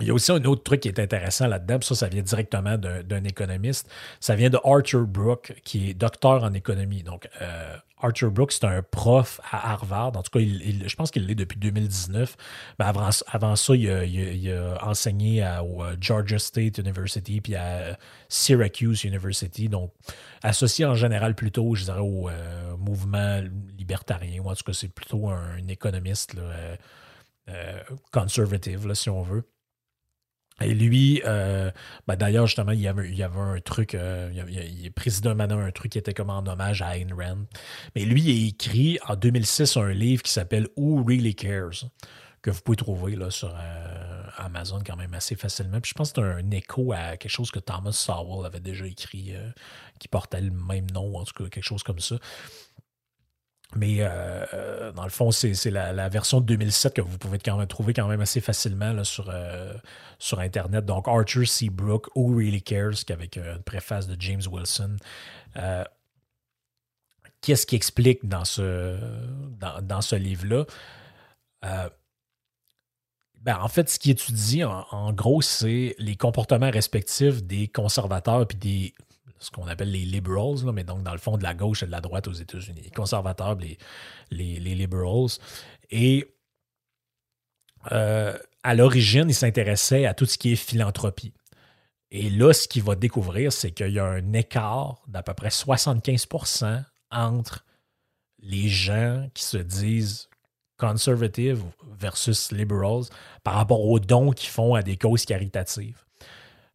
Il 0.00 0.06
y 0.06 0.10
a 0.10 0.14
aussi 0.14 0.30
un 0.30 0.44
autre 0.44 0.62
truc 0.62 0.80
qui 0.80 0.88
est 0.88 1.00
intéressant 1.00 1.48
là-dedans, 1.48 1.80
ça, 1.80 1.94
ça 1.94 2.08
vient 2.08 2.22
directement 2.22 2.78
d'un 2.78 3.24
économiste. 3.24 3.90
Ça 4.20 4.36
vient 4.36 4.48
de 4.48 4.58
Arthur 4.64 5.06
Brooke, 5.06 5.54
qui 5.64 5.90
est 5.90 5.94
docteur 5.94 6.44
en 6.44 6.52
économie. 6.54 7.02
Donc, 7.02 7.28
euh, 7.42 7.76
Arthur 8.00 8.30
Brooke, 8.30 8.52
c'est 8.52 8.64
un 8.64 8.82
prof 8.82 9.40
à 9.50 9.72
Harvard. 9.72 10.16
En 10.16 10.22
tout 10.22 10.30
cas, 10.30 10.40
je 10.40 10.94
pense 10.94 11.10
qu'il 11.10 11.26
l'est 11.26 11.34
depuis 11.34 11.58
2019. 11.58 12.36
Mais 12.78 12.84
avant, 12.84 13.08
avant 13.26 13.56
ça, 13.56 13.74
il 13.74 14.50
a, 14.50 14.86
enseigné 14.86 15.42
à, 15.42 15.64
au 15.64 15.82
euh, 15.82 15.96
Georgia 16.00 16.38
State 16.38 16.78
University 16.78 17.40
puis 17.40 17.56
à 17.56 17.98
Syracuse 18.28 19.04
University. 19.04 19.68
Donc, 19.68 19.92
associé 20.42 20.84
en 20.84 20.94
général 20.94 21.34
plutôt, 21.34 21.74
je 21.74 21.84
dirais, 21.84 22.00
au 22.00 22.28
euh, 22.28 22.76
mouvement 22.76 23.42
libertarien. 23.76 24.40
Ou 24.42 24.48
en 24.48 24.54
tout 24.54 24.64
cas, 24.64 24.72
c'est 24.72 24.88
plutôt 24.88 25.28
un, 25.28 25.66
économiste 25.68 26.36
euh, 26.38 26.76
conservative, 28.12 28.92
si 28.94 29.10
on 29.10 29.22
veut. 29.22 29.44
Et 30.60 30.74
lui, 30.74 31.22
euh, 31.24 31.70
ben 32.08 32.16
d'ailleurs, 32.16 32.46
justement, 32.46 32.72
il 32.72 32.80
y, 32.80 32.88
avait, 32.88 33.08
il 33.10 33.22
avait 33.22 33.38
un 33.38 33.60
truc, 33.60 33.94
euh, 33.94 34.30
il, 34.48 34.86
est 34.86 34.90
président 34.90 35.34
maintenant 35.34 35.60
un 35.60 35.70
truc 35.70 35.92
qui 35.92 35.98
était 35.98 36.14
comme 36.14 36.30
en 36.30 36.44
hommage 36.46 36.82
à 36.82 36.96
Ayn 36.96 37.14
Rand. 37.14 37.46
Mais 37.94 38.04
lui, 38.04 38.22
il 38.22 38.44
a 38.44 38.48
écrit 38.48 38.98
en 39.06 39.14
2006 39.14 39.76
un 39.76 39.90
livre 39.90 40.22
qui 40.22 40.32
s'appelle 40.32 40.66
Who 40.76 41.04
Really 41.06 41.36
Cares, 41.36 41.84
que 42.42 42.50
vous 42.50 42.60
pouvez 42.60 42.76
trouver 42.76 43.14
là, 43.14 43.30
sur 43.30 43.54
Amazon 44.36 44.80
quand 44.84 44.96
même 44.96 45.14
assez 45.14 45.36
facilement. 45.36 45.80
Puis 45.80 45.90
je 45.90 45.94
pense 45.94 46.12
que 46.12 46.20
c'est 46.20 46.26
un 46.26 46.50
écho 46.50 46.92
à 46.92 47.16
quelque 47.16 47.30
chose 47.30 47.52
que 47.52 47.60
Thomas 47.60 47.92
Sowell 47.92 48.44
avait 48.44 48.60
déjà 48.60 48.86
écrit, 48.86 49.34
qui 50.00 50.08
portait 50.08 50.40
le 50.40 50.50
même 50.50 50.90
nom, 50.90 51.16
en 51.16 51.24
tout 51.24 51.44
cas, 51.44 51.48
quelque 51.48 51.64
chose 51.64 51.84
comme 51.84 52.00
ça. 52.00 52.16
Mais 53.76 53.96
euh, 54.00 54.46
euh, 54.54 54.92
dans 54.92 55.04
le 55.04 55.10
fond, 55.10 55.30
c'est 55.30 55.70
la, 55.70 56.08
version 56.08 56.40
de 56.40 56.46
2007 56.46 56.94
que 56.94 57.00
vous 57.02 57.18
pouvez 57.18 57.38
quand 57.38 57.58
même 57.58 57.66
trouver 57.66 57.92
quand 57.92 58.08
même 58.08 58.20
assez 58.22 58.40
facilement 58.40 59.04
sur, 59.04 59.28
euh, 59.28 59.74
sur 60.18 60.40
Internet. 60.40 60.86
Donc, 60.86 61.06
Arthur 61.06 61.46
C. 61.46 61.68
Brooke, 61.68 62.08
Who 62.14 62.34
Really 62.36 62.62
Cares, 62.62 63.04
avec 63.10 63.36
une 63.36 63.62
préface 63.64 64.06
de 64.06 64.16
James 64.20 64.42
Wilson. 64.50 64.96
Qu'est-ce 67.40 67.66
qui 67.66 67.76
explique 67.76 68.26
dans 68.26 68.44
ce, 68.44 68.98
dans, 69.82 70.00
ce 70.00 70.16
livre-là? 70.16 70.64
Ben, 73.40 73.58
en 73.60 73.68
fait, 73.68 73.88
ce 73.88 73.98
qui 73.98 74.10
étudie, 74.10 74.64
en, 74.64 74.86
en 74.90 75.12
gros, 75.12 75.42
c'est 75.42 75.94
les 75.98 76.16
comportements 76.16 76.70
respectifs 76.70 77.44
des 77.44 77.68
conservateurs 77.68 78.48
puis 78.48 78.58
des 78.58 78.94
ce 79.40 79.50
qu'on 79.50 79.66
appelle 79.66 79.90
les 79.90 80.04
liberals, 80.04 80.70
mais 80.72 80.84
donc 80.84 81.02
dans 81.02 81.12
le 81.12 81.18
fond 81.18 81.36
de 81.36 81.42
la 81.42 81.54
gauche 81.54 81.82
et 81.82 81.86
de 81.86 81.90
la 81.90 82.00
droite 82.00 82.28
aux 82.28 82.32
États-Unis. 82.32 82.82
Les 82.82 82.90
conservateurs, 82.90 83.56
les, 83.56 83.78
les, 84.30 84.74
liberals. 84.74 85.28
Et 85.90 86.34
euh, 87.92 88.36
à 88.62 88.74
l'origine, 88.74 89.26
il 89.28 89.34
s'intéressait 89.34 90.06
à 90.06 90.14
tout 90.14 90.26
ce 90.26 90.38
qui 90.38 90.52
est 90.52 90.56
philanthropie. 90.56 91.32
Et 92.10 92.30
là, 92.30 92.52
ce 92.52 92.66
qu'il 92.66 92.82
va 92.82 92.94
découvrir, 92.94 93.52
c'est 93.52 93.70
qu'il 93.70 93.92
y 93.92 93.98
a 93.98 94.06
un 94.06 94.32
écart 94.32 95.02
d'à 95.08 95.22
peu 95.22 95.34
près 95.34 95.48
75% 95.48 96.84
entre 97.10 97.64
les 98.40 98.68
gens 98.68 99.28
qui 99.34 99.44
se 99.44 99.58
disent 99.58 100.28
conservative 100.78 101.64
versus 101.98 102.52
liberals 102.52 103.04
par 103.42 103.54
rapport 103.54 103.84
aux 103.84 103.98
dons 103.98 104.32
qu'ils 104.32 104.48
font 104.48 104.74
à 104.74 104.82
des 104.82 104.96
causes 104.96 105.24
caritatives. 105.24 106.04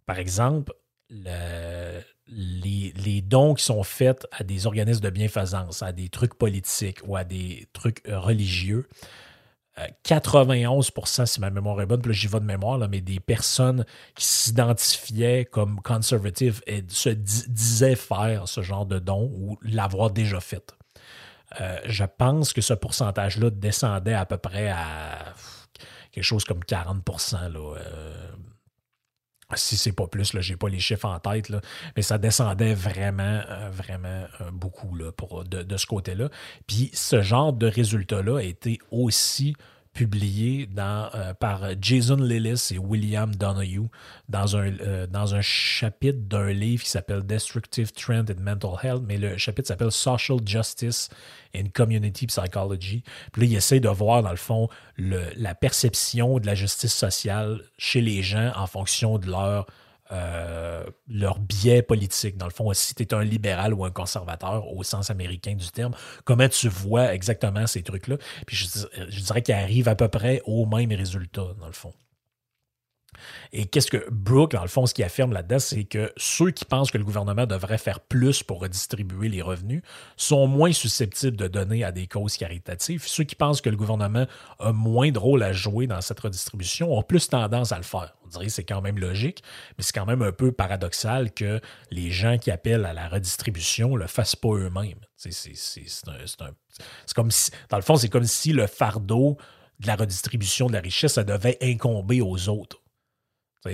Par 0.06 0.20
exemple, 0.20 0.74
le, 1.10 2.02
les, 2.36 3.22
dons 3.22 3.54
qui 3.54 3.64
sont 3.64 3.84
faits 3.84 4.28
à 4.32 4.44
des 4.44 4.66
organismes 4.68 5.02
de 5.02 5.10
bienfaisance, 5.10 5.84
à 5.84 5.92
des 5.92 6.10
trucs 6.10 6.36
politiques 6.36 7.00
ou 7.06 7.16
à 7.16 7.24
des 7.24 7.68
trucs 7.74 8.02
euh, 8.08 8.20
religieux, 8.20 8.88
91% 10.06 11.22
euh, 11.22 11.26
si 11.26 11.40
ma 11.40 11.50
mémoire 11.50 11.82
est 11.82 11.86
bonne, 11.86 12.02
puis 12.02 12.14
j'y 12.14 12.28
vais 12.28 12.40
de 12.40 12.46
mémoire, 12.46 12.78
là, 12.78 12.88
mais 12.88 13.02
des 13.02 13.20
personnes 13.20 13.86
qui 14.16 14.26
s'identifiaient 14.26 15.46
comme 15.46 15.82
conservatives 15.82 16.62
et 16.68 16.84
se 16.88 17.10
disaient 17.10 17.96
faire 17.96 18.48
ce 18.48 18.62
genre 18.62 18.86
de 18.86 19.00
dons 19.00 19.32
ou 19.34 19.58
l'avoir 19.64 20.12
déjà 20.12 20.40
fait. 20.40 20.76
Euh, 21.62 21.80
je 21.86 22.04
pense 22.04 22.54
que 22.54 22.62
ce 22.62 22.74
pourcentage-là 22.74 23.50
descendait 23.50 24.14
à 24.14 24.26
peu 24.26 24.38
près 24.38 24.70
à 24.70 25.34
quelque 26.12 26.24
chose 26.24 26.44
comme 26.46 26.64
40 26.64 27.04
là, 27.52 27.76
si 29.56 29.78
c'est 29.78 29.92
pas 29.92 30.08
plus, 30.08 30.32
je 30.40 30.52
n'ai 30.52 30.58
pas 30.58 30.70
les 30.70 30.80
chiffres 30.80 31.06
en 31.06 31.20
tête, 31.20 31.50
là, 31.50 31.62
mais 31.96 32.02
ça 32.02 32.18
descendait 32.18 32.74
vraiment, 32.74 33.42
euh, 33.50 33.70
vraiment 33.72 34.26
euh, 34.42 34.52
beaucoup 34.52 34.96
là, 34.96 35.12
pour, 35.12 35.44
de, 35.44 35.64
de 35.64 35.78
ce 35.78 35.86
côté-là. 35.86 36.30
Puis 36.68 36.90
ce 36.94 37.22
genre 37.22 37.54
de 37.54 37.68
résultat-là 37.68 38.38
a 38.38 38.44
été 38.44 38.80
aussi 38.92 39.56
publié 39.94 40.68
euh, 40.78 41.34
par 41.36 41.62
Jason 41.80 42.16
Lillis 42.16 42.72
et 42.72 42.80
William 42.80 43.34
Donahue 43.34 43.90
dans 44.28 44.58
un, 44.58 44.78
euh, 44.80 45.08
dans 45.08 45.36
un 45.36 45.42
chapitre 45.42 46.20
d'un 46.20 46.52
livre 46.52 46.84
qui 46.84 46.90
s'appelle 46.90 47.24
Destructive 47.24 47.92
Trend 47.92 48.26
in 48.30 48.42
Mental 48.42 48.72
Health, 48.82 49.04
mais 49.06 49.18
le 49.18 49.38
chapitre 49.38 49.68
s'appelle 49.68 49.92
Social 49.92 50.40
Justice 50.46 51.10
and 51.56 51.66
Community 51.74 52.26
Psychology. 52.28 53.04
Puis 53.32 53.44
là, 53.44 53.48
il 53.48 53.56
essaie 53.56 53.80
de 53.80 53.90
voir, 53.90 54.24
dans 54.24 54.32
le 54.32 54.36
fond, 54.36 54.68
le, 54.98 55.22
la 55.36 55.54
perception 55.54 56.40
de 56.40 56.46
la 56.48 56.56
justice 56.56 56.94
sociale 56.94 57.62
chez 57.78 58.02
les 58.02 58.24
gens 58.24 58.52
en 58.56 58.68
fonction 58.68 59.20
de 59.20 59.30
leur 59.30 59.68
euh, 60.12 60.86
leur 61.08 61.40
biais 61.40 61.82
politique. 61.82 62.38
Dans 62.38 62.46
le 62.46 62.52
fond, 62.52 62.72
si 62.74 62.94
tu 62.96 63.04
es 63.04 63.14
un 63.14 63.24
libéral 63.24 63.74
ou 63.74 63.86
un 63.86 63.92
conservateur 63.92 64.68
au 64.68 64.84
sens 64.84 65.10
américain 65.10 65.56
du 65.56 65.70
terme, 65.72 65.96
comment 66.26 66.50
tu 66.50 66.68
vois 66.68 67.14
exactement 67.14 67.68
ces 67.68 67.84
trucs-là? 67.84 68.18
Puis 68.46 68.56
je, 68.56 68.68
je 69.10 69.20
dirais 69.22 69.42
qu'ils 69.42 69.56
arrivent 69.56 69.88
à 69.88 69.96
peu 69.96 70.08
près 70.08 70.42
au 70.46 70.66
même 70.66 70.92
résultat, 70.92 71.48
dans 71.60 71.68
le 71.68 71.74
fond. 71.74 71.94
Et 73.52 73.66
qu'est-ce 73.66 73.90
que 73.90 74.10
Brooke, 74.10 74.54
dans 74.54 74.62
le 74.62 74.68
fond, 74.68 74.86
ce 74.86 74.94
qu'il 74.94 75.04
affirme 75.04 75.34
là-dedans, 75.34 75.60
c'est 75.60 75.84
que 75.84 76.12
ceux 76.18 76.52
qui 76.52 76.66
pensent 76.66 76.92
que 76.92 76.98
le 76.98 77.04
gouvernement 77.04 77.46
devrait 77.46 77.78
faire 77.78 78.00
plus 78.00 78.44
pour 78.44 78.62
redistribuer 78.62 79.30
les 79.30 79.42
revenus 79.42 79.82
sont 80.18 80.48
moins 80.48 80.72
susceptibles 80.72 81.38
de 81.38 81.48
donner 81.48 81.84
à 81.84 81.92
des 81.92 82.08
causes 82.08 82.38
caritatives. 82.38 83.04
Ceux 83.06 83.24
qui 83.24 83.36
pensent 83.36 83.62
que 83.62 83.70
le 83.70 83.78
gouvernement 83.78 84.26
a 84.60 84.72
moins 84.72 85.12
de 85.12 85.20
rôle 85.20 85.44
à 85.44 85.54
jouer 85.54 85.88
dans 85.88 86.02
cette 86.02 86.20
redistribution 86.20 86.98
ont 86.98 87.04
plus 87.04 87.28
tendance 87.30 87.72
à 87.72 87.78
le 87.78 87.84
faire. 87.84 88.16
On 88.26 88.30
dirait 88.30 88.46
que 88.46 88.52
c'est 88.52 88.64
quand 88.64 88.82
même 88.82 88.98
logique, 88.98 89.44
mais 89.78 89.84
c'est 89.84 89.94
quand 89.94 90.06
même 90.06 90.22
un 90.22 90.32
peu 90.32 90.52
paradoxal 90.52 91.32
que 91.32 91.62
les 91.92 92.12
gens 92.12 92.38
qui 92.38 92.52
appellent 92.52 92.86
à 92.86 92.94
la 92.94 93.08
redistribution 93.08 93.96
le 93.96 94.08
fassent 94.08 94.36
pas 94.36 94.54
eux-mêmes. 94.54 95.00
C'est 95.16 95.32
comme 97.16 97.32
si, 97.32 97.52
dans 97.70 97.78
le 97.78 97.84
fond, 97.84 97.96
c'est 97.96 98.10
comme 98.10 98.26
si 98.26 98.54
le 98.54 98.68
fardeau 98.68 99.38
de 99.80 99.88
la 99.88 99.96
redistribution 99.96 100.68
de 100.68 100.74
la 100.74 100.80
richesse, 100.80 101.14
ça 101.14 101.24
devait 101.24 101.58
incomber 101.62 102.22
aux 102.22 102.50
autres. 102.50 102.83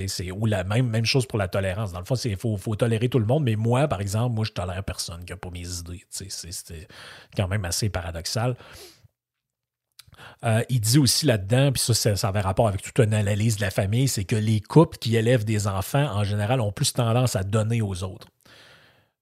C'est 0.08 0.32
ou 0.32 0.46
la 0.46 0.64
même, 0.64 0.88
même 0.88 1.06
chose 1.06 1.26
pour 1.26 1.40
la 1.40 1.48
tolérance. 1.48 1.92
Dans 1.92 2.00
le 2.00 2.06
fond, 2.06 2.16
il 2.16 2.38
faut, 2.38 2.58
faut, 2.58 2.76
tolérer 2.76 3.10
tout 3.10 3.20
le 3.20 3.26
monde, 3.26 3.44
mais 3.44 3.56
moi, 3.56 3.88
par 3.88 4.02
exemple, 4.02 4.36
moi, 4.36 4.46
je 4.46 4.52
tolère 4.52 4.84
personne 4.84 5.26
qui 5.26 5.34
n'a 5.34 5.38
pas 5.38 5.50
mes 5.50 5.68
idées. 5.68 6.06
C'est 6.10 6.88
quand 7.36 7.48
même 7.48 7.66
assez 7.66 7.90
paradoxal. 7.90 8.56
Euh, 10.44 10.62
il 10.70 10.80
dit 10.82 11.00
aussi 11.00 11.26
là-dedans, 11.26 11.72
puis 11.72 11.82
ça, 11.82 11.94
ça, 11.94 12.16
ça 12.16 12.28
avait 12.28 12.42
rapport 12.42 12.68
avec 12.68 12.82
toute 12.82 13.00
une 13.00 13.14
analyse 13.14 13.58
de 13.58 13.62
la 13.62 13.72
famille, 13.72 14.08
c'est 14.08 14.26
que 14.26 14.36
les 14.36 14.62
couples 14.62 14.98
qui 14.98 15.16
élèvent 15.16 15.46
des 15.46 15.68
enfants, 15.68 16.06
en 16.14 16.24
général, 16.24 16.62
ont 16.62 16.72
plus 16.72 16.94
tendance 16.94 17.36
à 17.36 17.44
donner 17.44 17.82
aux 17.82 18.04
autres. 18.04 18.28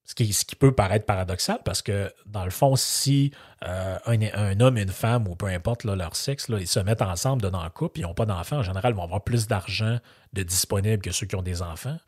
Ce 0.08 0.14
qui, 0.14 0.32
ce 0.32 0.46
qui 0.46 0.56
peut 0.56 0.72
paraître 0.72 1.04
paradoxal 1.04 1.58
parce 1.64 1.82
que, 1.82 2.10
dans 2.24 2.44
le 2.44 2.50
fond, 2.50 2.76
si 2.76 3.30
euh, 3.62 3.98
un, 4.06 4.18
un, 4.22 4.58
homme 4.60 4.78
et 4.78 4.82
une 4.82 4.88
femme, 4.88 5.28
ou 5.28 5.36
peu 5.36 5.46
importe 5.46 5.84
leur 5.84 6.16
sexe, 6.16 6.46
ils 6.48 6.66
se 6.66 6.80
mettent 6.80 7.02
ensemble 7.02 7.42
dans 7.42 7.60
un 7.60 7.68
couple, 7.68 8.00
ils 8.00 8.02
n'ont 8.04 8.14
pas 8.14 8.24
d'enfants, 8.24 8.58
en 8.58 8.62
général, 8.62 8.94
ils 8.94 8.96
vont 8.96 9.02
avoir 9.02 9.22
plus 9.22 9.46
d'argent 9.46 9.98
de 10.32 10.42
disponible 10.42 11.02
que 11.02 11.12
ceux 11.12 11.26
qui 11.26 11.36
ont 11.36 11.42
des 11.42 11.60
enfants 11.60 11.98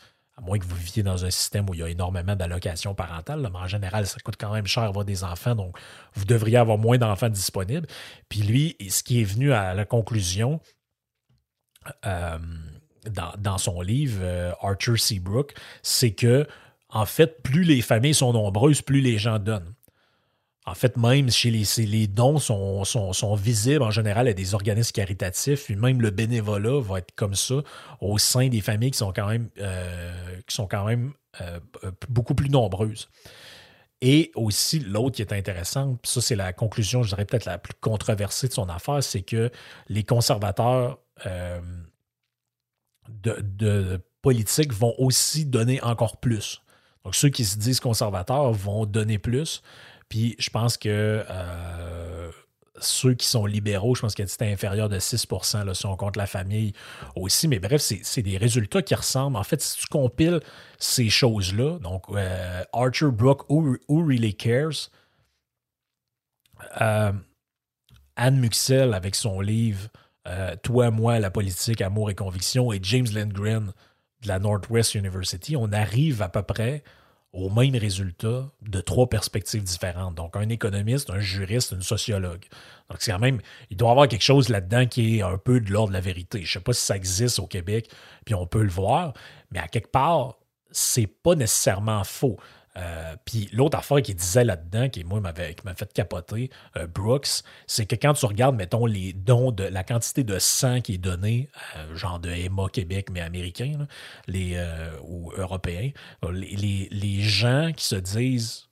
à 0.40 0.40
moins 0.40 0.58
que 0.58 0.64
vous 0.64 0.76
viviez 0.76 1.02
dans 1.02 1.24
un 1.24 1.30
système 1.30 1.68
où 1.68 1.74
il 1.74 1.80
y 1.80 1.82
a 1.82 1.88
énormément 1.88 2.34
d'allocations 2.34 2.94
parentales, 2.94 3.40
mais 3.40 3.58
en 3.58 3.66
général, 3.66 4.06
ça 4.06 4.18
coûte 4.20 4.36
quand 4.38 4.52
même 4.52 4.66
cher 4.66 4.84
avoir 4.84 5.04
des 5.04 5.24
enfants, 5.24 5.54
donc 5.54 5.76
vous 6.14 6.24
devriez 6.24 6.56
avoir 6.56 6.78
moins 6.78 6.98
d'enfants 6.98 7.28
disponibles. 7.28 7.86
Puis 8.28 8.40
lui, 8.40 8.76
ce 8.88 9.02
qui 9.02 9.20
est 9.20 9.24
venu 9.24 9.52
à 9.52 9.74
la 9.74 9.84
conclusion 9.84 10.60
euh, 12.06 12.38
dans, 13.38 13.58
son 13.58 13.80
livre, 13.80 14.20
euh, 14.22 14.52
Arthur 14.62 14.98
Seabrook, 14.98 15.54
c'est 15.82 16.12
que, 16.12 16.46
en 16.92 17.06
fait, 17.06 17.42
plus 17.42 17.64
les 17.64 17.82
familles 17.82 18.14
sont 18.14 18.32
nombreuses, 18.32 18.82
plus 18.82 19.00
les 19.00 19.18
gens 19.18 19.38
donnent. 19.38 19.74
En 20.66 20.74
fait, 20.74 20.96
même 20.96 21.30
chez 21.30 21.50
les, 21.50 21.64
les 21.86 22.06
dons 22.06 22.38
sont, 22.38 23.34
visibles 23.34 23.82
en 23.82 23.90
général 23.90 24.28
à 24.28 24.32
des 24.32 24.54
organismes 24.54 24.92
caritatifs, 24.92 25.64
puis 25.64 25.76
même 25.76 26.00
le 26.00 26.10
bénévolat 26.10 26.80
va 26.80 26.98
être 26.98 27.12
comme 27.14 27.34
ça 27.34 27.56
au 28.00 28.18
sein 28.18 28.48
des 28.48 28.60
familles 28.60 28.90
qui 28.90 28.98
sont 28.98 29.12
quand 29.12 29.26
même, 29.26 29.48
euh, 29.58 30.36
qui 30.46 30.54
sont 30.54 30.66
quand 30.66 30.84
même 30.84 31.12
euh, 31.40 31.58
beaucoup 32.08 32.34
plus 32.34 32.50
nombreuses. 32.50 33.08
Et 34.02 34.32
aussi, 34.34 34.80
l'autre 34.80 35.16
qui 35.16 35.22
est 35.22 35.32
intéressant, 35.32 35.98
ça 36.02 36.20
c'est 36.20 36.36
la 36.36 36.52
conclusion, 36.52 37.02
je 37.02 37.08
dirais 37.08 37.24
peut-être 37.24 37.46
la 37.46 37.58
plus 37.58 37.74
controversée 37.80 38.48
de 38.48 38.52
son 38.52 38.68
affaire, 38.68 39.02
c'est 39.02 39.22
que 39.22 39.50
les 39.88 40.04
conservateurs 40.04 40.98
euh, 41.26 41.60
de, 43.08 43.38
de 43.40 44.00
politique 44.22 44.72
vont 44.72 44.94
aussi 44.98 45.46
donner 45.46 45.82
encore 45.82 46.18
plus. 46.18 46.62
Donc 47.04 47.14
ceux 47.14 47.28
qui 47.28 47.44
se 47.44 47.56
disent 47.58 47.80
conservateurs 47.80 48.52
vont 48.52 48.86
donner 48.86 49.18
plus, 49.18 49.62
puis 50.08 50.36
je 50.38 50.50
pense 50.50 50.76
que 50.76 51.24
euh, 51.28 52.30
ceux 52.78 53.14
qui 53.14 53.26
sont 53.26 53.46
libéraux, 53.46 53.94
je 53.94 54.02
pense 54.02 54.14
que 54.14 54.26
c'était 54.26 54.50
inférieur 54.50 54.88
de 54.88 54.98
6 54.98 55.26
là, 55.64 55.74
si 55.74 55.86
on 55.86 55.96
compte 55.96 56.16
la 56.16 56.26
famille 56.26 56.72
aussi. 57.14 57.48
Mais 57.48 57.58
bref, 57.58 57.80
c'est 57.80 58.22
des 58.22 58.36
résultats 58.36 58.82
qui 58.82 58.94
ressemblent. 58.94 59.36
En 59.36 59.44
fait, 59.44 59.60
si 59.62 59.78
tu 59.78 59.86
compiles 59.86 60.40
ces 60.78 61.08
choses-là, 61.08 61.78
donc 61.78 62.04
euh, 62.10 62.62
Archer 62.72 63.10
Brook, 63.10 63.48
Who, 63.48 63.76
Really 63.88 64.34
Cares, 64.34 64.90
euh, 66.80 67.12
Anne 68.16 68.38
Muxel 68.38 68.92
avec 68.92 69.14
son 69.14 69.40
livre 69.40 69.88
Toi, 70.62 70.90
moi, 70.90 71.18
la 71.18 71.30
politique, 71.30 71.80
amour 71.80 72.10
et 72.10 72.14
conviction, 72.14 72.72
et 72.72 72.80
James 72.82 73.08
Lindgren 73.12 73.72
de 74.22 74.28
la 74.28 74.38
Northwest 74.38 74.94
University, 74.94 75.56
on 75.56 75.72
arrive 75.72 76.22
à 76.22 76.28
peu 76.28 76.42
près 76.42 76.82
au 77.32 77.48
même 77.48 77.76
résultat 77.76 78.50
de 78.62 78.80
trois 78.80 79.08
perspectives 79.08 79.62
différentes. 79.62 80.16
Donc, 80.16 80.36
un 80.36 80.48
économiste, 80.48 81.10
un 81.10 81.20
juriste, 81.20 81.72
une 81.72 81.82
sociologue. 81.82 82.44
Donc, 82.88 82.98
c'est 83.00 83.12
quand 83.12 83.20
même, 83.20 83.40
il 83.70 83.76
doit 83.76 83.88
y 83.88 83.92
avoir 83.92 84.08
quelque 84.08 84.24
chose 84.24 84.48
là-dedans 84.48 84.86
qui 84.86 85.18
est 85.18 85.22
un 85.22 85.38
peu 85.38 85.60
de 85.60 85.70
l'ordre 85.70 85.90
de 85.90 85.94
la 85.94 86.00
vérité. 86.00 86.38
Je 86.38 86.44
ne 86.44 86.52
sais 86.60 86.60
pas 86.60 86.72
si 86.72 86.84
ça 86.84 86.96
existe 86.96 87.38
au 87.38 87.46
Québec, 87.46 87.88
puis 88.24 88.34
on 88.34 88.46
peut 88.46 88.62
le 88.62 88.70
voir, 88.70 89.12
mais 89.52 89.60
à 89.60 89.68
quelque 89.68 89.90
part, 89.90 90.38
c'est 90.72 91.06
pas 91.06 91.36
nécessairement 91.36 92.02
faux. 92.02 92.36
Euh, 92.80 93.16
puis 93.24 93.48
l'autre 93.52 93.76
affaire 93.76 94.00
qu'il 94.00 94.14
disait 94.14 94.44
là-dedans, 94.44 94.88
qui 94.88 95.04
moi 95.04 95.20
m'a 95.20 95.32
fait 95.32 95.92
capoter, 95.92 96.50
euh, 96.76 96.86
Brooks, 96.86 97.42
c'est 97.66 97.86
que 97.86 97.94
quand 97.94 98.14
tu 98.14 98.26
regardes, 98.26 98.56
mettons, 98.56 98.86
les 98.86 99.12
dons 99.12 99.50
de 99.50 99.64
la 99.64 99.84
quantité 99.84 100.24
de 100.24 100.38
sang 100.38 100.80
qui 100.80 100.94
est 100.94 100.98
donnée, 100.98 101.48
euh, 101.76 101.94
genre 101.94 102.18
de 102.18 102.30
Emma 102.30 102.68
Québec, 102.72 103.08
mais 103.10 103.20
américain, 103.20 103.86
les, 104.26 104.60
ou 105.02 105.32
européen, 105.36 105.90
les, 106.32 106.88
les, 106.90 107.20
gens 107.20 107.72
qui 107.76 107.84
se 107.84 107.96
disent 107.96 108.68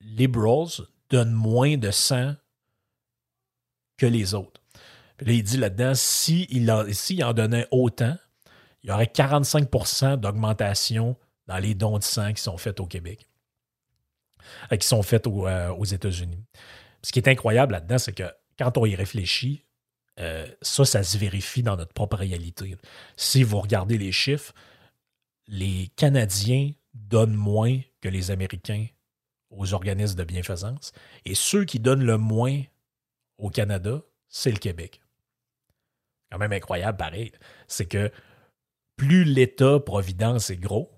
liberals 0.00 0.86
donnent 1.10 1.32
moins 1.32 1.76
de 1.76 1.90
sang 1.90 2.34
que 3.96 4.06
les 4.06 4.34
autres. 4.34 4.60
Puis 5.16 5.26
là, 5.26 5.32
il 5.32 5.42
dit 5.42 5.56
là-dedans, 5.56 5.92
s'il 5.94 6.72
si 6.92 7.24
en 7.24 7.32
donnait 7.32 7.66
autant, 7.70 8.16
il 8.82 8.90
y 8.90 8.92
aurait 8.92 9.06
45% 9.06 10.16
d'augmentation 10.16 11.16
dans 11.48 11.58
les 11.58 11.74
dons 11.74 11.98
de 11.98 12.04
sang 12.04 12.32
qui 12.32 12.42
sont 12.42 12.58
faits 12.58 12.78
au 12.78 12.86
Québec, 12.86 13.26
euh, 14.70 14.76
qui 14.76 14.86
sont 14.86 15.02
faits 15.02 15.26
euh, 15.26 15.70
aux 15.70 15.84
États-Unis. 15.84 16.44
Ce 17.02 17.10
qui 17.10 17.18
est 17.18 17.28
incroyable 17.28 17.72
là-dedans, 17.72 17.98
c'est 17.98 18.12
que 18.12 18.30
quand 18.58 18.76
on 18.76 18.86
y 18.86 18.94
réfléchit, 18.94 19.64
euh, 20.20 20.46
ça, 20.62 20.84
ça 20.84 21.02
se 21.02 21.16
vérifie 21.16 21.62
dans 21.62 21.76
notre 21.76 21.92
propre 21.92 22.16
réalité. 22.16 22.76
Si 23.16 23.42
vous 23.42 23.60
regardez 23.60 23.98
les 23.98 24.12
chiffres, 24.12 24.52
les 25.46 25.88
Canadiens 25.96 26.72
donnent 26.92 27.34
moins 27.34 27.80
que 28.00 28.08
les 28.08 28.30
Américains 28.30 28.86
aux 29.50 29.72
organismes 29.72 30.16
de 30.16 30.24
bienfaisance. 30.24 30.92
Et 31.24 31.34
ceux 31.34 31.64
qui 31.64 31.80
donnent 31.80 32.04
le 32.04 32.18
moins 32.18 32.62
au 33.38 33.48
Canada, 33.48 34.02
c'est 34.28 34.50
le 34.50 34.58
Québec. 34.58 35.00
Quand 36.30 36.38
même 36.38 36.52
incroyable, 36.52 36.98
pareil. 36.98 37.32
C'est 37.68 37.86
que 37.86 38.10
plus 38.96 39.24
l'État-providence 39.24 40.50
est 40.50 40.56
gros, 40.56 40.97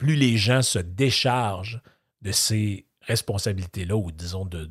plus 0.00 0.16
les 0.16 0.38
gens 0.38 0.62
se 0.62 0.78
déchargent 0.78 1.80
de 2.22 2.32
ces 2.32 2.86
responsabilités-là, 3.02 3.94
ou 3.94 4.10
disons 4.10 4.46
de. 4.46 4.68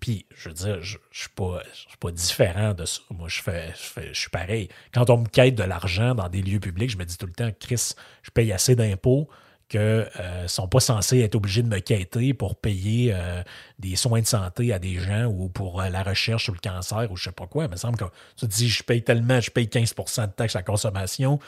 Puis, 0.00 0.26
je 0.34 0.48
veux 0.48 0.54
dire, 0.54 0.82
je 0.82 0.96
ne 0.96 1.02
suis, 1.12 1.28
pas 1.28 2.10
différent 2.10 2.74
de 2.74 2.84
ça. 2.86 3.00
Moi, 3.10 3.28
je, 3.28 3.40
fais, 3.40 3.72
je, 4.12 4.18
suis 4.18 4.30
pareil. 4.30 4.68
Quand 4.92 5.10
on 5.10 5.18
me 5.18 5.26
quête 5.26 5.54
de 5.54 5.62
l'argent 5.62 6.14
dans 6.14 6.28
des 6.28 6.42
lieux 6.42 6.60
publics, 6.60 6.90
je 6.90 6.96
me 6.96 7.04
dis 7.04 7.16
tout 7.16 7.26
le 7.26 7.32
temps, 7.32 7.50
Chris, 7.60 7.92
je 8.22 8.30
paye 8.30 8.52
assez 8.52 8.74
d'impôts 8.74 9.28
qu'ils 9.68 9.80
ne 9.80 10.04
euh, 10.18 10.48
sont 10.48 10.66
pas 10.66 10.80
censés 10.80 11.20
être 11.20 11.34
obligés 11.34 11.62
de 11.62 11.68
me 11.68 11.80
quêter 11.80 12.34
pour 12.34 12.56
payer 12.56 13.12
euh, 13.12 13.42
des 13.78 13.96
soins 13.96 14.20
de 14.20 14.26
santé 14.26 14.72
à 14.72 14.78
des 14.78 14.94
gens 14.94 15.26
ou 15.26 15.48
pour 15.48 15.80
euh, 15.80 15.88
la 15.88 16.02
recherche 16.02 16.44
sur 16.44 16.54
le 16.54 16.60
cancer 16.60 17.10
ou 17.10 17.16
je 17.16 17.22
ne 17.22 17.32
sais 17.32 17.34
pas 17.34 17.46
quoi. 17.46 17.64
Il 17.64 17.70
me 17.70 17.76
semble 17.76 17.98
que 17.98 18.04
tu 18.36 18.46
te 18.46 18.52
dis, 18.52 18.68
je 18.68 18.82
paye 18.82 19.02
tellement, 19.02 19.40
je 19.40 19.50
paye 19.50 19.66
15% 19.66 20.28
de 20.28 20.32
taxes 20.32 20.56
à 20.56 20.62
consommation 20.62 21.38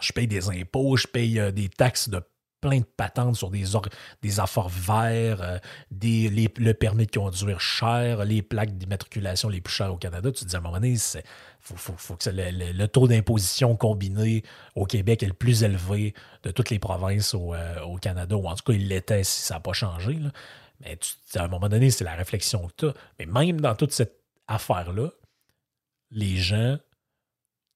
je 0.00 0.12
paye 0.12 0.26
des 0.26 0.48
impôts, 0.48 0.96
je 0.96 1.06
paye 1.06 1.38
euh, 1.38 1.50
des 1.50 1.68
taxes 1.68 2.08
de 2.08 2.22
plein 2.60 2.78
de 2.80 2.84
patentes 2.84 3.36
sur 3.36 3.50
des, 3.50 3.64
des 4.22 4.40
affaires 4.40 4.68
verts, 4.68 5.42
euh, 5.42 5.58
des, 5.90 6.30
le 6.56 6.72
permis 6.72 7.06
de 7.06 7.10
conduire 7.10 7.60
cher, 7.60 8.24
les 8.24 8.42
plaques 8.42 8.76
d'immatriculation 8.76 9.48
les 9.48 9.60
plus 9.60 9.74
chères 9.74 9.92
au 9.92 9.98
Canada. 9.98 10.30
Tu 10.32 10.44
te 10.44 10.48
dis 10.48 10.56
à 10.56 10.58
un 10.58 10.62
moment 10.62 10.74
donné, 10.74 10.92
il 10.94 11.22
faut, 11.60 11.94
que 12.14 12.30
le, 12.30 12.86
taux 12.86 13.08
d'imposition 13.08 13.76
combiné 13.76 14.42
au 14.74 14.86
Québec 14.86 15.22
est 15.22 15.28
le 15.28 15.32
plus 15.32 15.62
élevé 15.62 16.14
de 16.42 16.50
toutes 16.50 16.70
les 16.70 16.78
provinces 16.78 17.34
au, 17.34 17.54
euh, 17.54 17.98
Canada, 18.00 18.36
ou 18.36 18.46
en 18.46 18.54
tout 18.54 18.64
cas, 18.64 18.72
il 18.72 18.88
l'était 18.88 19.24
si 19.24 19.42
ça 19.42 19.54
n'a 19.54 19.60
pas 19.60 19.72
changé. 19.72 20.18
Mais 20.80 20.98
à 21.34 21.44
un 21.44 21.48
moment 21.48 21.68
donné, 21.68 21.90
c'est 21.90 22.04
la 22.04 22.14
réflexion 22.14 22.66
que 22.68 22.72
tu 22.76 22.86
as. 22.86 22.94
Mais 23.18 23.26
même 23.26 23.60
dans 23.60 23.74
toute 23.74 23.92
cette 23.92 24.20
affaire-là, 24.48 25.10
les 26.10 26.36
gens 26.36 26.78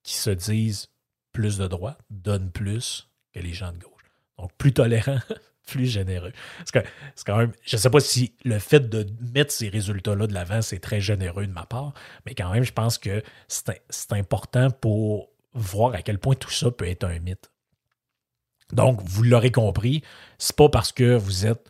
qui 0.03 0.15
se 0.15 0.31
disent 0.31 0.89
plus 1.33 1.59
de 1.59 1.67
droite 1.67 1.99
donnent 2.11 2.51
plus 2.51 3.09
que 3.33 3.41
les 3.41 3.53
gens 3.53 3.73
de 3.73 3.79
gauche. 3.79 3.91
Donc, 4.39 4.53
plus 4.59 4.73
tolérant, 4.73 5.19
plus 5.67 5.87
généreux. 5.87 6.33
C'est 6.65 6.83
quand 7.25 7.37
même, 7.37 7.53
je 7.63 7.77
ne 7.77 7.81
sais 7.81 7.91
pas 7.91 8.01
si 8.01 8.35
le 8.45 8.59
fait 8.59 8.89
de 8.89 9.07
mettre 9.35 9.53
ces 9.53 9.69
résultats-là 9.69 10.27
de 10.27 10.35
l'avant, 10.35 10.63
c'est 10.63 10.81
très 10.81 11.01
généreux 11.01 11.47
de 11.47 11.53
ma 11.53 11.67
part, 11.67 11.93
mais 12.27 12.35
quand 12.35 12.51
même, 12.53 12.65
je 12.65 12.73
pense 12.73 12.99
que 12.99 13.23
c'est 13.49 14.13
important 14.13 14.71
pour 14.71 15.31
voir 15.55 15.95
à 15.95 16.03
quel 16.03 16.19
point 16.19 16.35
tout 16.35 16.51
ça 16.51 16.71
peut 16.71 16.89
être 16.89 17.05
un 17.05 17.19
mythe. 17.19 17.51
Donc, 18.73 19.01
vous 19.05 19.25
l'aurez 19.25 19.51
compris, 19.51 20.03
c'est 20.39 20.55
pas 20.55 20.69
parce 20.69 20.93
que 20.93 21.17
vous 21.17 21.47
êtes 21.47 21.69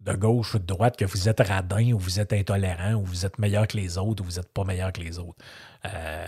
de 0.00 0.12
gauche 0.14 0.54
ou 0.54 0.58
de 0.58 0.66
droite 0.66 0.96
que 0.96 1.04
vous 1.04 1.28
êtes 1.28 1.40
radin 1.40 1.92
ou 1.92 1.98
vous 1.98 2.20
êtes 2.20 2.32
intolérant 2.32 2.94
ou 2.94 3.04
vous 3.04 3.24
êtes 3.24 3.38
meilleur 3.38 3.66
que 3.66 3.76
les 3.76 3.98
autres 3.98 4.22
ou 4.22 4.26
vous 4.26 4.36
n'êtes 4.36 4.52
pas 4.52 4.64
meilleur 4.64 4.92
que 4.92 5.00
les 5.00 5.18
autres. 5.18 5.38
Euh, 5.86 6.26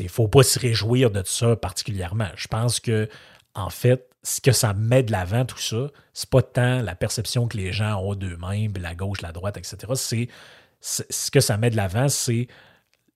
ne 0.00 0.08
faut 0.08 0.28
pas 0.28 0.42
se 0.42 0.58
réjouir 0.58 1.10
de 1.10 1.22
ça 1.24 1.56
particulièrement. 1.56 2.28
Je 2.36 2.48
pense 2.48 2.80
que, 2.80 3.08
en 3.54 3.70
fait, 3.70 4.08
ce 4.22 4.40
que 4.40 4.52
ça 4.52 4.74
met 4.74 5.02
de 5.02 5.12
l'avant, 5.12 5.44
tout 5.44 5.58
ça, 5.58 5.90
c'est 6.12 6.28
pas 6.28 6.42
tant 6.42 6.82
la 6.82 6.96
perception 6.96 7.46
que 7.46 7.56
les 7.56 7.72
gens 7.72 8.00
ont 8.00 8.14
d'eux-mêmes, 8.14 8.72
la 8.78 8.94
gauche, 8.94 9.22
la 9.22 9.32
droite, 9.32 9.56
etc. 9.56 9.92
C'est 9.94 10.28
ce 10.80 11.30
que 11.30 11.40
ça 11.40 11.56
met 11.56 11.70
de 11.70 11.76
l'avant, 11.76 12.08
c'est 12.08 12.48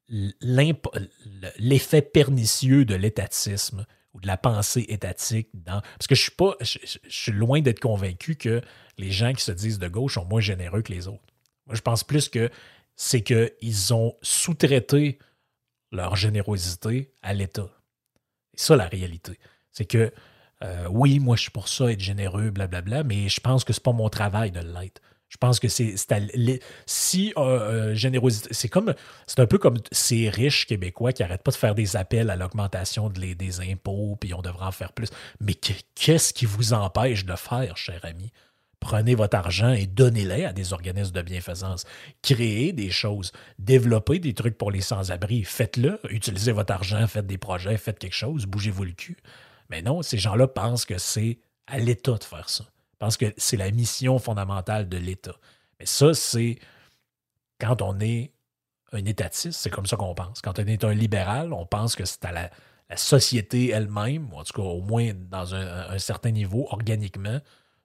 l'effet 0.09 2.03
pernicieux 2.03 2.85
de 2.85 2.95
l'étatisme 2.95 3.87
ou 4.15 4.21
de 4.21 4.27
la 4.27 4.37
pensée 4.37 4.87
étatique 4.89 5.49
dans. 5.55 5.81
Parce 5.81 6.07
que 6.09 6.15
je 6.15 6.23
suis 6.23 6.33
pas. 6.33 6.57
Je, 6.61 6.79
suis 7.09 7.33
loin 7.33 7.61
d'être 7.61 7.81
convaincu 7.81 8.37
que 8.37 8.61
les 8.99 9.11
gens 9.11 9.33
qui 9.33 9.45
se 9.45 9.53
disent 9.53 9.79
de 9.79 9.89
gauche 9.89 10.15
sont 10.15 10.25
moins 10.25 10.41
généreux 10.41 10.83
que 10.83 10.93
les 10.93 11.07
autres. 11.09 11.23
Moi, 11.67 11.77
je 11.77 11.83
pense 11.83 12.03
plus 12.03 12.29
que 12.29 12.51
c'est 12.97 13.23
qu'ils 13.23 13.95
ont 13.95 14.15
sous-traité 14.21 15.19
leur 15.93 16.17
générosité 16.17 17.13
à 17.23 17.35
l'État. 17.35 17.69
C'est 18.55 18.67
ça 18.67 18.77
la 18.77 18.87
réalité. 18.87 19.39
C'est 19.73 19.87
que 19.87 20.13
euh, 20.63 20.87
oui, 20.91 21.19
moi 21.19 21.37
je 21.37 21.43
suis 21.43 21.51
pour 21.51 21.69
ça, 21.69 21.91
être 21.91 22.01
généreux, 22.01 22.51
blablabla, 22.51 23.03
mais 23.03 23.29
je 23.29 23.41
pense 23.41 23.65
que 23.65 23.73
c'est 23.73 23.83
pas 23.83 23.93
mon 23.93 24.09
travail 24.09 24.51
de 24.51 24.61
l'être. 24.61 25.01
Je 25.31 25.37
pense 25.37 25.61
que 25.61 25.69
c'est 25.69 25.95
si 26.87 27.33
euh, 27.37 27.95
générosité, 27.95 28.49
c'est 28.51 28.69
comme 28.69 28.95
c'est 29.29 29.39
un 29.39 29.47
peu 29.47 29.59
comme 29.59 29.79
ces 29.93 30.29
riches 30.29 30.67
québécois 30.67 31.13
qui 31.13 31.23
n'arrêtent 31.23 31.45
pas 31.45 31.53
de 31.53 31.57
faire 31.57 31.77
des 31.77 31.95
appels 31.95 32.31
à 32.31 32.37
l'augmentation 32.37 33.09
des 33.09 33.61
impôts, 33.61 34.17
puis 34.21 34.35
on 34.35 34.43
devrait 34.43 34.67
en 34.67 34.73
faire 34.73 34.93
plus. 34.93 35.09
Mais 35.39 35.55
qu'est-ce 35.55 36.35
qui 36.35 36.47
vous 36.47 36.73
empêche 36.73 37.25
de 37.25 37.37
faire, 37.37 37.77
cher 37.77 38.01
ami? 38.05 38.33
Prenez 38.81 39.15
votre 39.15 39.37
argent 39.37 39.73
et 39.73 39.87
donnez-le 39.87 40.47
à 40.47 40.55
des 40.55 40.73
organismes 40.73 41.13
de 41.13 41.21
bienfaisance. 41.21 41.85
Créez 42.23 42.73
des 42.73 42.91
choses, 42.91 43.31
développez 43.59 44.19
des 44.19 44.33
trucs 44.33 44.57
pour 44.57 44.71
les 44.71 44.81
sans-abri. 44.81 45.45
Faites-le, 45.45 46.01
utilisez 46.09 46.53
votre 46.53 46.73
argent, 46.73 47.07
faites 47.07 47.27
des 47.27 47.37
projets, 47.37 47.77
faites 47.77 47.99
quelque 47.99 48.15
chose, 48.15 48.47
bougez-vous 48.47 48.85
le 48.85 48.93
cul. 48.93 49.19
Mais 49.69 49.83
non, 49.83 50.01
ces 50.01 50.17
gens-là 50.17 50.49
pensent 50.49 50.87
que 50.87 50.97
c'est 50.97 51.39
à 51.67 51.79
l'État 51.79 52.15
de 52.15 52.25
faire 52.25 52.49
ça. 52.49 52.65
Pensent 52.99 53.19
que 53.19 53.33
c'est 53.37 53.59
la 53.59 53.71
mission 53.71 54.19
fondamentale 54.19 54.89
de 54.89 54.97
l'État. 54.97 55.37
Mais 55.79 55.87
ça, 55.87 56.15
c'est 56.15 56.59
quand 57.61 57.83
on 57.83 58.01
est 58.01 58.33
un 58.93 59.05
étatiste, 59.05 59.61
c'est 59.61 59.71
comme 59.71 59.87
ça 59.87 59.97
qu'on 59.97 60.15
pense. 60.15 60.41
Quand 60.41 60.59
on 60.59 60.67
est 60.67 60.85
un 60.85 60.95
libéral, 60.95 61.53
on 61.53 61.67
pense 61.67 61.95
que 61.95 62.07
c'est 62.07 62.25
à 62.25 62.33
la, 62.33 62.51
société 62.97 63.69
elle-même, 63.69 64.33
ou 64.33 64.39
en 64.39 64.43
tout 64.43 64.53
cas 64.53 64.69
au 64.69 64.81
moins 64.81 65.13
dans 65.15 65.55
un 65.55 65.97
certain 66.01 66.33
niveau, 66.33 66.67
organiquement, 66.71 67.39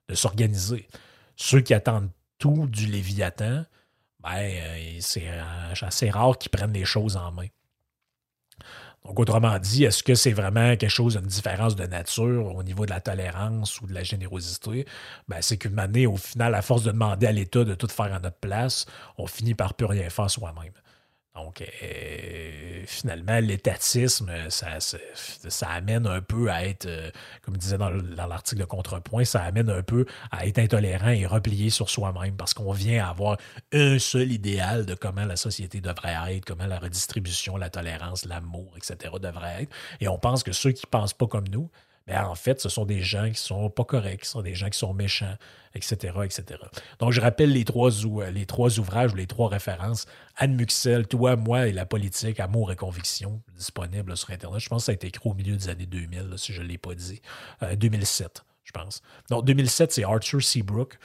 de 0.08 0.14
s'organiser. 0.14 0.88
Ceux 1.36 1.60
qui 1.60 1.74
attendent 1.74 2.10
tout 2.38 2.66
du 2.66 2.86
Léviathan, 2.86 3.64
ben, 4.20 4.36
euh, 4.36 4.96
c'est 5.00 5.28
euh, 5.28 5.74
assez 5.80 6.10
rare 6.10 6.38
qu'ils 6.38 6.50
prennent 6.50 6.72
les 6.72 6.84
choses 6.84 7.16
en 7.16 7.32
main. 7.32 7.46
Donc, 9.04 9.20
autrement 9.20 9.56
dit, 9.60 9.84
est-ce 9.84 10.02
que 10.02 10.16
c'est 10.16 10.32
vraiment 10.32 10.76
quelque 10.76 10.88
chose, 10.88 11.14
une 11.14 11.28
différence 11.28 11.76
de 11.76 11.86
nature 11.86 12.56
au 12.56 12.62
niveau 12.64 12.86
de 12.86 12.90
la 12.90 13.00
tolérance 13.00 13.80
ou 13.80 13.86
de 13.86 13.94
la 13.94 14.02
générosité? 14.02 14.84
Ben, 15.28 15.40
c'est 15.40 15.58
qu'une 15.58 15.78
année, 15.78 16.08
au 16.08 16.16
final, 16.16 16.56
à 16.56 16.62
force 16.62 16.82
de 16.82 16.90
demander 16.90 17.28
à 17.28 17.32
l'État 17.32 17.64
de 17.64 17.74
tout 17.74 17.86
faire 17.86 18.12
à 18.12 18.18
notre 18.18 18.38
place, 18.38 18.86
on 19.16 19.28
finit 19.28 19.54
par 19.54 19.74
plus 19.74 19.86
rien 19.86 20.10
faire 20.10 20.28
soi-même. 20.28 20.72
Donc, 21.36 21.62
euh, 21.62 22.82
finalement, 22.86 23.38
l'étatisme, 23.40 24.32
ça, 24.48 25.68
amène 25.68 26.06
un 26.06 26.22
peu 26.22 26.50
à 26.50 26.64
être, 26.64 26.86
euh, 26.86 27.10
comme 27.42 27.56
disait 27.56 27.76
dans 27.76 27.90
l'article 28.26 28.60
de 28.60 28.64
Contrepoint, 28.64 29.24
ça 29.24 29.42
amène 29.42 29.68
un 29.68 29.82
peu 29.82 30.06
à 30.30 30.46
être 30.46 30.58
intolérant 30.58 31.10
et 31.10 31.26
replié 31.26 31.68
sur 31.68 31.90
soi-même 31.90 32.36
parce 32.36 32.54
qu'on 32.54 32.72
vient 32.72 33.06
avoir 33.06 33.36
un 33.72 33.98
seul 33.98 34.32
idéal 34.32 34.86
de 34.86 34.94
comment 34.94 35.26
la 35.26 35.36
société 35.36 35.80
devrait 35.80 36.36
être, 36.36 36.46
comment 36.46 36.66
la 36.66 36.78
redistribution, 36.78 37.58
la 37.58 37.68
tolérance, 37.68 38.24
l'amour, 38.24 38.72
etc. 38.76 39.12
devrait 39.20 39.64
être. 39.64 39.74
Et 40.00 40.08
on 40.08 40.18
pense 40.18 40.42
que 40.42 40.52
ceux 40.52 40.72
qui 40.72 40.86
ne 40.86 40.90
pensent 40.90 41.14
pas 41.14 41.26
comme 41.26 41.48
nous, 41.48 41.70
ben, 42.06 42.24
en 42.24 42.36
fait, 42.36 42.60
ce 42.60 42.68
sont 42.68 42.84
des 42.84 43.02
gens 43.02 43.28
qui 43.30 43.40
sont 43.40 43.68
pas 43.68 43.84
corrects, 43.84 44.24
ce 44.24 44.32
sont 44.32 44.42
des 44.42 44.54
gens 44.54 44.70
qui 44.70 44.78
sont 44.78 44.94
méchants, 44.94 45.36
etc., 45.74 46.14
etc. 46.24 46.60
Donc, 47.00 47.10
je 47.10 47.20
rappelle 47.20 47.52
les 47.52 47.64
trois, 47.64 47.90
euh, 48.06 48.30
les 48.30 48.46
trois 48.46 48.78
ouvrages 48.78 49.14
les 49.14 49.26
trois 49.26 49.48
références. 49.48 50.06
Anne 50.36 50.54
Muxel, 50.54 51.08
Toi, 51.08 51.34
moi 51.34 51.66
et 51.66 51.72
la 51.72 51.84
politique, 51.84 52.38
Amour 52.38 52.70
et 52.70 52.76
conviction, 52.76 53.42
disponible 53.56 54.16
sur 54.16 54.30
Internet. 54.30 54.60
Je 54.60 54.68
pense 54.68 54.82
que 54.82 54.86
ça 54.86 54.92
a 54.92 54.94
été 54.94 55.08
écrit 55.08 55.28
au 55.28 55.34
milieu 55.34 55.56
des 55.56 55.68
années 55.68 55.86
2000, 55.86 56.34
si 56.36 56.52
je 56.52 56.62
ne 56.62 56.68
l'ai 56.68 56.78
pas 56.78 56.94
dit. 56.94 57.20
2007, 57.76 58.26
euh, 58.26 58.52
je 58.62 58.70
pense. 58.70 59.02
Donc, 59.28 59.44
2007, 59.44 59.92
c'est 59.92 60.04
Arthur 60.04 60.42
Seabrook. 60.42 60.98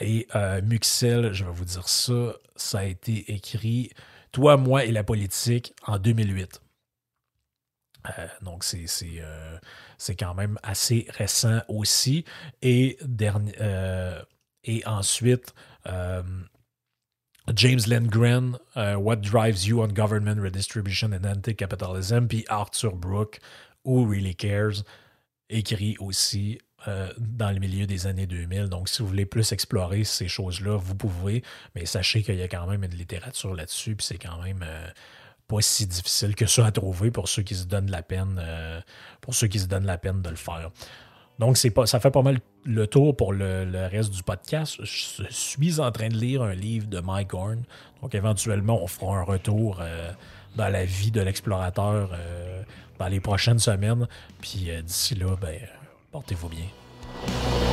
Et 0.00 0.28
euh, 0.36 0.60
Muxel, 0.62 1.32
je 1.32 1.44
vais 1.44 1.50
vous 1.50 1.64
dire 1.64 1.88
ça, 1.88 2.34
ça 2.54 2.80
a 2.80 2.84
été 2.84 3.32
écrit 3.32 3.90
Toi, 4.30 4.56
moi 4.56 4.84
et 4.84 4.92
la 4.92 5.02
politique 5.02 5.74
en 5.86 5.98
2008. 5.98 6.60
Euh, 8.18 8.26
donc, 8.42 8.64
euh, 8.74 9.58
c'est 9.98 10.16
quand 10.16 10.34
même 10.34 10.58
assez 10.62 11.06
récent 11.10 11.60
aussi. 11.68 12.24
Et, 12.62 12.98
euh, 13.60 14.22
et 14.64 14.86
ensuite, 14.86 15.54
James 17.54 17.80
Lindgren, 17.86 18.58
What 18.74 19.16
Drives 19.16 19.64
You 19.66 19.82
on 19.82 19.88
Government 19.88 20.42
Redistribution 20.42 21.12
and 21.12 21.24
Anti-Capitalism, 21.24 22.26
puis 22.26 22.44
Arthur 22.48 22.96
Brooke, 22.96 23.38
Who 23.84 24.08
Really 24.08 24.34
Cares, 24.34 24.82
écrit 25.48 25.96
aussi 26.00 26.58
dans 27.18 27.50
le 27.52 27.58
milieu 27.58 27.86
des 27.86 28.06
années 28.06 28.26
2000. 28.26 28.68
Donc, 28.68 28.88
si 28.88 29.02
vous 29.02 29.08
voulez 29.08 29.26
plus 29.26 29.52
explorer 29.52 30.04
ces 30.04 30.28
choses-là, 30.28 30.76
vous 30.76 30.94
pouvez, 30.96 31.42
mais 31.74 31.86
sachez 31.86 32.22
qu'il 32.22 32.36
y 32.36 32.42
a 32.42 32.48
quand 32.48 32.66
même 32.66 32.82
une 32.82 32.94
littérature 32.94 33.54
là-dessus, 33.54 33.94
puis 33.94 34.06
c'est 34.06 34.18
quand 34.18 34.42
même 34.42 34.64
pas 35.48 35.60
si 35.60 35.86
difficile 35.86 36.34
que 36.34 36.46
ça 36.46 36.66
à 36.66 36.72
trouver 36.72 37.10
pour 37.10 37.28
ceux 37.28 37.42
qui 37.42 37.54
se 37.54 37.64
donnent 37.64 37.90
la 37.90 38.02
peine, 38.02 38.40
euh, 38.42 38.80
pour 39.20 39.34
ceux 39.34 39.46
qui 39.46 39.58
se 39.58 39.66
donnent 39.66 39.86
la 39.86 39.98
peine 39.98 40.22
de 40.22 40.28
le 40.28 40.36
faire. 40.36 40.70
Donc, 41.38 41.58
pas, 41.74 41.86
ça 41.86 42.00
fait 42.00 42.10
pas 42.10 42.22
mal 42.22 42.38
le 42.64 42.86
tour 42.86 43.14
pour 43.14 43.32
le, 43.32 43.88
reste 43.90 44.10
du 44.10 44.22
podcast. 44.22 44.78
Je 44.82 45.24
suis 45.30 45.80
en 45.80 45.92
train 45.92 46.08
de 46.08 46.16
lire 46.16 46.42
un 46.42 46.54
livre 46.54 46.86
de 46.86 46.98
Mike 46.98 47.34
Horn. 47.34 47.62
Donc, 48.02 48.14
éventuellement, 48.14 48.82
on 48.82 48.86
fera 48.86 49.18
un 49.18 49.22
retour 49.22 49.78
euh, 49.80 50.10
dans 50.56 50.68
la 50.68 50.84
vie 50.84 51.10
de 51.10 51.20
l'explorateur 51.20 52.10
euh, 52.14 52.62
dans 52.98 53.08
les 53.08 53.20
prochaines 53.20 53.58
semaines. 53.58 54.08
Puis 54.40 54.70
d'ici 54.82 55.14
là, 55.14 55.36
ben, 55.40 55.60
portez-vous 56.10 56.48
bien. 56.48 57.65